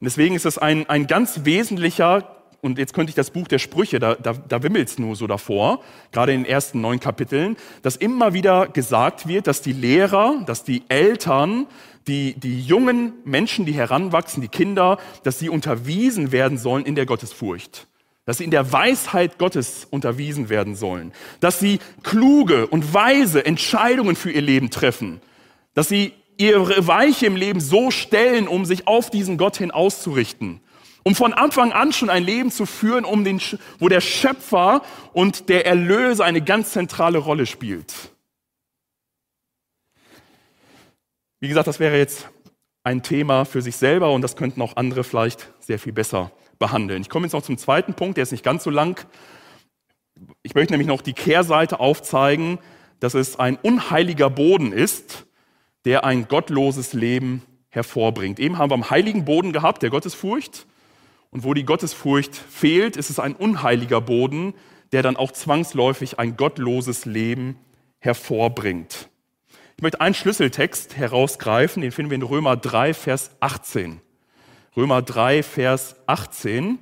Und 0.00 0.06
deswegen 0.06 0.34
ist 0.34 0.46
es 0.46 0.56
ein, 0.56 0.88
ein 0.88 1.06
ganz 1.06 1.44
wesentlicher, 1.44 2.34
und 2.62 2.78
jetzt 2.78 2.94
könnte 2.94 3.10
ich 3.10 3.16
das 3.16 3.32
Buch 3.32 3.46
der 3.46 3.58
Sprüche, 3.58 3.98
da, 3.98 4.14
da, 4.14 4.32
da 4.32 4.62
wimmelt 4.62 4.88
es 4.88 4.98
nur 4.98 5.16
so 5.16 5.26
davor, 5.26 5.82
gerade 6.12 6.32
in 6.32 6.44
den 6.44 6.50
ersten 6.50 6.80
neun 6.80 6.98
Kapiteln, 6.98 7.58
dass 7.82 7.96
immer 7.96 8.32
wieder 8.32 8.68
gesagt 8.68 9.28
wird, 9.28 9.46
dass 9.46 9.60
die 9.60 9.74
Lehrer, 9.74 10.42
dass 10.46 10.64
die 10.64 10.84
Eltern 10.88 11.66
die, 12.06 12.34
die 12.34 12.60
jungen 12.60 13.12
Menschen, 13.24 13.66
die 13.66 13.72
heranwachsen, 13.72 14.42
die 14.42 14.48
Kinder, 14.48 14.98
dass 15.22 15.38
sie 15.38 15.48
unterwiesen 15.48 16.32
werden 16.32 16.58
sollen 16.58 16.84
in 16.84 16.94
der 16.94 17.06
Gottesfurcht. 17.06 17.86
Dass 18.26 18.38
sie 18.38 18.44
in 18.44 18.50
der 18.50 18.72
Weisheit 18.72 19.38
Gottes 19.38 19.86
unterwiesen 19.90 20.48
werden 20.48 20.76
sollen. 20.76 21.12
Dass 21.40 21.58
sie 21.58 21.78
kluge 22.02 22.66
und 22.66 22.94
weise 22.94 23.44
Entscheidungen 23.44 24.16
für 24.16 24.30
ihr 24.30 24.42
Leben 24.42 24.70
treffen. 24.70 25.20
Dass 25.74 25.88
sie 25.88 26.12
ihre 26.36 26.86
Weiche 26.86 27.26
im 27.26 27.36
Leben 27.36 27.60
so 27.60 27.90
stellen, 27.90 28.48
um 28.48 28.64
sich 28.64 28.86
auf 28.86 29.10
diesen 29.10 29.36
Gott 29.36 29.58
hin 29.58 29.70
auszurichten. 29.70 30.60
Um 31.02 31.14
von 31.14 31.32
Anfang 31.32 31.72
an 31.72 31.92
schon 31.92 32.10
ein 32.10 32.24
Leben 32.24 32.50
zu 32.50 32.66
führen, 32.66 33.04
um 33.04 33.24
den, 33.24 33.40
wo 33.78 33.88
der 33.88 34.00
Schöpfer 34.00 34.82
und 35.12 35.48
der 35.48 35.66
Erlöser 35.66 36.24
eine 36.24 36.42
ganz 36.42 36.72
zentrale 36.72 37.18
Rolle 37.18 37.46
spielt. 37.46 37.92
Wie 41.40 41.48
gesagt, 41.48 41.66
das 41.66 41.80
wäre 41.80 41.96
jetzt 41.96 42.28
ein 42.84 43.02
Thema 43.02 43.46
für 43.46 43.62
sich 43.62 43.76
selber 43.76 44.12
und 44.12 44.20
das 44.20 44.36
könnten 44.36 44.60
auch 44.60 44.76
andere 44.76 45.04
vielleicht 45.04 45.50
sehr 45.58 45.78
viel 45.78 45.94
besser 45.94 46.32
behandeln. 46.58 47.00
Ich 47.00 47.08
komme 47.08 47.24
jetzt 47.24 47.32
noch 47.32 47.42
zum 47.42 47.56
zweiten 47.56 47.94
Punkt, 47.94 48.18
der 48.18 48.22
ist 48.22 48.32
nicht 48.32 48.44
ganz 48.44 48.62
so 48.62 48.68
lang. 48.68 49.06
Ich 50.42 50.54
möchte 50.54 50.74
nämlich 50.74 50.86
noch 50.86 51.00
die 51.00 51.14
Kehrseite 51.14 51.80
aufzeigen, 51.80 52.58
dass 53.00 53.14
es 53.14 53.38
ein 53.38 53.56
unheiliger 53.56 54.28
Boden 54.28 54.72
ist, 54.72 55.26
der 55.86 56.04
ein 56.04 56.28
gottloses 56.28 56.92
Leben 56.92 57.42
hervorbringt. 57.70 58.38
Eben 58.38 58.58
haben 58.58 58.70
wir 58.70 58.74
am 58.74 58.90
heiligen 58.90 59.24
Boden 59.24 59.54
gehabt, 59.54 59.82
der 59.82 59.88
Gottesfurcht. 59.88 60.66
Und 61.30 61.44
wo 61.44 61.54
die 61.54 61.64
Gottesfurcht 61.64 62.36
fehlt, 62.36 62.98
ist 62.98 63.08
es 63.08 63.18
ein 63.18 63.34
unheiliger 63.34 64.02
Boden, 64.02 64.52
der 64.92 65.02
dann 65.02 65.16
auch 65.16 65.32
zwangsläufig 65.32 66.18
ein 66.18 66.36
gottloses 66.36 67.06
Leben 67.06 67.56
hervorbringt. 67.98 69.08
Ich 69.80 69.82
möchte 69.82 70.02
einen 70.02 70.14
Schlüsseltext 70.14 70.98
herausgreifen, 70.98 71.80
den 71.80 71.90
finden 71.90 72.10
wir 72.10 72.16
in 72.16 72.22
Römer 72.22 72.54
3, 72.54 72.92
Vers 72.92 73.30
18. 73.40 74.02
Römer 74.76 75.00
3, 75.00 75.42
Vers 75.42 75.96
18. 76.06 76.78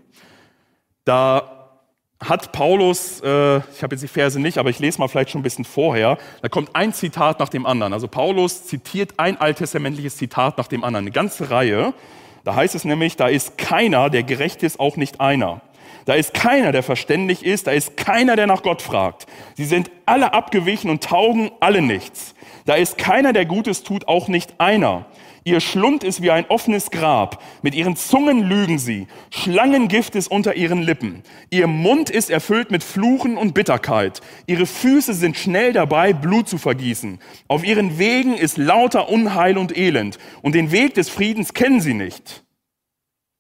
Da 1.05 1.71
hat 2.19 2.51
Paulus, 2.51 3.21
äh, 3.21 3.59
ich 3.59 3.85
habe 3.85 3.95
jetzt 3.95 4.03
die 4.03 4.09
Verse 4.09 4.41
nicht, 4.41 4.59
aber 4.59 4.71
ich 4.71 4.81
lese 4.81 4.99
mal 4.99 5.07
vielleicht 5.07 5.31
schon 5.31 5.43
ein 5.43 5.45
bisschen 5.45 5.65
vorher, 5.65 6.19
da 6.43 6.49
kommt 6.49 6.75
ein 6.75 6.93
Zitat 6.93 7.39
nach 7.39 7.51
dem 7.51 7.67
anderen. 7.67 7.93
Also 7.93 8.09
Paulus 8.09 8.67
zitiert 8.67 9.13
ein 9.19 9.41
alttestamentliches 9.41 10.17
Zitat 10.17 10.59
nach 10.59 10.67
dem 10.67 10.83
anderen, 10.83 11.05
eine 11.05 11.13
ganze 11.13 11.53
Reihe. 11.53 11.95
Da 12.43 12.57
heißt 12.57 12.75
es 12.75 12.85
nämlich, 12.85 13.15
da 13.15 13.29
ist 13.29 13.59
keiner, 13.59 14.11
der 14.11 14.25
gerecht 14.25 14.65
ist, 14.65 14.81
auch 14.81 14.97
nicht 14.97 15.21
einer. 15.21 15.61
Da 16.05 16.15
ist 16.15 16.35
keiner, 16.35 16.73
der 16.73 16.83
verständig 16.83 17.45
ist, 17.45 17.69
da 17.69 17.71
ist 17.71 17.97
keiner, 17.97 18.35
der 18.35 18.49
nach 18.49 18.65
Gott 18.65 18.83
fragt. 18.83 19.27
Sie 19.55 19.67
sind 19.67 19.89
alle 20.05 20.33
abgewichen 20.33 20.91
und 20.91 21.05
taugen 21.05 21.53
alle 21.61 21.81
nichts. 21.81 22.35
Da 22.69 22.75
ist 22.75 22.99
keiner, 22.99 23.33
der 23.33 23.47
Gutes 23.47 23.83
tut, 23.83 24.09
auch 24.09 24.29
nicht 24.29 24.61
einer. 24.61 25.07
Ihr 25.43 25.61
Schlund 25.61 26.05
ist 26.05 26.21
wie 26.21 26.31
ein 26.31 26.45
offenes 26.51 26.91
Grab. 26.91 27.43
Mit 27.63 27.75
ihren 27.75 27.97
Zungen 27.97 28.43
lügen 28.43 28.79
sie. 28.79 29.07
Schlangengift 29.31 30.15
ist 30.15 30.31
unter 30.31 30.55
ihren 30.55 30.83
Lippen. 30.83 31.23
Ihr 31.49 31.67
Mund 31.67 32.11
ist 32.11 32.29
erfüllt 32.29 32.71
mit 32.71 32.85
Fluchen 32.85 33.39
und 33.39 33.55
Bitterkeit. 33.55 34.21
Ihre 34.47 34.67
Füße 34.67 35.15
sind 35.15 35.39
schnell 35.39 35.73
dabei, 35.73 36.13
Blut 36.13 36.47
zu 36.47 36.59
vergießen. 36.59 37.21
Auf 37.49 37.65
ihren 37.65 37.99
Wegen 37.99 38.35
ist 38.35 38.59
lauter 38.59 39.09
Unheil 39.09 39.57
und 39.57 39.75
Elend. 39.75 40.19
Und 40.43 40.55
den 40.55 40.71
Weg 40.71 40.93
des 40.93 41.09
Friedens 41.09 41.55
kennen 41.55 41.81
sie 41.81 41.95
nicht. 41.95 42.45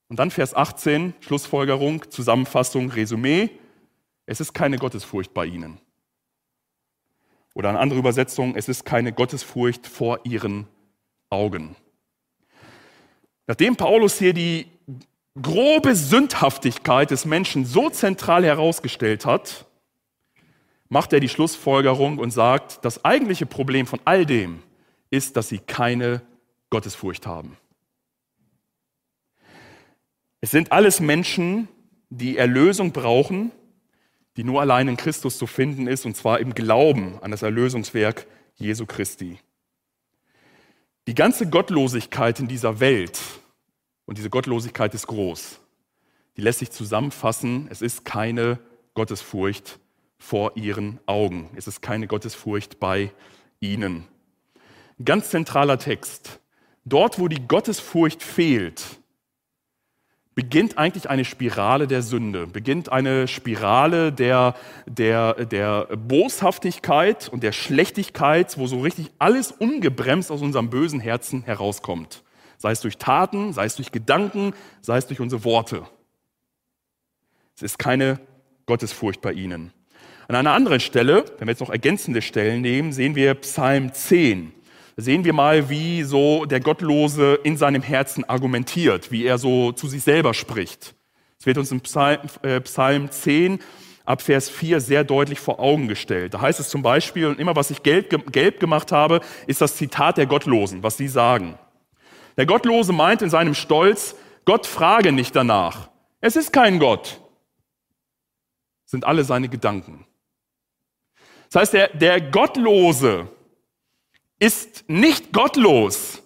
Und 0.08 0.18
dann 0.18 0.30
Vers 0.30 0.54
18, 0.54 1.12
Schlussfolgerung, 1.20 2.10
Zusammenfassung, 2.10 2.90
Resümee. 2.92 3.50
Es 4.24 4.40
ist 4.40 4.54
keine 4.54 4.78
Gottesfurcht 4.78 5.34
bei 5.34 5.44
ihnen. 5.44 5.82
Oder 7.58 7.70
eine 7.70 7.80
andere 7.80 7.98
Übersetzung, 7.98 8.54
es 8.54 8.68
ist 8.68 8.84
keine 8.84 9.12
Gottesfurcht 9.12 9.88
vor 9.88 10.20
ihren 10.22 10.68
Augen. 11.28 11.74
Nachdem 13.48 13.74
Paulus 13.74 14.16
hier 14.16 14.32
die 14.32 14.66
grobe 15.42 15.96
Sündhaftigkeit 15.96 17.10
des 17.10 17.24
Menschen 17.24 17.64
so 17.64 17.90
zentral 17.90 18.44
herausgestellt 18.44 19.26
hat, 19.26 19.66
macht 20.88 21.12
er 21.12 21.18
die 21.18 21.28
Schlussfolgerung 21.28 22.18
und 22.18 22.30
sagt, 22.30 22.84
das 22.84 23.04
eigentliche 23.04 23.44
Problem 23.44 23.88
von 23.88 23.98
all 24.04 24.24
dem 24.24 24.62
ist, 25.10 25.36
dass 25.36 25.48
sie 25.48 25.58
keine 25.58 26.22
Gottesfurcht 26.70 27.26
haben. 27.26 27.56
Es 30.40 30.52
sind 30.52 30.70
alles 30.70 31.00
Menschen, 31.00 31.66
die 32.08 32.36
Erlösung 32.36 32.92
brauchen, 32.92 33.50
die 34.38 34.44
nur 34.44 34.60
allein 34.60 34.86
in 34.86 34.96
Christus 34.96 35.36
zu 35.36 35.48
finden 35.48 35.88
ist, 35.88 36.06
und 36.06 36.16
zwar 36.16 36.38
im 36.38 36.54
Glauben 36.54 37.18
an 37.22 37.32
das 37.32 37.42
Erlösungswerk 37.42 38.24
Jesu 38.54 38.86
Christi. 38.86 39.40
Die 41.08 41.14
ganze 41.16 41.50
Gottlosigkeit 41.50 42.38
in 42.38 42.46
dieser 42.46 42.78
Welt, 42.78 43.18
und 44.06 44.16
diese 44.16 44.30
Gottlosigkeit 44.30 44.94
ist 44.94 45.08
groß, 45.08 45.58
die 46.36 46.40
lässt 46.40 46.60
sich 46.60 46.70
zusammenfassen, 46.70 47.66
es 47.68 47.82
ist 47.82 48.04
keine 48.04 48.60
Gottesfurcht 48.94 49.80
vor 50.18 50.56
ihren 50.56 51.00
Augen, 51.06 51.50
es 51.56 51.66
ist 51.66 51.82
keine 51.82 52.06
Gottesfurcht 52.06 52.78
bei 52.78 53.10
ihnen. 53.58 54.04
Ganz 55.04 55.30
zentraler 55.30 55.80
Text. 55.80 56.38
Dort, 56.84 57.18
wo 57.18 57.26
die 57.26 57.48
Gottesfurcht 57.48 58.22
fehlt, 58.22 58.84
beginnt 60.38 60.78
eigentlich 60.78 61.10
eine 61.10 61.24
Spirale 61.24 61.88
der 61.88 62.00
Sünde, 62.00 62.46
beginnt 62.46 62.92
eine 62.92 63.26
Spirale 63.26 64.12
der, 64.12 64.54
der, 64.86 65.34
der 65.46 65.88
Boshaftigkeit 65.96 67.28
und 67.28 67.42
der 67.42 67.50
Schlechtigkeit, 67.50 68.56
wo 68.56 68.68
so 68.68 68.78
richtig 68.78 69.10
alles 69.18 69.50
ungebremst 69.50 70.30
aus 70.30 70.40
unserem 70.40 70.70
bösen 70.70 71.00
Herzen 71.00 71.42
herauskommt. 71.42 72.22
Sei 72.56 72.70
es 72.70 72.80
durch 72.80 72.98
Taten, 72.98 73.52
sei 73.52 73.64
es 73.64 73.74
durch 73.74 73.90
Gedanken, 73.90 74.54
sei 74.80 74.98
es 74.98 75.08
durch 75.08 75.18
unsere 75.18 75.42
Worte. 75.42 75.88
Es 77.56 77.62
ist 77.62 77.80
keine 77.80 78.20
Gottesfurcht 78.66 79.20
bei 79.20 79.32
ihnen. 79.32 79.72
An 80.28 80.36
einer 80.36 80.52
anderen 80.52 80.78
Stelle, 80.78 81.24
wenn 81.38 81.48
wir 81.48 81.52
jetzt 81.52 81.60
noch 81.62 81.70
ergänzende 81.70 82.22
Stellen 82.22 82.62
nehmen, 82.62 82.92
sehen 82.92 83.16
wir 83.16 83.34
Psalm 83.34 83.92
10 83.92 84.52
sehen 85.00 85.24
wir 85.24 85.32
mal, 85.32 85.70
wie 85.70 86.02
so 86.02 86.44
der 86.44 86.58
Gottlose 86.58 87.38
in 87.44 87.56
seinem 87.56 87.82
Herzen 87.82 88.28
argumentiert, 88.28 89.12
wie 89.12 89.24
er 89.24 89.38
so 89.38 89.70
zu 89.70 89.86
sich 89.86 90.02
selber 90.02 90.34
spricht. 90.34 90.96
Es 91.38 91.46
wird 91.46 91.56
uns 91.56 91.70
im 91.70 91.80
Psalm, 91.82 92.18
äh, 92.42 92.60
Psalm 92.62 93.08
10 93.08 93.60
ab 94.04 94.22
Vers 94.22 94.50
4 94.50 94.80
sehr 94.80 95.04
deutlich 95.04 95.38
vor 95.38 95.60
Augen 95.60 95.86
gestellt. 95.86 96.34
Da 96.34 96.40
heißt 96.40 96.58
es 96.58 96.68
zum 96.68 96.82
Beispiel, 96.82 97.26
und 97.26 97.38
immer 97.38 97.54
was 97.54 97.70
ich 97.70 97.84
gelb, 97.84 98.32
gelb 98.32 98.58
gemacht 98.58 98.90
habe, 98.90 99.20
ist 99.46 99.60
das 99.60 99.76
Zitat 99.76 100.16
der 100.16 100.26
Gottlosen, 100.26 100.82
was 100.82 100.96
sie 100.96 101.08
sagen. 101.08 101.56
Der 102.36 102.46
Gottlose 102.46 102.92
meint 102.92 103.22
in 103.22 103.30
seinem 103.30 103.54
Stolz, 103.54 104.16
Gott 104.44 104.66
frage 104.66 105.12
nicht 105.12 105.36
danach. 105.36 105.90
Es 106.20 106.34
ist 106.34 106.52
kein 106.52 106.80
Gott. 106.80 107.20
sind 108.84 109.04
alle 109.04 109.22
seine 109.22 109.48
Gedanken. 109.48 110.06
Das 111.50 111.62
heißt, 111.62 111.72
der, 111.74 111.88
der 111.88 112.20
Gottlose 112.20 113.28
ist 114.38 114.88
nicht 114.88 115.32
gottlos, 115.32 116.22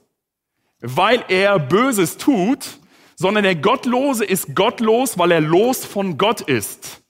weil 0.81 1.25
er 1.29 1.59
Böses 1.59 2.17
tut, 2.19 2.79
sondern 3.17 3.45
der 3.45 3.57
Gottlose 3.57 4.25
ist 4.25 4.55
gottlos, 4.55 5.19
weil 5.19 5.31
er 5.31 5.41
los 5.41 5.85
von 5.85 6.19
Gott 6.19 6.41
ist. 6.41 7.03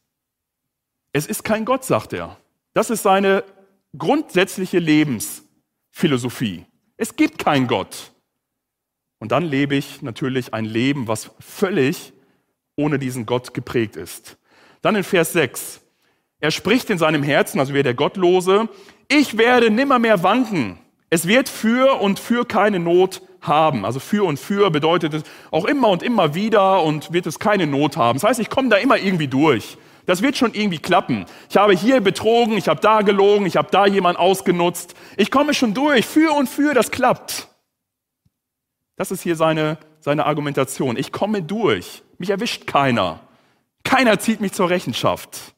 Es 1.12 1.26
ist 1.26 1.44
kein 1.44 1.64
Gott, 1.64 1.84
sagt 1.84 2.12
er. 2.12 2.38
Das 2.74 2.90
ist 2.90 3.02
seine 3.02 3.44
grundsätzliche 3.96 4.78
Lebensphilosophie. 4.78 6.66
Es 6.96 7.16
gibt 7.16 7.38
keinen 7.38 7.66
Gott. 7.66 8.12
Und 9.18 9.32
dann 9.32 9.44
lebe 9.44 9.76
ich 9.76 10.02
natürlich 10.02 10.52
ein 10.52 10.64
Leben, 10.64 11.08
was 11.08 11.30
völlig 11.38 12.12
ohne 12.76 12.98
diesen 12.98 13.26
Gott 13.26 13.54
geprägt 13.54 13.96
ist. 13.96 14.38
Dann 14.80 14.96
in 14.96 15.04
Vers 15.04 15.32
6. 15.32 15.80
Er 16.40 16.50
spricht 16.50 16.90
in 16.90 16.98
seinem 16.98 17.22
Herzen, 17.22 17.60
also 17.60 17.72
wie 17.72 17.82
der 17.82 17.94
Gottlose, 17.94 18.68
ich 19.08 19.38
werde 19.38 19.70
nimmermehr 19.70 20.22
wanken. 20.22 20.78
Es 21.12 21.28
wird 21.28 21.50
für 21.50 22.00
und 22.00 22.18
für 22.18 22.46
keine 22.46 22.78
Not 22.78 23.20
haben. 23.42 23.84
Also 23.84 24.00
für 24.00 24.24
und 24.24 24.38
für 24.38 24.70
bedeutet 24.70 25.12
es 25.12 25.22
auch 25.50 25.66
immer 25.66 25.90
und 25.90 26.02
immer 26.02 26.34
wieder 26.34 26.82
und 26.82 27.12
wird 27.12 27.26
es 27.26 27.38
keine 27.38 27.66
Not 27.66 27.98
haben. 27.98 28.18
Das 28.18 28.26
heißt, 28.26 28.40
ich 28.40 28.48
komme 28.48 28.70
da 28.70 28.78
immer 28.78 28.96
irgendwie 28.96 29.28
durch. 29.28 29.76
Das 30.06 30.22
wird 30.22 30.38
schon 30.38 30.54
irgendwie 30.54 30.78
klappen. 30.78 31.26
Ich 31.50 31.58
habe 31.58 31.74
hier 31.74 32.00
betrogen, 32.00 32.56
ich 32.56 32.66
habe 32.66 32.80
da 32.80 33.02
gelogen, 33.02 33.44
ich 33.44 33.58
habe 33.58 33.68
da 33.70 33.84
jemand 33.84 34.18
ausgenutzt. 34.18 34.94
Ich 35.18 35.30
komme 35.30 35.52
schon 35.52 35.74
durch. 35.74 36.06
Für 36.06 36.32
und 36.32 36.48
für, 36.48 36.72
das 36.72 36.90
klappt. 36.90 37.46
Das 38.96 39.10
ist 39.10 39.20
hier 39.20 39.36
seine, 39.36 39.76
seine 40.00 40.24
Argumentation. 40.24 40.96
Ich 40.96 41.12
komme 41.12 41.42
durch. 41.42 42.02
Mich 42.16 42.30
erwischt 42.30 42.66
keiner. 42.66 43.20
Keiner 43.84 44.18
zieht 44.18 44.40
mich 44.40 44.54
zur 44.54 44.70
Rechenschaft. 44.70 45.52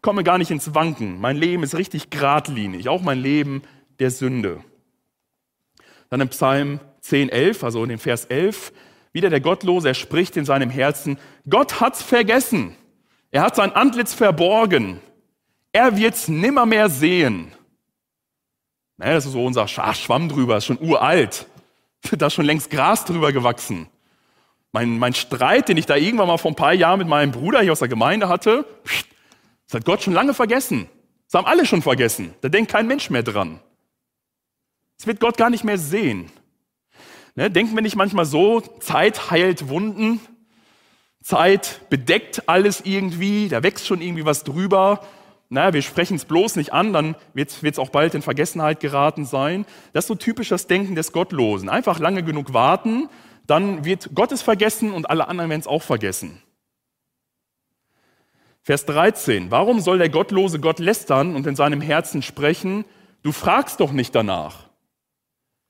Ich 0.00 0.02
komme 0.02 0.24
gar 0.24 0.38
nicht 0.38 0.50
ins 0.50 0.74
Wanken. 0.74 1.20
Mein 1.20 1.36
Leben 1.36 1.62
ist 1.62 1.74
richtig 1.74 2.08
geradlinig, 2.08 2.88
auch 2.88 3.02
mein 3.02 3.20
Leben 3.20 3.60
der 3.98 4.10
Sünde. 4.10 4.64
Dann 6.08 6.22
im 6.22 6.30
Psalm 6.30 6.80
10, 7.02 7.28
11, 7.28 7.62
also 7.62 7.82
in 7.82 7.90
dem 7.90 7.98
Vers 7.98 8.24
11, 8.24 8.72
wieder 9.12 9.28
der 9.28 9.42
Gottlose, 9.42 9.88
er 9.88 9.94
spricht 9.94 10.38
in 10.38 10.46
seinem 10.46 10.70
Herzen, 10.70 11.18
Gott 11.46 11.82
hat's 11.82 12.02
vergessen. 12.02 12.74
Er 13.30 13.42
hat 13.42 13.56
sein 13.56 13.72
Antlitz 13.72 14.14
verborgen. 14.14 15.02
Er 15.70 15.98
wird's 15.98 16.28
nimmermehr 16.28 16.88
sehen. 16.88 17.52
Naja, 18.96 19.12
das 19.12 19.26
ist 19.26 19.32
so 19.32 19.44
unser 19.44 19.68
Schwamm 19.68 20.30
drüber, 20.30 20.56
ist 20.56 20.64
schon 20.64 20.80
uralt. 20.80 21.46
Da 22.12 22.28
ist 22.28 22.32
schon 22.32 22.46
längst 22.46 22.70
Gras 22.70 23.04
drüber 23.04 23.32
gewachsen. 23.32 23.86
Mein, 24.72 24.98
mein 24.98 25.12
Streit, 25.12 25.68
den 25.68 25.76
ich 25.76 25.84
da 25.84 25.96
irgendwann 25.96 26.28
mal 26.28 26.38
vor 26.38 26.52
ein 26.52 26.56
paar 26.56 26.72
Jahren 26.72 27.00
mit 27.00 27.08
meinem 27.08 27.32
Bruder 27.32 27.60
hier 27.60 27.72
aus 27.72 27.80
der 27.80 27.88
Gemeinde 27.88 28.30
hatte, 28.30 28.64
das 29.70 29.78
hat 29.78 29.84
Gott 29.84 30.02
schon 30.02 30.14
lange 30.14 30.34
vergessen. 30.34 30.88
Das 31.26 31.38
haben 31.38 31.46
alle 31.46 31.64
schon 31.64 31.80
vergessen. 31.80 32.34
Da 32.40 32.48
denkt 32.48 32.72
kein 32.72 32.88
Mensch 32.88 33.08
mehr 33.08 33.22
dran. 33.22 33.60
Das 34.98 35.06
wird 35.06 35.20
Gott 35.20 35.36
gar 35.36 35.48
nicht 35.48 35.62
mehr 35.62 35.78
sehen. 35.78 36.28
Ne, 37.36 37.52
denken 37.52 37.76
wir 37.76 37.82
nicht 37.82 37.94
manchmal 37.94 38.24
so, 38.24 38.60
Zeit 38.60 39.30
heilt 39.30 39.68
Wunden, 39.68 40.20
Zeit 41.22 41.88
bedeckt 41.88 42.48
alles 42.48 42.80
irgendwie, 42.84 43.48
da 43.48 43.62
wächst 43.62 43.86
schon 43.86 44.00
irgendwie 44.00 44.24
was 44.24 44.42
drüber. 44.42 45.06
Na, 45.50 45.72
wir 45.72 45.82
sprechen 45.82 46.16
es 46.16 46.24
bloß 46.24 46.56
nicht 46.56 46.72
an, 46.72 46.92
dann 46.92 47.14
wird 47.32 47.52
es 47.62 47.78
auch 47.78 47.90
bald 47.90 48.16
in 48.16 48.22
Vergessenheit 48.22 48.80
geraten 48.80 49.24
sein. 49.24 49.66
Das 49.92 50.04
ist 50.04 50.08
so 50.08 50.16
typisch 50.16 50.48
das 50.48 50.66
Denken 50.66 50.96
des 50.96 51.12
Gottlosen. 51.12 51.68
Einfach 51.68 52.00
lange 52.00 52.24
genug 52.24 52.52
warten, 52.52 53.08
dann 53.46 53.84
wird 53.84 54.10
Gott 54.16 54.32
es 54.32 54.42
vergessen 54.42 54.92
und 54.92 55.08
alle 55.08 55.28
anderen 55.28 55.48
werden 55.48 55.60
es 55.60 55.68
auch 55.68 55.82
vergessen. 55.82 56.42
Vers 58.62 58.84
13. 58.86 59.50
Warum 59.50 59.80
soll 59.80 59.98
der 59.98 60.10
Gottlose 60.10 60.60
Gott 60.60 60.78
lästern 60.78 61.34
und 61.34 61.46
in 61.46 61.56
seinem 61.56 61.80
Herzen 61.80 62.22
sprechen? 62.22 62.84
Du 63.22 63.32
fragst 63.32 63.80
doch 63.80 63.92
nicht 63.92 64.14
danach. 64.14 64.68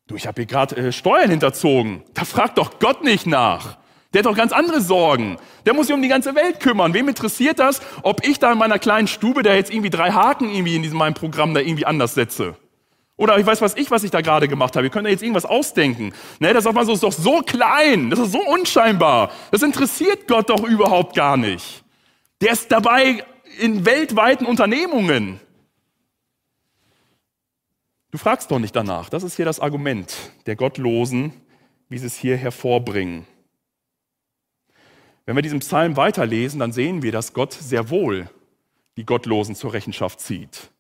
Du, 0.09 0.17
ich 0.17 0.27
habe 0.27 0.43
hier 0.43 0.47
gerade 0.47 0.77
äh, 0.77 0.93
Steuern 0.93 1.31
hinterzogen. 1.31 2.03
Da 2.15 2.25
fragt 2.25 2.59
doch 2.59 2.81
Gott 2.81 3.05
nicht 3.05 3.27
nach. 3.27 3.79
Der 4.13 4.21
hat 4.21 4.27
doch 4.27 4.37
ganz 4.37 4.53
andere 4.53 4.81
Sorgen. 4.81 5.37
Der 5.67 5.73
muss 5.73 5.87
sich 5.87 5.95
um 5.95 6.03
die 6.03 6.09
ganze 6.09 6.35
Welt 6.35 6.59
kümmern. 6.59 6.95
Wem 6.95 7.09
interessiert 7.09 7.61
das, 7.61 7.81
ob 8.03 8.27
ich 8.27 8.41
da 8.41 8.51
in 8.51 8.59
meiner 8.59 8.81
kleinen 8.81 9.07
Stube 9.07 9.45
da 9.45 9.55
jetzt 9.55 9.71
irgendwie 9.71 9.91
drei 9.91 10.11
Haken 10.11 10.51
irgendwie 10.51 10.75
in 10.75 10.83
diesem 10.83 10.99
meinem 10.99 11.15
Programm 11.15 11.55
da 11.55 11.61
irgendwie 11.61 11.87
anders 11.87 12.15
setze? 12.15 12.57
Oder 13.17 13.39
ich 13.39 13.47
weiß 13.47 13.61
was 13.61 13.77
ich, 13.77 13.91
was 13.93 14.03
ich 14.03 14.11
da 14.11 14.21
gerade 14.21 14.49
gemacht 14.49 14.75
habe. 14.75 14.87
Ihr 14.87 14.91
könnt 14.91 15.07
da 15.07 15.11
jetzt 15.11 15.23
irgendwas 15.23 15.45
ausdenken. 15.45 16.13
Ne, 16.41 16.53
das 16.55 16.67
ist 16.67 17.03
doch 17.05 17.13
so 17.13 17.43
klein, 17.43 18.11
das 18.11 18.19
ist 18.19 18.33
so 18.33 18.41
unscheinbar. 18.41 19.31
Das 19.53 19.63
interessiert 19.63 20.27
Gott 20.27 20.51
doch 20.51 20.65
überhaupt 20.65 21.15
gar 21.15 21.37
nicht. 21.37 21.85
Der 22.41 22.53
ist 22.53 22.73
dabei 22.73 23.25
in 23.59 23.85
weltweiten 23.85 24.47
Unternehmungen. 24.47 25.41
Du 28.11 28.19
fragst 28.19 28.51
doch 28.51 28.59
nicht 28.59 28.75
danach. 28.75 29.09
Das 29.09 29.23
ist 29.23 29.37
hier 29.37 29.45
das 29.45 29.61
Argument 29.61 30.17
der 30.47 30.57
Gottlosen, 30.57 31.33
wie 31.89 31.99
sie 31.99 32.07
es 32.07 32.17
hier 32.17 32.37
hervorbringen. 32.37 33.27
Wenn 35.27 35.37
wir 35.37 35.43
diesen 35.43 35.61
Psalm 35.61 35.97
weiterlesen, 35.97 36.59
dann 36.61 36.73
sehen 36.73 37.03
wir, 37.03 37.13
dass 37.13 37.35
Gott 37.35 37.53
sehr 37.53 37.91
wohl 37.91 38.29
die 38.97 39.05
Gottlosen 39.05 39.55
zur 39.55 39.73
Rechenschaft 39.73 40.21
zieht. 40.21 40.71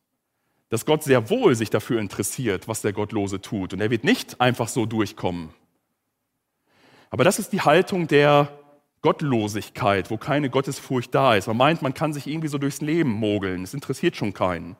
dass 0.70 0.86
Gott 0.86 1.02
sehr 1.02 1.28
wohl 1.28 1.54
sich 1.56 1.68
dafür 1.68 2.00
interessiert, 2.00 2.68
was 2.68 2.80
der 2.80 2.92
Gottlose 2.92 3.40
tut. 3.40 3.72
Und 3.72 3.80
er 3.80 3.90
wird 3.90 4.04
nicht 4.04 4.40
einfach 4.40 4.68
so 4.68 4.86
durchkommen. 4.86 5.50
Aber 7.10 7.24
das 7.24 7.40
ist 7.40 7.52
die 7.52 7.60
Haltung 7.60 8.06
der 8.06 8.56
Gottlosigkeit, 9.02 10.10
wo 10.10 10.18
keine 10.18 10.50
Gottesfurcht 10.50 11.14
da 11.14 11.34
ist. 11.34 11.46
Man 11.46 11.56
meint, 11.56 11.82
man 11.82 11.94
kann 11.94 12.12
sich 12.12 12.26
irgendwie 12.26 12.48
so 12.48 12.58
durchs 12.58 12.80
Leben 12.80 13.10
mogeln. 13.10 13.62
Es 13.62 13.72
interessiert 13.72 14.16
schon 14.16 14.34
keinen. 14.34 14.76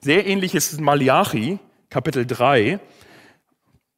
Sehr 0.00 0.26
ähnlich 0.26 0.54
ist 0.54 0.80
Malachi, 0.80 1.58
Kapitel 1.88 2.26
3. 2.26 2.80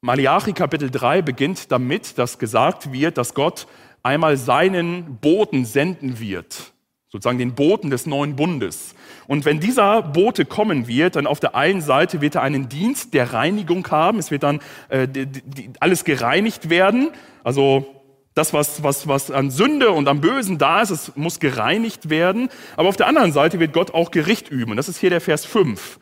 Malachi 0.01 0.53
Kapitel 0.53 0.89
3 0.89 1.21
beginnt 1.21 1.71
damit, 1.71 2.17
dass 2.17 2.39
gesagt 2.39 2.93
wird, 2.93 3.17
dass 3.17 3.33
Gott 3.33 3.67
einmal 4.03 4.37
seinen 4.37 5.17
Boten 5.17 5.65
senden 5.65 6.19
wird, 6.19 6.73
sozusagen 7.09 7.39
den 7.39 7.55
Boten 7.55 7.89
des 7.89 8.05
neuen 8.05 8.35
Bundes. 8.35 8.93
Und 9.27 9.45
wenn 9.45 9.59
dieser 9.59 10.03
Bote 10.03 10.45
kommen 10.45 10.87
wird, 10.87 11.15
dann 11.15 11.25
auf 11.25 11.39
der 11.39 11.55
einen 11.55 11.81
Seite 11.81 12.21
wird 12.21 12.35
er 12.35 12.43
einen 12.43 12.69
Dienst 12.69 13.13
der 13.13 13.33
Reinigung 13.33 13.85
haben, 13.89 14.19
es 14.19 14.29
wird 14.29 14.43
dann 14.43 14.59
äh, 14.89 15.07
die, 15.07 15.25
die, 15.25 15.71
alles 15.79 16.03
gereinigt 16.05 16.69
werden, 16.69 17.09
also 17.43 18.04
das, 18.35 18.53
was, 18.53 18.83
was, 18.83 19.07
was 19.07 19.31
an 19.31 19.49
Sünde 19.49 19.91
und 19.91 20.07
am 20.07 20.21
Bösen 20.21 20.57
da 20.57 20.81
ist, 20.81 20.91
es 20.91 21.15
muss 21.15 21.39
gereinigt 21.39 22.09
werden. 22.09 22.49
Aber 22.77 22.89
auf 22.89 22.97
der 22.97 23.07
anderen 23.07 23.31
Seite 23.31 23.59
wird 23.59 23.73
Gott 23.73 23.93
auch 23.93 24.11
Gericht 24.11 24.49
üben. 24.49 24.71
Und 24.71 24.77
das 24.77 24.89
ist 24.89 24.99
hier 24.99 25.09
der 25.09 25.21
Vers 25.21 25.45
5 25.45 25.99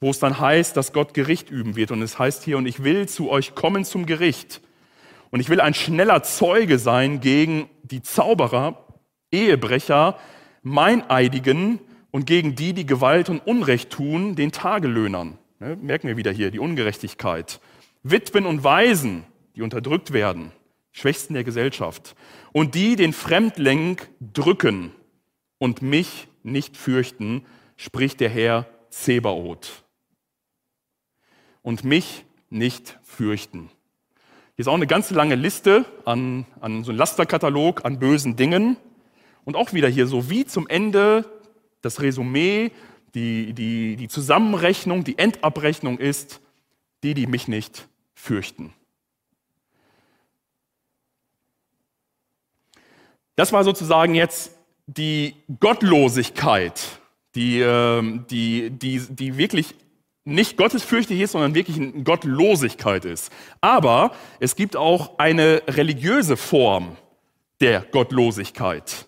wo 0.00 0.10
es 0.10 0.18
dann 0.18 0.38
heißt, 0.38 0.76
dass 0.76 0.92
Gott 0.92 1.14
Gericht 1.14 1.50
üben 1.50 1.76
wird. 1.76 1.90
Und 1.90 2.02
es 2.02 2.18
heißt 2.18 2.44
hier, 2.44 2.58
und 2.58 2.66
ich 2.66 2.84
will 2.84 3.08
zu 3.08 3.30
euch 3.30 3.54
kommen 3.54 3.84
zum 3.84 4.06
Gericht. 4.06 4.60
Und 5.30 5.40
ich 5.40 5.48
will 5.48 5.60
ein 5.60 5.74
schneller 5.74 6.22
Zeuge 6.22 6.78
sein 6.78 7.20
gegen 7.20 7.68
die 7.82 8.02
Zauberer, 8.02 8.86
Ehebrecher, 9.32 10.18
Meineidigen 10.62 11.80
und 12.10 12.26
gegen 12.26 12.54
die, 12.54 12.72
die 12.72 12.86
Gewalt 12.86 13.28
und 13.28 13.40
Unrecht 13.46 13.90
tun, 13.90 14.36
den 14.36 14.52
Tagelöhnern. 14.52 15.38
Ne, 15.58 15.76
merken 15.76 16.08
wir 16.08 16.16
wieder 16.16 16.30
hier 16.30 16.50
die 16.50 16.58
Ungerechtigkeit. 16.58 17.60
Witwen 18.02 18.46
und 18.46 18.62
Waisen, 18.62 19.24
die 19.56 19.62
unterdrückt 19.62 20.12
werden, 20.12 20.52
Schwächsten 20.96 21.34
der 21.34 21.44
Gesellschaft. 21.44 22.16
Und 22.52 22.74
die 22.74 22.96
den 22.96 23.12
Fremdling 23.12 24.00
drücken 24.32 24.92
und 25.58 25.82
mich 25.82 26.26
nicht 26.42 26.74
fürchten, 26.74 27.44
spricht 27.76 28.18
der 28.20 28.30
Herr 28.30 28.66
Zebaoth 28.88 29.84
und 31.60 31.84
mich 31.84 32.24
nicht 32.48 32.98
fürchten. 33.02 33.68
Hier 34.54 34.62
ist 34.62 34.68
auch 34.68 34.74
eine 34.74 34.86
ganz 34.86 35.10
lange 35.10 35.34
Liste 35.34 35.84
an, 36.06 36.46
an 36.60 36.82
so 36.82 36.92
einem 36.92 36.98
Lasterkatalog 36.98 37.84
an 37.84 37.98
bösen 37.98 38.36
Dingen. 38.36 38.78
Und 39.44 39.54
auch 39.54 39.74
wieder 39.74 39.88
hier 39.88 40.06
so 40.06 40.30
wie 40.30 40.46
zum 40.46 40.66
Ende 40.66 41.26
das 41.82 42.00
Resümee, 42.00 42.70
die, 43.14 43.52
die, 43.52 43.96
die 43.96 44.08
Zusammenrechnung, 44.08 45.04
die 45.04 45.18
Endabrechnung 45.18 45.98
ist, 45.98 46.40
die, 47.02 47.12
die 47.12 47.26
mich 47.26 47.48
nicht 47.48 47.86
fürchten. 48.14 48.72
Das 53.36 53.52
war 53.52 53.64
sozusagen 53.64 54.14
jetzt 54.14 54.52
die 54.86 55.36
Gottlosigkeit, 55.60 57.00
die, 57.34 57.60
ähm, 57.60 58.24
die, 58.30 58.70
die, 58.70 59.00
die 59.10 59.36
wirklich 59.36 59.74
nicht 60.24 60.56
gottesfürchtig 60.56 61.20
ist, 61.20 61.32
sondern 61.32 61.54
wirklich 61.54 61.76
eine 61.76 62.02
Gottlosigkeit 62.02 63.04
ist. 63.04 63.30
Aber 63.60 64.12
es 64.40 64.56
gibt 64.56 64.76
auch 64.76 65.18
eine 65.18 65.62
religiöse 65.68 66.36
Form 66.36 66.96
der 67.60 67.80
Gottlosigkeit. 67.80 69.06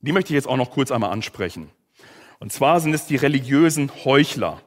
Die 0.00 0.12
möchte 0.12 0.32
ich 0.32 0.34
jetzt 0.34 0.48
auch 0.48 0.56
noch 0.56 0.70
kurz 0.70 0.90
einmal 0.90 1.10
ansprechen. 1.10 1.70
Und 2.38 2.52
zwar 2.52 2.80
sind 2.80 2.94
es 2.94 3.06
die 3.06 3.16
religiösen 3.16 3.90
Heuchler. 4.04 4.60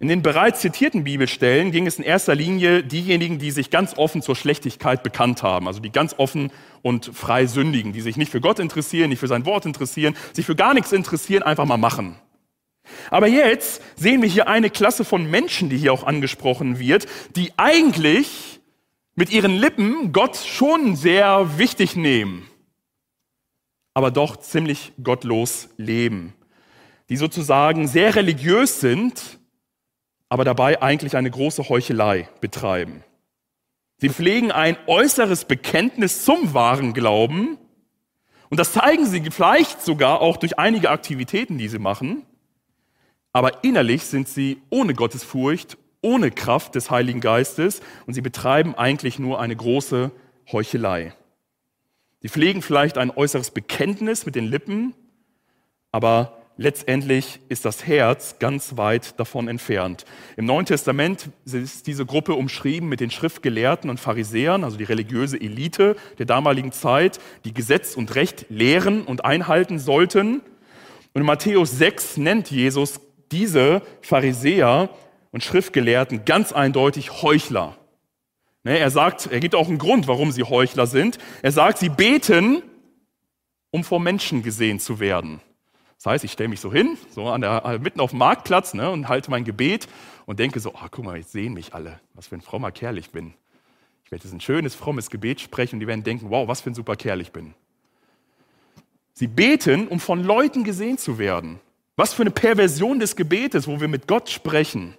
In 0.00 0.08
den 0.08 0.22
bereits 0.22 0.60
zitierten 0.60 1.04
Bibelstellen 1.04 1.72
ging 1.72 1.86
es 1.86 1.98
in 1.98 2.04
erster 2.04 2.34
Linie 2.34 2.82
diejenigen, 2.82 3.38
die 3.38 3.50
sich 3.50 3.68
ganz 3.68 3.98
offen 3.98 4.22
zur 4.22 4.34
Schlechtigkeit 4.34 5.02
bekannt 5.02 5.42
haben, 5.42 5.66
also 5.66 5.78
die 5.78 5.92
ganz 5.92 6.14
offen 6.16 6.50
und 6.80 7.10
frei 7.14 7.44
sündigen, 7.44 7.92
die 7.92 8.00
sich 8.00 8.16
nicht 8.16 8.32
für 8.32 8.40
Gott 8.40 8.60
interessieren, 8.60 9.10
nicht 9.10 9.18
für 9.18 9.28
sein 9.28 9.44
Wort 9.44 9.66
interessieren, 9.66 10.16
sich 10.32 10.46
für 10.46 10.56
gar 10.56 10.72
nichts 10.72 10.92
interessieren, 10.92 11.42
einfach 11.42 11.66
mal 11.66 11.76
machen. 11.76 12.16
Aber 13.10 13.26
jetzt 13.26 13.82
sehen 13.94 14.22
wir 14.22 14.28
hier 14.30 14.48
eine 14.48 14.70
Klasse 14.70 15.04
von 15.04 15.30
Menschen, 15.30 15.68
die 15.68 15.76
hier 15.76 15.92
auch 15.92 16.04
angesprochen 16.04 16.78
wird, 16.78 17.06
die 17.36 17.52
eigentlich 17.58 18.60
mit 19.16 19.30
ihren 19.30 19.54
Lippen 19.54 20.12
Gott 20.12 20.36
schon 20.38 20.96
sehr 20.96 21.58
wichtig 21.58 21.94
nehmen, 21.94 22.48
aber 23.92 24.10
doch 24.10 24.38
ziemlich 24.38 24.92
gottlos 25.02 25.68
leben, 25.76 26.32
die 27.10 27.18
sozusagen 27.18 27.86
sehr 27.86 28.16
religiös 28.16 28.80
sind, 28.80 29.39
aber 30.30 30.44
dabei 30.44 30.80
eigentlich 30.80 31.16
eine 31.16 31.30
große 31.30 31.68
Heuchelei 31.68 32.28
betreiben. 32.40 33.04
Sie 33.98 34.08
pflegen 34.08 34.50
ein 34.50 34.78
äußeres 34.86 35.44
Bekenntnis 35.44 36.24
zum 36.24 36.54
wahren 36.54 36.94
Glauben 36.94 37.58
und 38.48 38.58
das 38.58 38.72
zeigen 38.72 39.04
sie 39.04 39.22
vielleicht 39.30 39.82
sogar 39.82 40.22
auch 40.22 40.38
durch 40.38 40.58
einige 40.58 40.90
Aktivitäten, 40.90 41.58
die 41.58 41.68
sie 41.68 41.78
machen. 41.78 42.24
Aber 43.32 43.62
innerlich 43.62 44.04
sind 44.04 44.28
sie 44.28 44.62
ohne 44.70 44.94
Gottesfurcht, 44.94 45.76
ohne 46.00 46.30
Kraft 46.30 46.74
des 46.74 46.90
Heiligen 46.90 47.20
Geistes 47.20 47.80
und 48.06 48.14
sie 48.14 48.22
betreiben 48.22 48.74
eigentlich 48.74 49.18
nur 49.18 49.40
eine 49.40 49.54
große 49.54 50.10
Heuchelei. 50.50 51.12
Sie 52.20 52.28
pflegen 52.28 52.62
vielleicht 52.62 52.98
ein 52.98 53.10
äußeres 53.10 53.50
Bekenntnis 53.50 54.26
mit 54.26 54.34
den 54.34 54.46
Lippen, 54.46 54.94
aber 55.92 56.39
letztendlich 56.60 57.40
ist 57.48 57.64
das 57.64 57.86
Herz 57.86 58.38
ganz 58.38 58.76
weit 58.76 59.18
davon 59.18 59.48
entfernt. 59.48 60.04
Im 60.36 60.44
Neuen 60.44 60.66
Testament 60.66 61.30
ist 61.46 61.86
diese 61.86 62.04
Gruppe 62.04 62.34
umschrieben 62.34 62.86
mit 62.86 63.00
den 63.00 63.10
Schriftgelehrten 63.10 63.88
und 63.88 63.98
Pharisäern, 63.98 64.62
also 64.62 64.76
die 64.76 64.84
religiöse 64.84 65.40
Elite 65.40 65.96
der 66.18 66.26
damaligen 66.26 66.70
Zeit, 66.70 67.18
die 67.46 67.54
Gesetz 67.54 67.96
und 67.96 68.14
Recht 68.14 68.44
lehren 68.50 69.04
und 69.04 69.24
einhalten 69.24 69.78
sollten. 69.78 70.42
Und 71.14 71.22
in 71.22 71.24
Matthäus 71.24 71.78
6 71.78 72.18
nennt 72.18 72.50
Jesus 72.50 73.00
diese 73.32 73.80
Pharisäer 74.02 74.90
und 75.30 75.42
Schriftgelehrten 75.42 76.26
ganz 76.26 76.52
eindeutig 76.52 77.22
Heuchler. 77.22 77.78
Ne, 78.64 78.78
er 78.78 78.90
sagt, 78.90 79.32
er 79.32 79.40
gibt 79.40 79.54
auch 79.54 79.68
einen 79.68 79.78
Grund, 79.78 80.08
warum 80.08 80.30
sie 80.30 80.42
Heuchler 80.42 80.86
sind. 80.86 81.16
Er 81.40 81.52
sagt, 81.52 81.78
sie 81.78 81.88
beten, 81.88 82.62
um 83.70 83.82
vor 83.82 83.98
Menschen 83.98 84.42
gesehen 84.42 84.78
zu 84.78 85.00
werden. 85.00 85.40
Das 86.02 86.12
heißt, 86.12 86.24
ich 86.24 86.32
stelle 86.32 86.48
mich 86.48 86.60
so 86.60 86.72
hin, 86.72 86.96
so 87.14 87.28
an 87.28 87.42
der, 87.42 87.62
äh, 87.62 87.78
mitten 87.78 88.00
auf 88.00 88.10
dem 88.10 88.20
Marktplatz 88.20 88.72
ne, 88.72 88.90
und 88.90 89.08
halte 89.08 89.30
mein 89.30 89.44
Gebet 89.44 89.86
und 90.24 90.38
denke 90.38 90.58
so, 90.58 90.72
oh, 90.72 90.86
guck 90.90 91.04
mal, 91.04 91.18
jetzt 91.18 91.32
sehen 91.32 91.52
mich 91.52 91.74
alle, 91.74 92.00
was 92.14 92.28
für 92.28 92.36
ein 92.36 92.40
frommer 92.40 92.72
Kerl 92.72 92.96
ich 92.96 93.10
bin. 93.10 93.34
Ich 94.06 94.10
werde 94.10 94.24
jetzt 94.24 94.32
ein 94.32 94.40
schönes, 94.40 94.74
frommes 94.74 95.10
Gebet 95.10 95.42
sprechen 95.42 95.76
und 95.76 95.80
die 95.80 95.86
werden 95.86 96.02
denken, 96.02 96.30
wow, 96.30 96.48
was 96.48 96.62
für 96.62 96.70
ein 96.70 96.74
super 96.74 96.96
Kerl 96.96 97.20
ich 97.20 97.32
bin. 97.32 97.52
Sie 99.12 99.26
beten, 99.26 99.88
um 99.88 100.00
von 100.00 100.24
Leuten 100.24 100.64
gesehen 100.64 100.96
zu 100.96 101.18
werden. 101.18 101.60
Was 101.96 102.14
für 102.14 102.22
eine 102.22 102.30
Perversion 102.30 102.98
des 102.98 103.14
Gebetes, 103.14 103.68
wo 103.68 103.78
wir 103.78 103.88
mit 103.88 104.08
Gott 104.08 104.30
sprechen. 104.30 104.96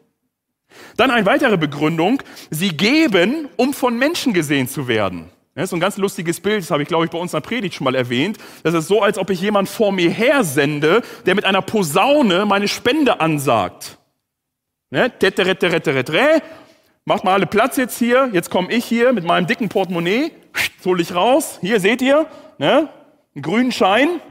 Dann 0.97 1.10
eine 1.10 1.26
weitere 1.26 1.58
Begründung, 1.58 2.22
sie 2.52 2.78
geben, 2.78 3.49
um 3.58 3.74
von 3.74 3.97
Menschen 3.97 4.34
gesehen 4.34 4.68
zu 4.68 4.88
werden. 4.88 5.32
Das 5.54 5.66
ist 5.66 5.74
ein 5.74 5.82
ganz 5.82 5.97
lustiges 5.97 6.39
Bild, 6.39 6.62
das 6.62 6.72
habe 6.72 6.82
ich, 6.82 6.88
glaube 6.88 7.04
ich, 7.06 7.12
bei 7.12 7.18
uns 7.18 7.34
in 7.34 7.41
der 7.41 7.47
Predigt 7.47 7.76
schon 7.76 7.84
mal 7.84 7.95
erwähnt. 7.95 8.38
Das 8.64 8.74
ist 8.74 8.88
so, 8.88 9.02
als 9.02 9.18
ob 9.18 9.30
ich 9.30 9.41
jemand 9.41 9.68
vor 9.68 9.91
mir 9.91 10.10
her 10.10 10.45
sende, 10.45 11.02
der 11.26 11.36
mit 11.36 11.43
einer 11.43 11.62
Posaune 11.62 12.45
meine 12.45 12.70
Spende 12.70 13.20
ansagt. 13.20 13.97
Ne? 14.91 15.12
Macht 17.04 17.24
mal 17.24 17.34
alle 17.34 17.47
Platz 17.47 17.78
jetzt 17.78 17.97
hier. 17.97 18.30
Jetzt 18.32 18.49
komme 18.49 18.72
ich 18.72 18.86
hier 18.86 19.12
mit 19.12 19.26
meinem 19.26 19.47
dicken 19.47 19.68
Portemonnaie. 19.68 20.32
Hol 20.86 21.02
ich 21.02 21.14
raus. 21.14 21.58
Hier 21.62 21.80
seht 21.80 22.02
ihr, 22.02 22.28
ne? 22.58 22.89
einen 23.36 23.41
grünen 23.41 23.72
Schein. 23.72 24.22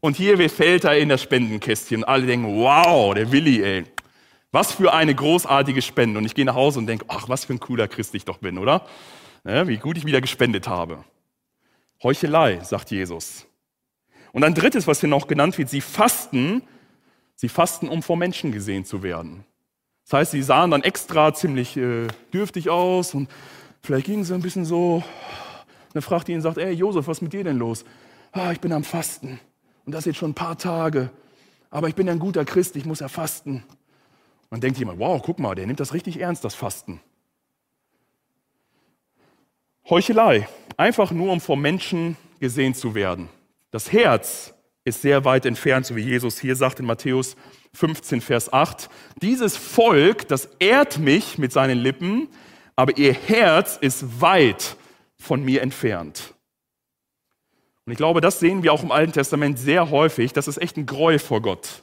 Und 0.00 0.16
hier 0.16 0.48
fällt 0.48 0.84
er 0.84 0.96
in 0.96 1.10
das 1.10 1.22
Spendenkästchen. 1.22 2.04
Alle 2.04 2.26
denken, 2.26 2.56
wow, 2.56 3.12
der 3.14 3.30
Willi, 3.32 3.62
ey. 3.62 3.84
Was 4.52 4.72
für 4.72 4.94
eine 4.94 5.14
großartige 5.14 5.82
Spende. 5.82 6.18
Und 6.18 6.24
ich 6.24 6.34
gehe 6.34 6.44
nach 6.44 6.54
Hause 6.54 6.78
und 6.78 6.86
denke, 6.86 7.04
ach, 7.08 7.28
was 7.28 7.44
für 7.44 7.52
ein 7.52 7.60
cooler 7.60 7.86
Christ 7.86 8.14
ich 8.14 8.24
doch 8.24 8.38
bin, 8.38 8.56
oder? 8.56 8.86
Ja, 9.44 9.66
wie 9.66 9.78
gut 9.78 9.96
ich 9.96 10.04
wieder 10.04 10.20
gespendet 10.20 10.68
habe. 10.68 11.04
Heuchelei, 12.02 12.60
sagt 12.60 12.90
Jesus. 12.90 13.46
Und 14.32 14.44
ein 14.44 14.54
drittes, 14.54 14.86
was 14.86 15.00
hier 15.00 15.08
noch 15.08 15.26
genannt 15.26 15.58
wird, 15.58 15.68
sie 15.68 15.80
fasten, 15.80 16.62
sie 17.34 17.48
fasten, 17.48 17.88
um 17.88 18.02
vor 18.02 18.16
Menschen 18.16 18.52
gesehen 18.52 18.84
zu 18.84 19.02
werden. 19.02 19.44
Das 20.04 20.14
heißt, 20.14 20.30
sie 20.32 20.42
sahen 20.42 20.70
dann 20.70 20.82
extra 20.82 21.34
ziemlich 21.34 21.76
äh, 21.76 22.08
dürftig 22.32 22.68
aus 22.68 23.14
und 23.14 23.30
vielleicht 23.82 24.06
gingen 24.06 24.24
sie 24.24 24.34
ein 24.34 24.42
bisschen 24.42 24.64
so. 24.64 25.02
Dann 25.92 26.02
fragt 26.02 26.28
ihn 26.28 26.36
und 26.36 26.42
sagt, 26.42 26.58
ey 26.58 26.72
Josef, 26.72 27.06
was 27.06 27.18
ist 27.18 27.22
mit 27.22 27.32
dir 27.32 27.44
denn 27.44 27.58
los? 27.58 27.84
Ah, 28.32 28.52
ich 28.52 28.60
bin 28.60 28.72
am 28.72 28.84
Fasten. 28.84 29.40
Und 29.84 29.92
das 29.92 30.04
jetzt 30.04 30.18
schon 30.18 30.30
ein 30.30 30.34
paar 30.34 30.58
Tage. 30.58 31.10
Aber 31.70 31.88
ich 31.88 31.94
bin 31.94 32.08
ein 32.08 32.18
guter 32.18 32.44
Christ, 32.44 32.76
ich 32.76 32.84
muss 32.84 33.00
ja 33.00 33.08
fasten. 33.08 33.64
Man 34.50 34.60
denkt 34.60 34.78
jemand, 34.78 34.98
wow, 34.98 35.20
guck 35.24 35.38
mal, 35.38 35.54
der 35.54 35.66
nimmt 35.66 35.80
das 35.80 35.94
richtig 35.94 36.20
ernst, 36.20 36.44
das 36.44 36.54
Fasten. 36.54 37.00
Heuchelei, 39.90 40.48
einfach 40.76 41.10
nur 41.10 41.32
um 41.32 41.40
vor 41.40 41.56
Menschen 41.56 42.16
gesehen 42.38 42.74
zu 42.74 42.94
werden. 42.94 43.28
Das 43.72 43.92
Herz 43.92 44.54
ist 44.84 45.02
sehr 45.02 45.24
weit 45.24 45.44
entfernt, 45.46 45.84
so 45.84 45.96
wie 45.96 46.02
Jesus 46.02 46.38
hier 46.38 46.54
sagt 46.54 46.78
in 46.78 46.86
Matthäus 46.86 47.36
15, 47.74 48.20
Vers 48.20 48.52
8. 48.52 48.88
Dieses 49.20 49.56
Volk, 49.56 50.28
das 50.28 50.48
ehrt 50.60 50.98
mich 50.98 51.38
mit 51.38 51.52
seinen 51.52 51.78
Lippen, 51.78 52.28
aber 52.76 52.96
ihr 52.98 53.12
Herz 53.12 53.78
ist 53.80 54.20
weit 54.20 54.76
von 55.18 55.44
mir 55.44 55.60
entfernt. 55.60 56.34
Und 57.84 57.92
ich 57.92 57.98
glaube, 57.98 58.20
das 58.20 58.38
sehen 58.38 58.62
wir 58.62 58.72
auch 58.72 58.84
im 58.84 58.92
Alten 58.92 59.12
Testament 59.12 59.58
sehr 59.58 59.90
häufig. 59.90 60.32
Das 60.32 60.46
ist 60.46 60.58
echt 60.58 60.76
ein 60.76 60.86
Gräuel 60.86 61.18
vor 61.18 61.42
Gott. 61.42 61.82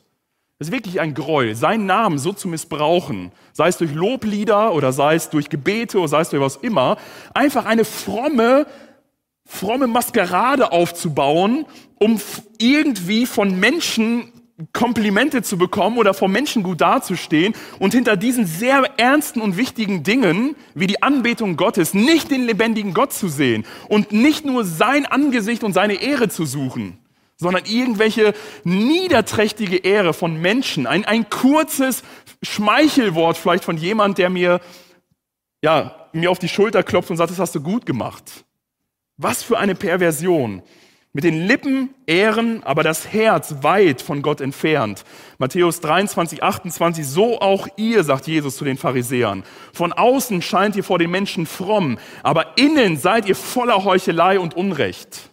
Das 0.60 0.70
ist 0.70 0.74
wirklich 0.74 1.00
ein 1.00 1.14
Gräuel, 1.14 1.56
seinen 1.56 1.86
Namen 1.86 2.18
so 2.18 2.34
zu 2.34 2.48
missbrauchen, 2.48 3.32
sei 3.54 3.68
es 3.68 3.78
durch 3.78 3.94
Loblieder 3.94 4.74
oder 4.74 4.92
sei 4.92 5.14
es 5.14 5.30
durch 5.30 5.50
Gebete 5.50 6.00
oder 6.00 6.08
sei 6.08 6.22
es 6.22 6.30
durch 6.30 6.42
was 6.42 6.56
immer, 6.56 6.98
einfach 7.36 7.66
eine 7.66 7.86
fromme, 7.86 8.66
fromme 9.46 9.86
Maskerade 9.86 10.72
aufzubauen, 10.72 11.68
um 12.00 12.20
irgendwie 12.58 13.28
von 13.28 13.60
Menschen 13.60 14.34
Komplimente 14.74 15.44
zu 15.44 15.60
bekommen 15.60 16.00
oder 16.00 16.16
vor 16.16 16.28
Menschen 16.28 16.64
gut 16.64 16.82
dazustehen 16.82 17.54
und 17.78 17.94
hinter 17.94 18.18
diesen 18.18 18.48
sehr 18.48 18.84
ernsten 18.98 19.42
und 19.42 19.58
wichtigen 19.58 20.02
Dingen 20.02 20.56
wie 20.74 20.88
die 20.88 21.04
Anbetung 21.04 21.58
Gottes 21.58 21.94
nicht 21.94 22.32
den 22.32 22.48
lebendigen 22.48 22.96
Gott 22.96 23.14
zu 23.14 23.28
sehen 23.28 23.64
und 23.88 24.12
nicht 24.12 24.44
nur 24.46 24.66
sein 24.66 25.06
Angesicht 25.06 25.64
und 25.64 25.74
seine 25.74 26.02
Ehre 26.02 26.30
zu 26.30 26.48
suchen, 26.48 26.98
sondern 27.38 27.66
irgendwelche 27.66 28.34
niederträchtige 28.64 29.78
Ehre 29.78 30.14
von 30.14 30.42
Menschen, 30.42 30.88
ein, 30.88 31.06
ein 31.06 31.30
kurzes 31.30 32.04
Schmeichelwort 32.42 33.38
vielleicht 33.38 33.64
von 33.64 33.78
jemand, 33.78 34.18
der 34.18 34.30
mir, 34.30 34.60
ja, 35.62 36.10
mir 36.14 36.32
auf 36.32 36.40
die 36.40 36.50
Schulter 36.50 36.84
klopft 36.84 37.12
und 37.12 37.18
sagt, 37.18 37.32
das 37.32 37.40
hast 37.40 37.56
du 37.56 37.62
gut 37.62 37.86
gemacht. 37.86 38.46
Was 39.18 39.44
für 39.44 39.58
eine 39.58 39.76
Perversion. 39.76 40.62
Mit 41.14 41.24
den 41.24 41.48
Lippen 41.48 41.96
ehren, 42.06 42.62
aber 42.64 42.84
das 42.84 43.12
Herz 43.12 43.56
weit 43.62 44.04
von 44.04 44.22
Gott 44.22 44.40
entfernt. 44.40 45.04
Matthäus 45.40 45.80
23, 45.80 46.44
28, 46.44 47.08
so 47.08 47.40
auch 47.40 47.68
ihr, 47.76 48.04
sagt 48.04 48.28
Jesus 48.28 48.58
zu 48.58 48.66
den 48.66 48.78
Pharisäern. 48.78 49.44
Von 49.74 49.94
außen 49.94 50.44
scheint 50.44 50.76
ihr 50.76 50.84
vor 50.84 51.00
den 51.00 51.10
Menschen 51.10 51.48
fromm, 51.48 51.98
aber 52.22 52.58
innen 52.58 52.98
seid 52.98 53.28
ihr 53.28 53.36
voller 53.36 53.84
Heuchelei 53.84 54.40
und 54.40 54.56
Unrecht. 54.56 55.32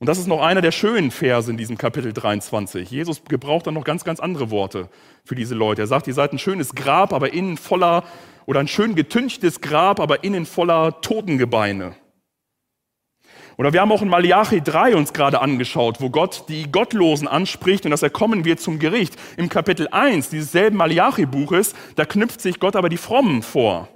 Und 0.00 0.08
das 0.08 0.16
ist 0.16 0.28
noch 0.28 0.40
einer 0.40 0.62
der 0.62 0.72
schönen 0.72 1.10
Verse 1.10 1.50
in 1.50 1.58
diesem 1.58 1.76
Kapitel 1.76 2.14
23. 2.14 2.90
Jesus 2.90 3.22
gebraucht 3.28 3.66
dann 3.66 3.74
noch 3.74 3.84
ganz, 3.84 4.02
ganz 4.02 4.18
andere 4.18 4.50
Worte 4.50 4.88
für 5.24 5.34
diese 5.34 5.54
Leute. 5.54 5.82
Er 5.82 5.86
sagt, 5.86 6.06
ihr 6.06 6.14
seid 6.14 6.32
ein 6.32 6.38
schönes 6.38 6.74
Grab, 6.74 7.12
aber 7.12 7.34
innen 7.34 7.58
voller, 7.58 8.04
oder 8.46 8.60
ein 8.60 8.68
schön 8.68 8.94
getünchtes 8.94 9.60
Grab, 9.60 10.00
aber 10.00 10.24
innen 10.24 10.46
voller 10.46 11.02
Totengebeine. 11.02 11.96
Oder 13.58 13.74
wir 13.74 13.82
haben 13.82 13.92
auch 13.92 14.00
in 14.00 14.08
Malachi 14.08 14.62
3 14.62 14.96
uns 14.96 15.12
gerade 15.12 15.42
angeschaut, 15.42 16.00
wo 16.00 16.08
Gott 16.08 16.44
die 16.48 16.72
Gottlosen 16.72 17.28
anspricht 17.28 17.84
und 17.84 17.90
dass 17.90 18.02
er 18.02 18.08
kommen 18.08 18.46
wird 18.46 18.58
zum 18.58 18.78
Gericht. 18.78 19.16
Im 19.36 19.50
Kapitel 19.50 19.86
1 19.88 20.30
dieses 20.30 20.50
selben 20.50 20.78
Malachi-Buches, 20.78 21.74
da 21.96 22.06
knüpft 22.06 22.40
sich 22.40 22.58
Gott 22.58 22.74
aber 22.74 22.88
die 22.88 22.96
Frommen 22.96 23.42
vor. 23.42 23.88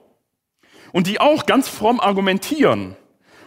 Und 0.92 1.06
die 1.06 1.18
auch 1.18 1.46
ganz 1.46 1.66
fromm 1.66 1.98
argumentieren. 1.98 2.94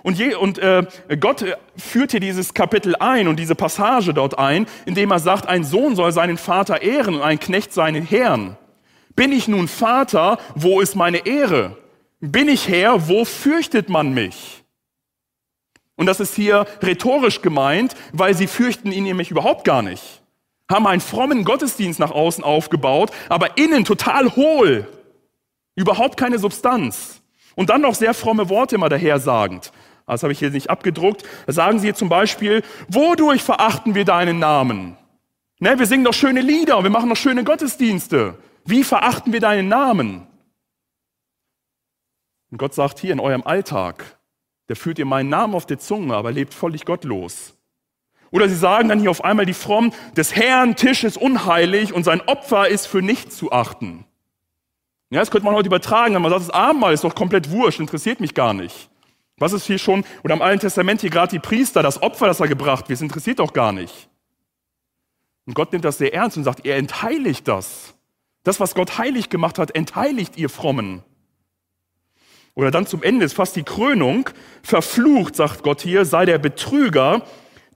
Und, 0.03 0.17
je, 0.17 0.35
und 0.35 0.59
äh, 0.59 0.85
Gott 1.19 1.45
führt 1.75 2.11
hier 2.11 2.19
dieses 2.19 2.53
Kapitel 2.53 2.95
ein 2.95 3.27
und 3.27 3.37
diese 3.37 3.55
Passage 3.55 4.13
dort 4.13 4.37
ein, 4.37 4.67
indem 4.85 5.11
er 5.11 5.19
sagt, 5.19 5.47
ein 5.47 5.63
Sohn 5.63 5.95
soll 5.95 6.11
seinen 6.11 6.37
Vater 6.37 6.81
ehren 6.81 7.15
und 7.15 7.21
ein 7.21 7.39
Knecht 7.39 7.73
seinen 7.73 8.03
Herrn. 8.03 8.57
Bin 9.15 9.31
ich 9.31 9.47
nun 9.47 9.67
Vater, 9.67 10.37
wo 10.55 10.79
ist 10.79 10.95
meine 10.95 11.25
Ehre? 11.25 11.75
Bin 12.19 12.47
ich 12.47 12.67
Herr, 12.67 13.07
wo 13.07 13.25
fürchtet 13.25 13.89
man 13.89 14.13
mich? 14.13 14.63
Und 15.95 16.05
das 16.05 16.19
ist 16.19 16.35
hier 16.35 16.65
rhetorisch 16.83 17.41
gemeint, 17.41 17.95
weil 18.13 18.35
sie 18.35 18.47
fürchten 18.47 18.91
ihn 18.91 19.03
nämlich 19.03 19.31
überhaupt 19.31 19.65
gar 19.65 19.81
nicht. 19.81 20.21
Haben 20.69 20.85
einen 20.85 21.01
frommen 21.01 21.43
Gottesdienst 21.43 21.99
nach 21.99 22.11
außen 22.11 22.43
aufgebaut, 22.43 23.11
aber 23.29 23.57
innen 23.57 23.83
total 23.85 24.35
hohl. 24.35 24.87
Überhaupt 25.75 26.17
keine 26.17 26.39
Substanz. 26.39 27.21
Und 27.55 27.71
dann 27.71 27.81
noch 27.81 27.95
sehr 27.95 28.13
fromme 28.13 28.49
Worte 28.49 28.75
immer 28.75 28.89
dahersagend. 28.89 29.71
Das 30.07 30.23
habe 30.23 30.31
ich 30.31 30.39
hier 30.39 30.49
nicht 30.49 30.69
abgedruckt. 30.69 31.23
Da 31.45 31.53
sagen 31.53 31.79
sie 31.79 31.93
zum 31.93 32.09
Beispiel, 32.09 32.63
wodurch 32.87 33.43
verachten 33.43 33.93
wir 33.93 34.05
deinen 34.05 34.39
Namen? 34.39 34.97
Ne, 35.59 35.77
wir 35.77 35.85
singen 35.85 36.05
doch 36.05 36.13
schöne 36.13 36.41
Lieder 36.41 36.81
wir 36.83 36.89
machen 36.89 37.09
doch 37.09 37.17
schöne 37.17 37.43
Gottesdienste. 37.43 38.37
Wie 38.63 38.83
verachten 38.83 39.33
wir 39.33 39.39
deinen 39.39 39.67
Namen? 39.67 40.25
Und 42.51 42.57
Gott 42.57 42.73
sagt 42.73 42.99
hier 42.99 43.11
in 43.11 43.19
eurem 43.19 43.43
Alltag, 43.43 44.17
der 44.69 44.75
führt 44.75 44.99
ihr 44.99 45.05
meinen 45.05 45.29
Namen 45.29 45.55
auf 45.55 45.65
der 45.65 45.79
Zunge, 45.79 46.15
aber 46.15 46.31
lebt 46.31 46.53
völlig 46.53 46.85
gottlos. 46.85 47.55
Oder 48.31 48.49
sie 48.49 48.55
sagen 48.55 48.89
dann 48.89 48.99
hier 48.99 49.11
auf 49.11 49.23
einmal 49.23 49.45
die 49.45 49.53
Frommen, 49.53 49.93
des 50.15 50.35
Herrn 50.35 50.75
Tisch 50.75 51.03
ist 51.03 51.17
unheilig 51.17 51.93
und 51.93 52.03
sein 52.03 52.21
Opfer 52.21 52.67
ist 52.67 52.85
für 52.85 53.01
nichts 53.01 53.37
zu 53.37 53.51
achten. 53.51 54.05
Ja, 55.09 55.19
das 55.19 55.31
könnte 55.31 55.45
man 55.45 55.55
heute 55.55 55.67
übertragen, 55.67 56.13
wenn 56.15 56.21
man 56.21 56.31
sagt, 56.31 56.43
das 56.43 56.49
Abendmahl 56.49 56.93
ist 56.93 57.05
doch 57.05 57.15
komplett 57.15 57.51
wurscht, 57.51 57.79
interessiert 57.79 58.19
mich 58.19 58.33
gar 58.33 58.53
nicht. 58.53 58.89
Was 59.37 59.53
ist 59.53 59.65
hier 59.65 59.77
schon, 59.77 60.03
oder 60.23 60.33
im 60.33 60.41
Alten 60.41 60.61
Testament 60.61 61.01
hier 61.01 61.11
gerade 61.11 61.31
die 61.31 61.39
Priester, 61.39 61.83
das 61.83 62.01
Opfer, 62.01 62.25
das 62.27 62.39
er 62.39 62.47
gebracht 62.47 62.89
wird, 62.89 63.01
interessiert 63.01 63.39
doch 63.39 63.53
gar 63.53 63.71
nicht. 63.71 64.09
Und 65.45 65.53
Gott 65.53 65.71
nimmt 65.71 65.85
das 65.85 65.97
sehr 65.97 66.13
ernst 66.13 66.37
und 66.37 66.43
sagt, 66.43 66.65
er 66.65 66.77
entheiligt 66.77 67.47
das. 67.47 67.93
Das, 68.43 68.59
was 68.59 68.75
Gott 68.75 68.97
heilig 68.97 69.29
gemacht 69.29 69.59
hat, 69.59 69.75
entheiligt 69.75 70.37
ihr 70.37 70.49
Frommen. 70.49 71.03
Oder 72.55 72.71
dann 72.71 72.87
zum 72.87 73.03
Ende 73.03 73.25
ist 73.25 73.33
fast 73.33 73.55
die 73.55 73.63
Krönung. 73.63 74.29
Verflucht, 74.63 75.35
sagt 75.35 75.61
Gott 75.61 75.81
hier, 75.81 76.05
sei 76.05 76.25
der 76.25 76.39
Betrüger, 76.39 77.21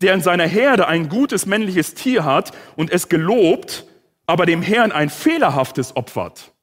der 0.02 0.16
in 0.16 0.22
seiner 0.22 0.48
Herde 0.48 0.88
ein 0.88 1.08
gutes 1.08 1.46
männliches 1.46 1.94
Tier 1.94 2.26
hat 2.26 2.52
und 2.76 2.92
es 2.92 3.08
gelobt, 3.08 3.86
aber 4.26 4.48
dem 4.48 4.64
Herrn 4.64 4.92
ein 4.92 5.10
fehlerhaftes 5.10 5.96
opfert. 5.96 6.54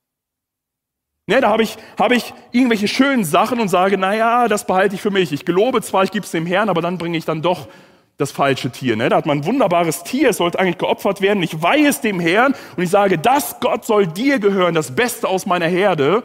Ne, 1.29 1.43
da 1.43 1.51
habe 1.51 1.63
ich, 1.63 1.77
hab 1.99 2.11
ich 2.11 2.33
irgendwelche 2.53 2.89
schönen 2.89 3.23
Sachen 3.23 3.61
und 3.61 3.69
sage, 3.69 3.99
naja, 3.99 4.49
das 4.49 4.67
behalte 4.67 4.95
ich 4.95 5.03
für 5.03 5.11
mich. 5.11 5.31
Ich 5.31 5.45
gelobe 5.45 5.83
zwar, 5.83 6.03
ich 6.03 6.11
gebe 6.11 6.25
es 6.25 6.31
dem 6.31 6.47
Herrn, 6.47 6.71
aber 6.71 6.81
dann 6.81 6.97
bringe 6.97 7.19
ich 7.19 7.27
dann 7.27 7.43
doch 7.43 7.69
das 8.17 8.33
falsche 8.33 8.71
Tier. 8.71 8.97
Ne? 8.97 9.11
Da 9.11 9.17
hat 9.17 9.27
man 9.27 9.41
ein 9.41 9.45
wunderbares 9.45 10.05
Tier, 10.05 10.31
es 10.31 10.39
sollte 10.39 10.59
eigentlich 10.59 10.79
geopfert 10.79 11.21
werden. 11.21 11.43
Ich 11.43 11.63
weihe 11.63 11.87
es 11.87 12.01
dem 12.01 12.19
Herrn 12.19 12.55
und 12.77 12.83
ich 12.83 12.89
sage, 12.89 13.19
das 13.19 13.61
Gott 13.61 13.85
soll 13.85 14.07
dir 14.07 14.39
gehören, 14.39 14.75
das 14.75 14.95
Beste 14.95 15.29
aus 15.29 15.45
meiner 15.45 15.67
Herde. 15.67 16.23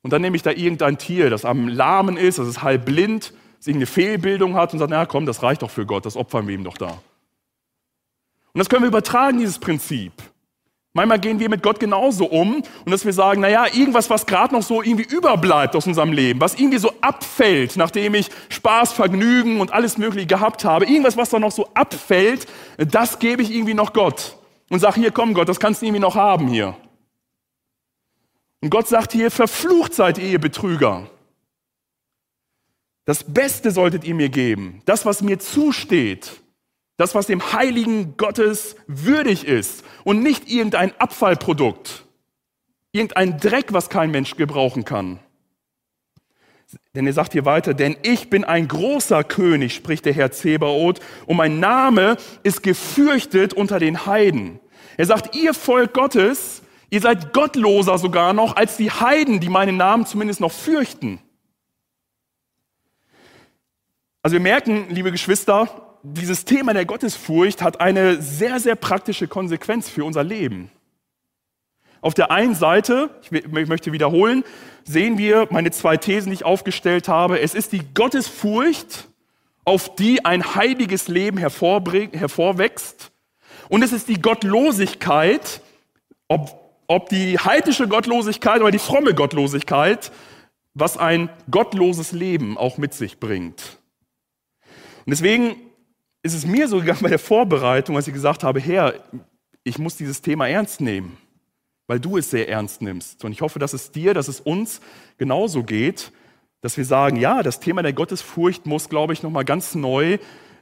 Und 0.00 0.10
dann 0.10 0.22
nehme 0.22 0.36
ich 0.36 0.42
da 0.42 0.52
irgendein 0.52 0.96
Tier, 0.96 1.28
das 1.28 1.44
am 1.44 1.68
Lahmen 1.68 2.16
ist, 2.16 2.38
das 2.38 2.48
ist 2.48 2.62
halb 2.62 2.86
blind, 2.86 3.34
das 3.58 3.66
irgendeine 3.66 3.86
Fehlbildung 3.86 4.54
hat 4.54 4.72
und 4.72 4.78
sagt, 4.78 4.90
na 4.90 5.04
komm, 5.04 5.26
das 5.26 5.42
reicht 5.42 5.60
doch 5.60 5.70
für 5.70 5.84
Gott, 5.84 6.06
das 6.06 6.16
opfern 6.16 6.48
wir 6.48 6.54
ihm 6.54 6.64
doch 6.64 6.78
da. 6.78 6.98
Und 8.54 8.58
das 8.58 8.70
können 8.70 8.84
wir 8.84 8.88
übertragen, 8.88 9.38
dieses 9.38 9.58
Prinzip. 9.58 10.12
Manchmal 10.96 11.18
gehen 11.18 11.40
wir 11.40 11.48
mit 11.48 11.60
Gott 11.60 11.80
genauso 11.80 12.26
um 12.26 12.62
und 12.84 12.92
dass 12.92 13.04
wir 13.04 13.12
sagen, 13.12 13.40
naja, 13.40 13.66
irgendwas, 13.66 14.10
was 14.10 14.26
gerade 14.26 14.54
noch 14.54 14.62
so 14.62 14.80
irgendwie 14.80 15.02
überbleibt 15.02 15.74
aus 15.74 15.88
unserem 15.88 16.12
Leben, 16.12 16.40
was 16.40 16.54
irgendwie 16.54 16.78
so 16.78 16.92
abfällt, 17.00 17.76
nachdem 17.76 18.14
ich 18.14 18.30
Spaß, 18.48 18.92
Vergnügen 18.92 19.60
und 19.60 19.72
alles 19.72 19.98
Mögliche 19.98 20.28
gehabt 20.28 20.64
habe, 20.64 20.84
irgendwas, 20.84 21.16
was 21.16 21.30
da 21.30 21.40
noch 21.40 21.50
so 21.50 21.68
abfällt, 21.74 22.46
das 22.78 23.18
gebe 23.18 23.42
ich 23.42 23.52
irgendwie 23.52 23.74
noch 23.74 23.92
Gott 23.92 24.36
und 24.70 24.78
sage, 24.78 25.00
hier 25.00 25.10
komm 25.10 25.34
Gott, 25.34 25.48
das 25.48 25.58
kannst 25.58 25.82
du 25.82 25.86
irgendwie 25.86 26.00
noch 26.00 26.14
haben 26.14 26.46
hier. 26.46 26.76
Und 28.60 28.70
Gott 28.70 28.86
sagt 28.86 29.10
hier, 29.10 29.32
verflucht 29.32 29.94
seid 29.94 30.18
ihr 30.18 30.38
Betrüger. 30.38 31.10
Das 33.04 33.24
Beste 33.24 33.72
solltet 33.72 34.04
ihr 34.04 34.14
mir 34.14 34.28
geben, 34.28 34.80
das, 34.84 35.04
was 35.04 35.22
mir 35.22 35.40
zusteht, 35.40 36.40
das, 36.96 37.14
was 37.14 37.26
dem 37.26 37.52
heiligen 37.52 38.16
Gottes 38.16 38.76
würdig 38.86 39.46
ist 39.46 39.84
und 40.04 40.22
nicht 40.22 40.48
irgendein 40.48 40.98
Abfallprodukt, 41.00 42.04
irgendein 42.92 43.38
Dreck, 43.38 43.72
was 43.72 43.88
kein 43.88 44.10
Mensch 44.10 44.36
gebrauchen 44.36 44.84
kann. 44.84 45.18
Denn 46.94 47.06
er 47.06 47.12
sagt 47.12 47.32
hier 47.32 47.44
weiter, 47.44 47.74
denn 47.74 47.96
ich 48.02 48.30
bin 48.30 48.44
ein 48.44 48.68
großer 48.68 49.24
König, 49.24 49.74
spricht 49.74 50.06
der 50.06 50.12
Herr 50.12 50.32
Zebaoth, 50.32 51.00
und 51.26 51.36
mein 51.36 51.60
Name 51.60 52.16
ist 52.42 52.62
gefürchtet 52.62 53.52
unter 53.54 53.78
den 53.78 54.06
Heiden. 54.06 54.60
Er 54.96 55.06
sagt, 55.06 55.36
ihr 55.36 55.54
Volk 55.54 55.92
Gottes 55.94 56.62
Ihr 56.94 57.00
seid 57.00 57.32
gottloser 57.32 57.98
sogar 57.98 58.32
noch 58.34 58.54
als 58.54 58.76
die 58.76 58.88
Heiden, 58.88 59.40
die 59.40 59.48
meinen 59.48 59.76
Namen 59.76 60.06
zumindest 60.06 60.38
noch 60.38 60.52
fürchten. 60.52 61.18
Also 64.22 64.34
wir 64.34 64.40
merken, 64.40 64.86
liebe 64.90 65.10
Geschwister, 65.10 65.83
dieses 66.04 66.44
Thema 66.44 66.74
der 66.74 66.84
Gottesfurcht 66.84 67.62
hat 67.62 67.80
eine 67.80 68.20
sehr, 68.20 68.60
sehr 68.60 68.76
praktische 68.76 69.26
Konsequenz 69.26 69.88
für 69.88 70.04
unser 70.04 70.22
Leben. 70.22 70.70
Auf 72.02 72.12
der 72.12 72.30
einen 72.30 72.54
Seite, 72.54 73.08
ich 73.22 73.48
möchte 73.48 73.92
wiederholen, 73.92 74.44
sehen 74.84 75.16
wir 75.16 75.48
meine 75.50 75.70
zwei 75.70 75.96
Thesen, 75.96 76.28
die 76.28 76.34
ich 76.34 76.44
aufgestellt 76.44 77.08
habe. 77.08 77.40
Es 77.40 77.54
ist 77.54 77.72
die 77.72 77.80
Gottesfurcht, 77.94 79.08
auf 79.64 79.94
die 79.96 80.26
ein 80.26 80.54
heiliges 80.54 81.08
Leben 81.08 81.38
hervorwächst. 81.38 83.10
Und 83.70 83.82
es 83.82 83.92
ist 83.94 84.08
die 84.08 84.20
Gottlosigkeit, 84.20 85.62
ob, 86.28 86.82
ob 86.86 87.08
die 87.08 87.38
heidnische 87.38 87.88
Gottlosigkeit 87.88 88.60
oder 88.60 88.70
die 88.70 88.78
fromme 88.78 89.14
Gottlosigkeit, 89.14 90.12
was 90.74 90.98
ein 90.98 91.30
gottloses 91.50 92.12
Leben 92.12 92.58
auch 92.58 92.76
mit 92.76 92.92
sich 92.92 93.18
bringt. 93.18 93.78
Und 95.06 95.10
deswegen 95.10 95.56
ist 96.24 96.34
es 96.34 96.46
mir 96.46 96.68
so 96.68 96.78
gegangen 96.78 97.02
bei 97.02 97.10
der 97.10 97.18
Vorbereitung, 97.18 97.96
als 97.96 98.08
ich 98.08 98.14
gesagt 98.14 98.44
habe, 98.44 98.58
Herr, 98.58 98.94
ich 99.62 99.78
muss 99.78 99.96
dieses 99.96 100.22
Thema 100.22 100.48
ernst 100.48 100.80
nehmen, 100.80 101.18
weil 101.86 102.00
du 102.00 102.16
es 102.16 102.30
sehr 102.30 102.48
ernst 102.48 102.80
nimmst. 102.80 103.24
Und 103.24 103.32
ich 103.32 103.42
hoffe, 103.42 103.58
dass 103.58 103.74
es 103.74 103.92
dir, 103.92 104.14
dass 104.14 104.28
es 104.28 104.40
uns 104.40 104.80
genauso 105.18 105.62
geht, 105.62 106.12
dass 106.62 106.78
wir 106.78 106.86
sagen, 106.86 107.16
ja, 107.16 107.42
das 107.42 107.60
Thema 107.60 107.82
der 107.82 107.92
Gottesfurcht 107.92 108.64
muss, 108.64 108.88
glaube 108.88 109.12
ich, 109.12 109.22
nochmal 109.22 109.44
ganz 109.44 109.74
neu 109.74 110.16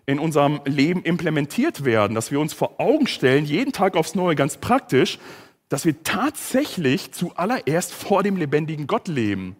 in 0.05 0.19
unserem 0.19 0.61
Leben 0.65 1.05
implementiert 1.05 1.85
werden, 1.85 2.17
dass 2.17 2.33
wir 2.33 2.41
uns 2.41 2.53
vor 2.53 2.81
Augen 2.81 3.07
stellen, 3.07 3.45
jeden 3.45 3.73
Tag 3.73 3.97
aufs 3.97 4.17
Neue, 4.17 4.35
ganz 4.35 4.57
praktisch, 4.57 5.21
dass 5.69 5.85
wir 5.85 6.03
tatsächlich 6.03 7.13
zuallererst 7.13 7.93
vor 7.93 8.25
dem 8.25 8.37
lebendigen 8.37 8.89
Gott 8.89 9.07
leben. 9.07 9.55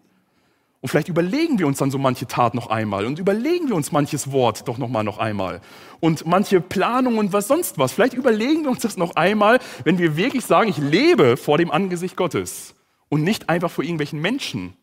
Und 0.83 0.89
vielleicht 0.89 1.07
überlegen 1.07 1.59
wir 1.59 1.65
uns 1.65 1.77
dann 1.77 1.91
so 1.91 1.97
manche 1.97 2.27
Tat 2.27 2.53
noch 2.53 2.67
einmal 2.67 3.05
und 3.05 3.17
überlegen 3.17 3.69
wir 3.69 3.75
uns 3.77 3.93
manches 3.93 4.33
Wort 4.33 4.67
doch 4.67 4.77
noch 4.77 4.89
mal 4.89 5.03
noch 5.03 5.17
einmal 5.17 5.61
und 6.01 6.25
manche 6.25 6.59
Planung 6.59 7.19
und 7.19 7.31
was 7.31 7.47
sonst 7.47 7.77
was. 7.77 7.93
Vielleicht 7.93 8.15
überlegen 8.15 8.63
wir 8.63 8.69
uns 8.69 8.81
das 8.81 8.97
noch 8.97 9.15
einmal, 9.15 9.59
wenn 9.85 9.97
wir 9.97 10.17
wirklich 10.17 10.43
sagen, 10.43 10.69
ich 10.69 10.77
lebe 10.77 11.37
vor 11.37 11.57
dem 11.57 11.71
Angesicht 11.71 12.17
Gottes 12.17 12.75
und 13.07 13.23
nicht 13.23 13.47
einfach 13.47 13.71
vor 13.71 13.85
irgendwelchen 13.85 14.19
Menschen. 14.19 14.73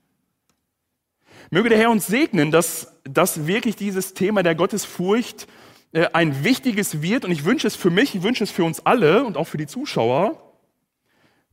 Möge 1.51 1.68
der 1.68 1.76
Herr 1.76 1.90
uns 1.90 2.07
segnen, 2.07 2.51
dass, 2.51 2.94
dass 3.05 3.46
wirklich 3.46 3.76
dieses 3.76 4.14
Thema 4.14 4.42
der 4.42 4.55
Gottesfurcht 4.55 5.48
äh, 5.92 6.07
ein 6.14 6.44
wichtiges 6.44 7.03
wird. 7.03 7.26
Und 7.26 7.30
ich 7.30 7.44
wünsche 7.44 7.66
es 7.66 7.76
für 7.76 7.90
mich, 7.90 8.14
ich 8.14 8.22
wünsche 8.22 8.44
es 8.44 8.51
für 8.51 8.64
uns 8.64 8.80
alle 8.86 9.22
und 9.22 9.36
auch 9.36 9.48
für 9.48 9.59
die 9.59 9.66
Zuschauer, 9.66 10.55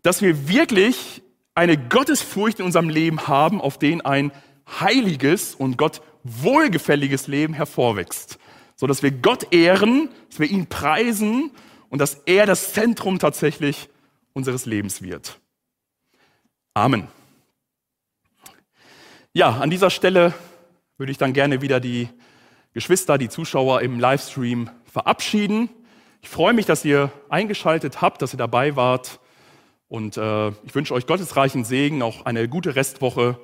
dass 0.03 0.21
wir 0.21 0.47
wirklich 0.47 1.21
eine 1.57 1.75
Gottesfurcht 1.75 2.59
in 2.59 2.65
unserem 2.65 2.87
Leben 2.87 3.27
haben, 3.27 3.59
auf 3.59 3.79
den 3.79 4.01
ein 4.01 4.31
heiliges 4.79 5.55
und 5.55 5.75
Gott 5.75 6.01
wohlgefälliges 6.23 7.25
Leben 7.25 7.55
hervorwächst. 7.55 8.37
So 8.75 8.85
dass 8.85 9.01
wir 9.01 9.09
Gott 9.09 9.51
ehren, 9.51 10.09
dass 10.29 10.39
wir 10.39 10.47
ihn 10.47 10.67
preisen 10.67 11.49
und 11.89 11.99
dass 11.99 12.21
er 12.27 12.45
das 12.45 12.73
Zentrum 12.73 13.17
tatsächlich 13.17 13.89
unseres 14.33 14.67
Lebens 14.67 15.01
wird. 15.01 15.39
Amen. 16.75 17.07
Ja, 19.33 19.57
an 19.57 19.71
dieser 19.71 19.89
Stelle 19.89 20.35
würde 20.97 21.11
ich 21.11 21.17
dann 21.17 21.33
gerne 21.33 21.61
wieder 21.61 21.79
die 21.79 22.07
Geschwister, 22.73 23.17
die 23.17 23.29
Zuschauer 23.29 23.81
im 23.81 23.99
Livestream 23.99 24.69
verabschieden. 24.85 25.69
Ich 26.21 26.29
freue 26.29 26.53
mich, 26.53 26.67
dass 26.67 26.85
ihr 26.85 27.11
eingeschaltet 27.29 27.99
habt, 27.99 28.21
dass 28.21 28.35
ihr 28.35 28.37
dabei 28.37 28.75
wart. 28.75 29.19
Und 29.89 30.17
äh, 30.17 30.49
ich 30.49 30.75
wünsche 30.75 30.93
euch 30.93 31.07
gottesreichen 31.07 31.63
Segen, 31.63 32.01
auch 32.01 32.25
eine 32.25 32.47
gute 32.49 32.75
Restwoche. 32.75 33.39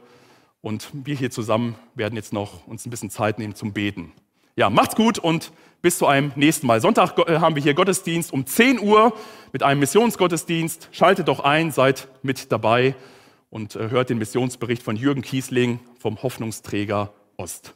Und 0.62 0.90
wir 0.94 1.16
hier 1.16 1.32
zusammen 1.32 1.76
werden 1.96 2.16
jetzt 2.16 2.34
noch 2.34 2.68
uns 2.68 2.86
ein 2.86 2.90
bisschen 2.90 3.10
Zeit 3.10 3.40
nehmen 3.40 3.56
zum 3.56 3.74
Beten. 3.74 4.14
Ja, 4.56 4.70
macht's 4.70 4.96
gut 4.96 5.18
und 5.18 5.52
bis 5.82 5.98
zu 5.98 6.06
einem 6.06 6.32
nächsten 6.36 6.68
Mal. 6.68 6.80
Sonntag 6.80 7.18
äh, 7.28 7.40
haben 7.40 7.56
wir 7.56 7.62
hier 7.64 7.74
Gottesdienst 7.74 8.32
um 8.32 8.46
10 8.46 8.80
Uhr 8.80 9.14
mit 9.52 9.64
einem 9.64 9.80
Missionsgottesdienst. 9.80 10.90
Schaltet 10.92 11.28
doch 11.28 11.40
ein, 11.40 11.72
seid 11.72 12.08
mit 12.22 12.52
dabei 12.52 12.96
und 13.50 13.76
äh, 13.76 13.90
hört 13.90 14.10
den 14.10 14.20
Missionsbericht 14.20 14.84
von 14.84 14.96
Jürgen 14.96 15.22
Kiesling 15.22 15.80
vom 16.00 16.22
Hoffnungsträger 16.22 17.14
Ost. 17.38 17.76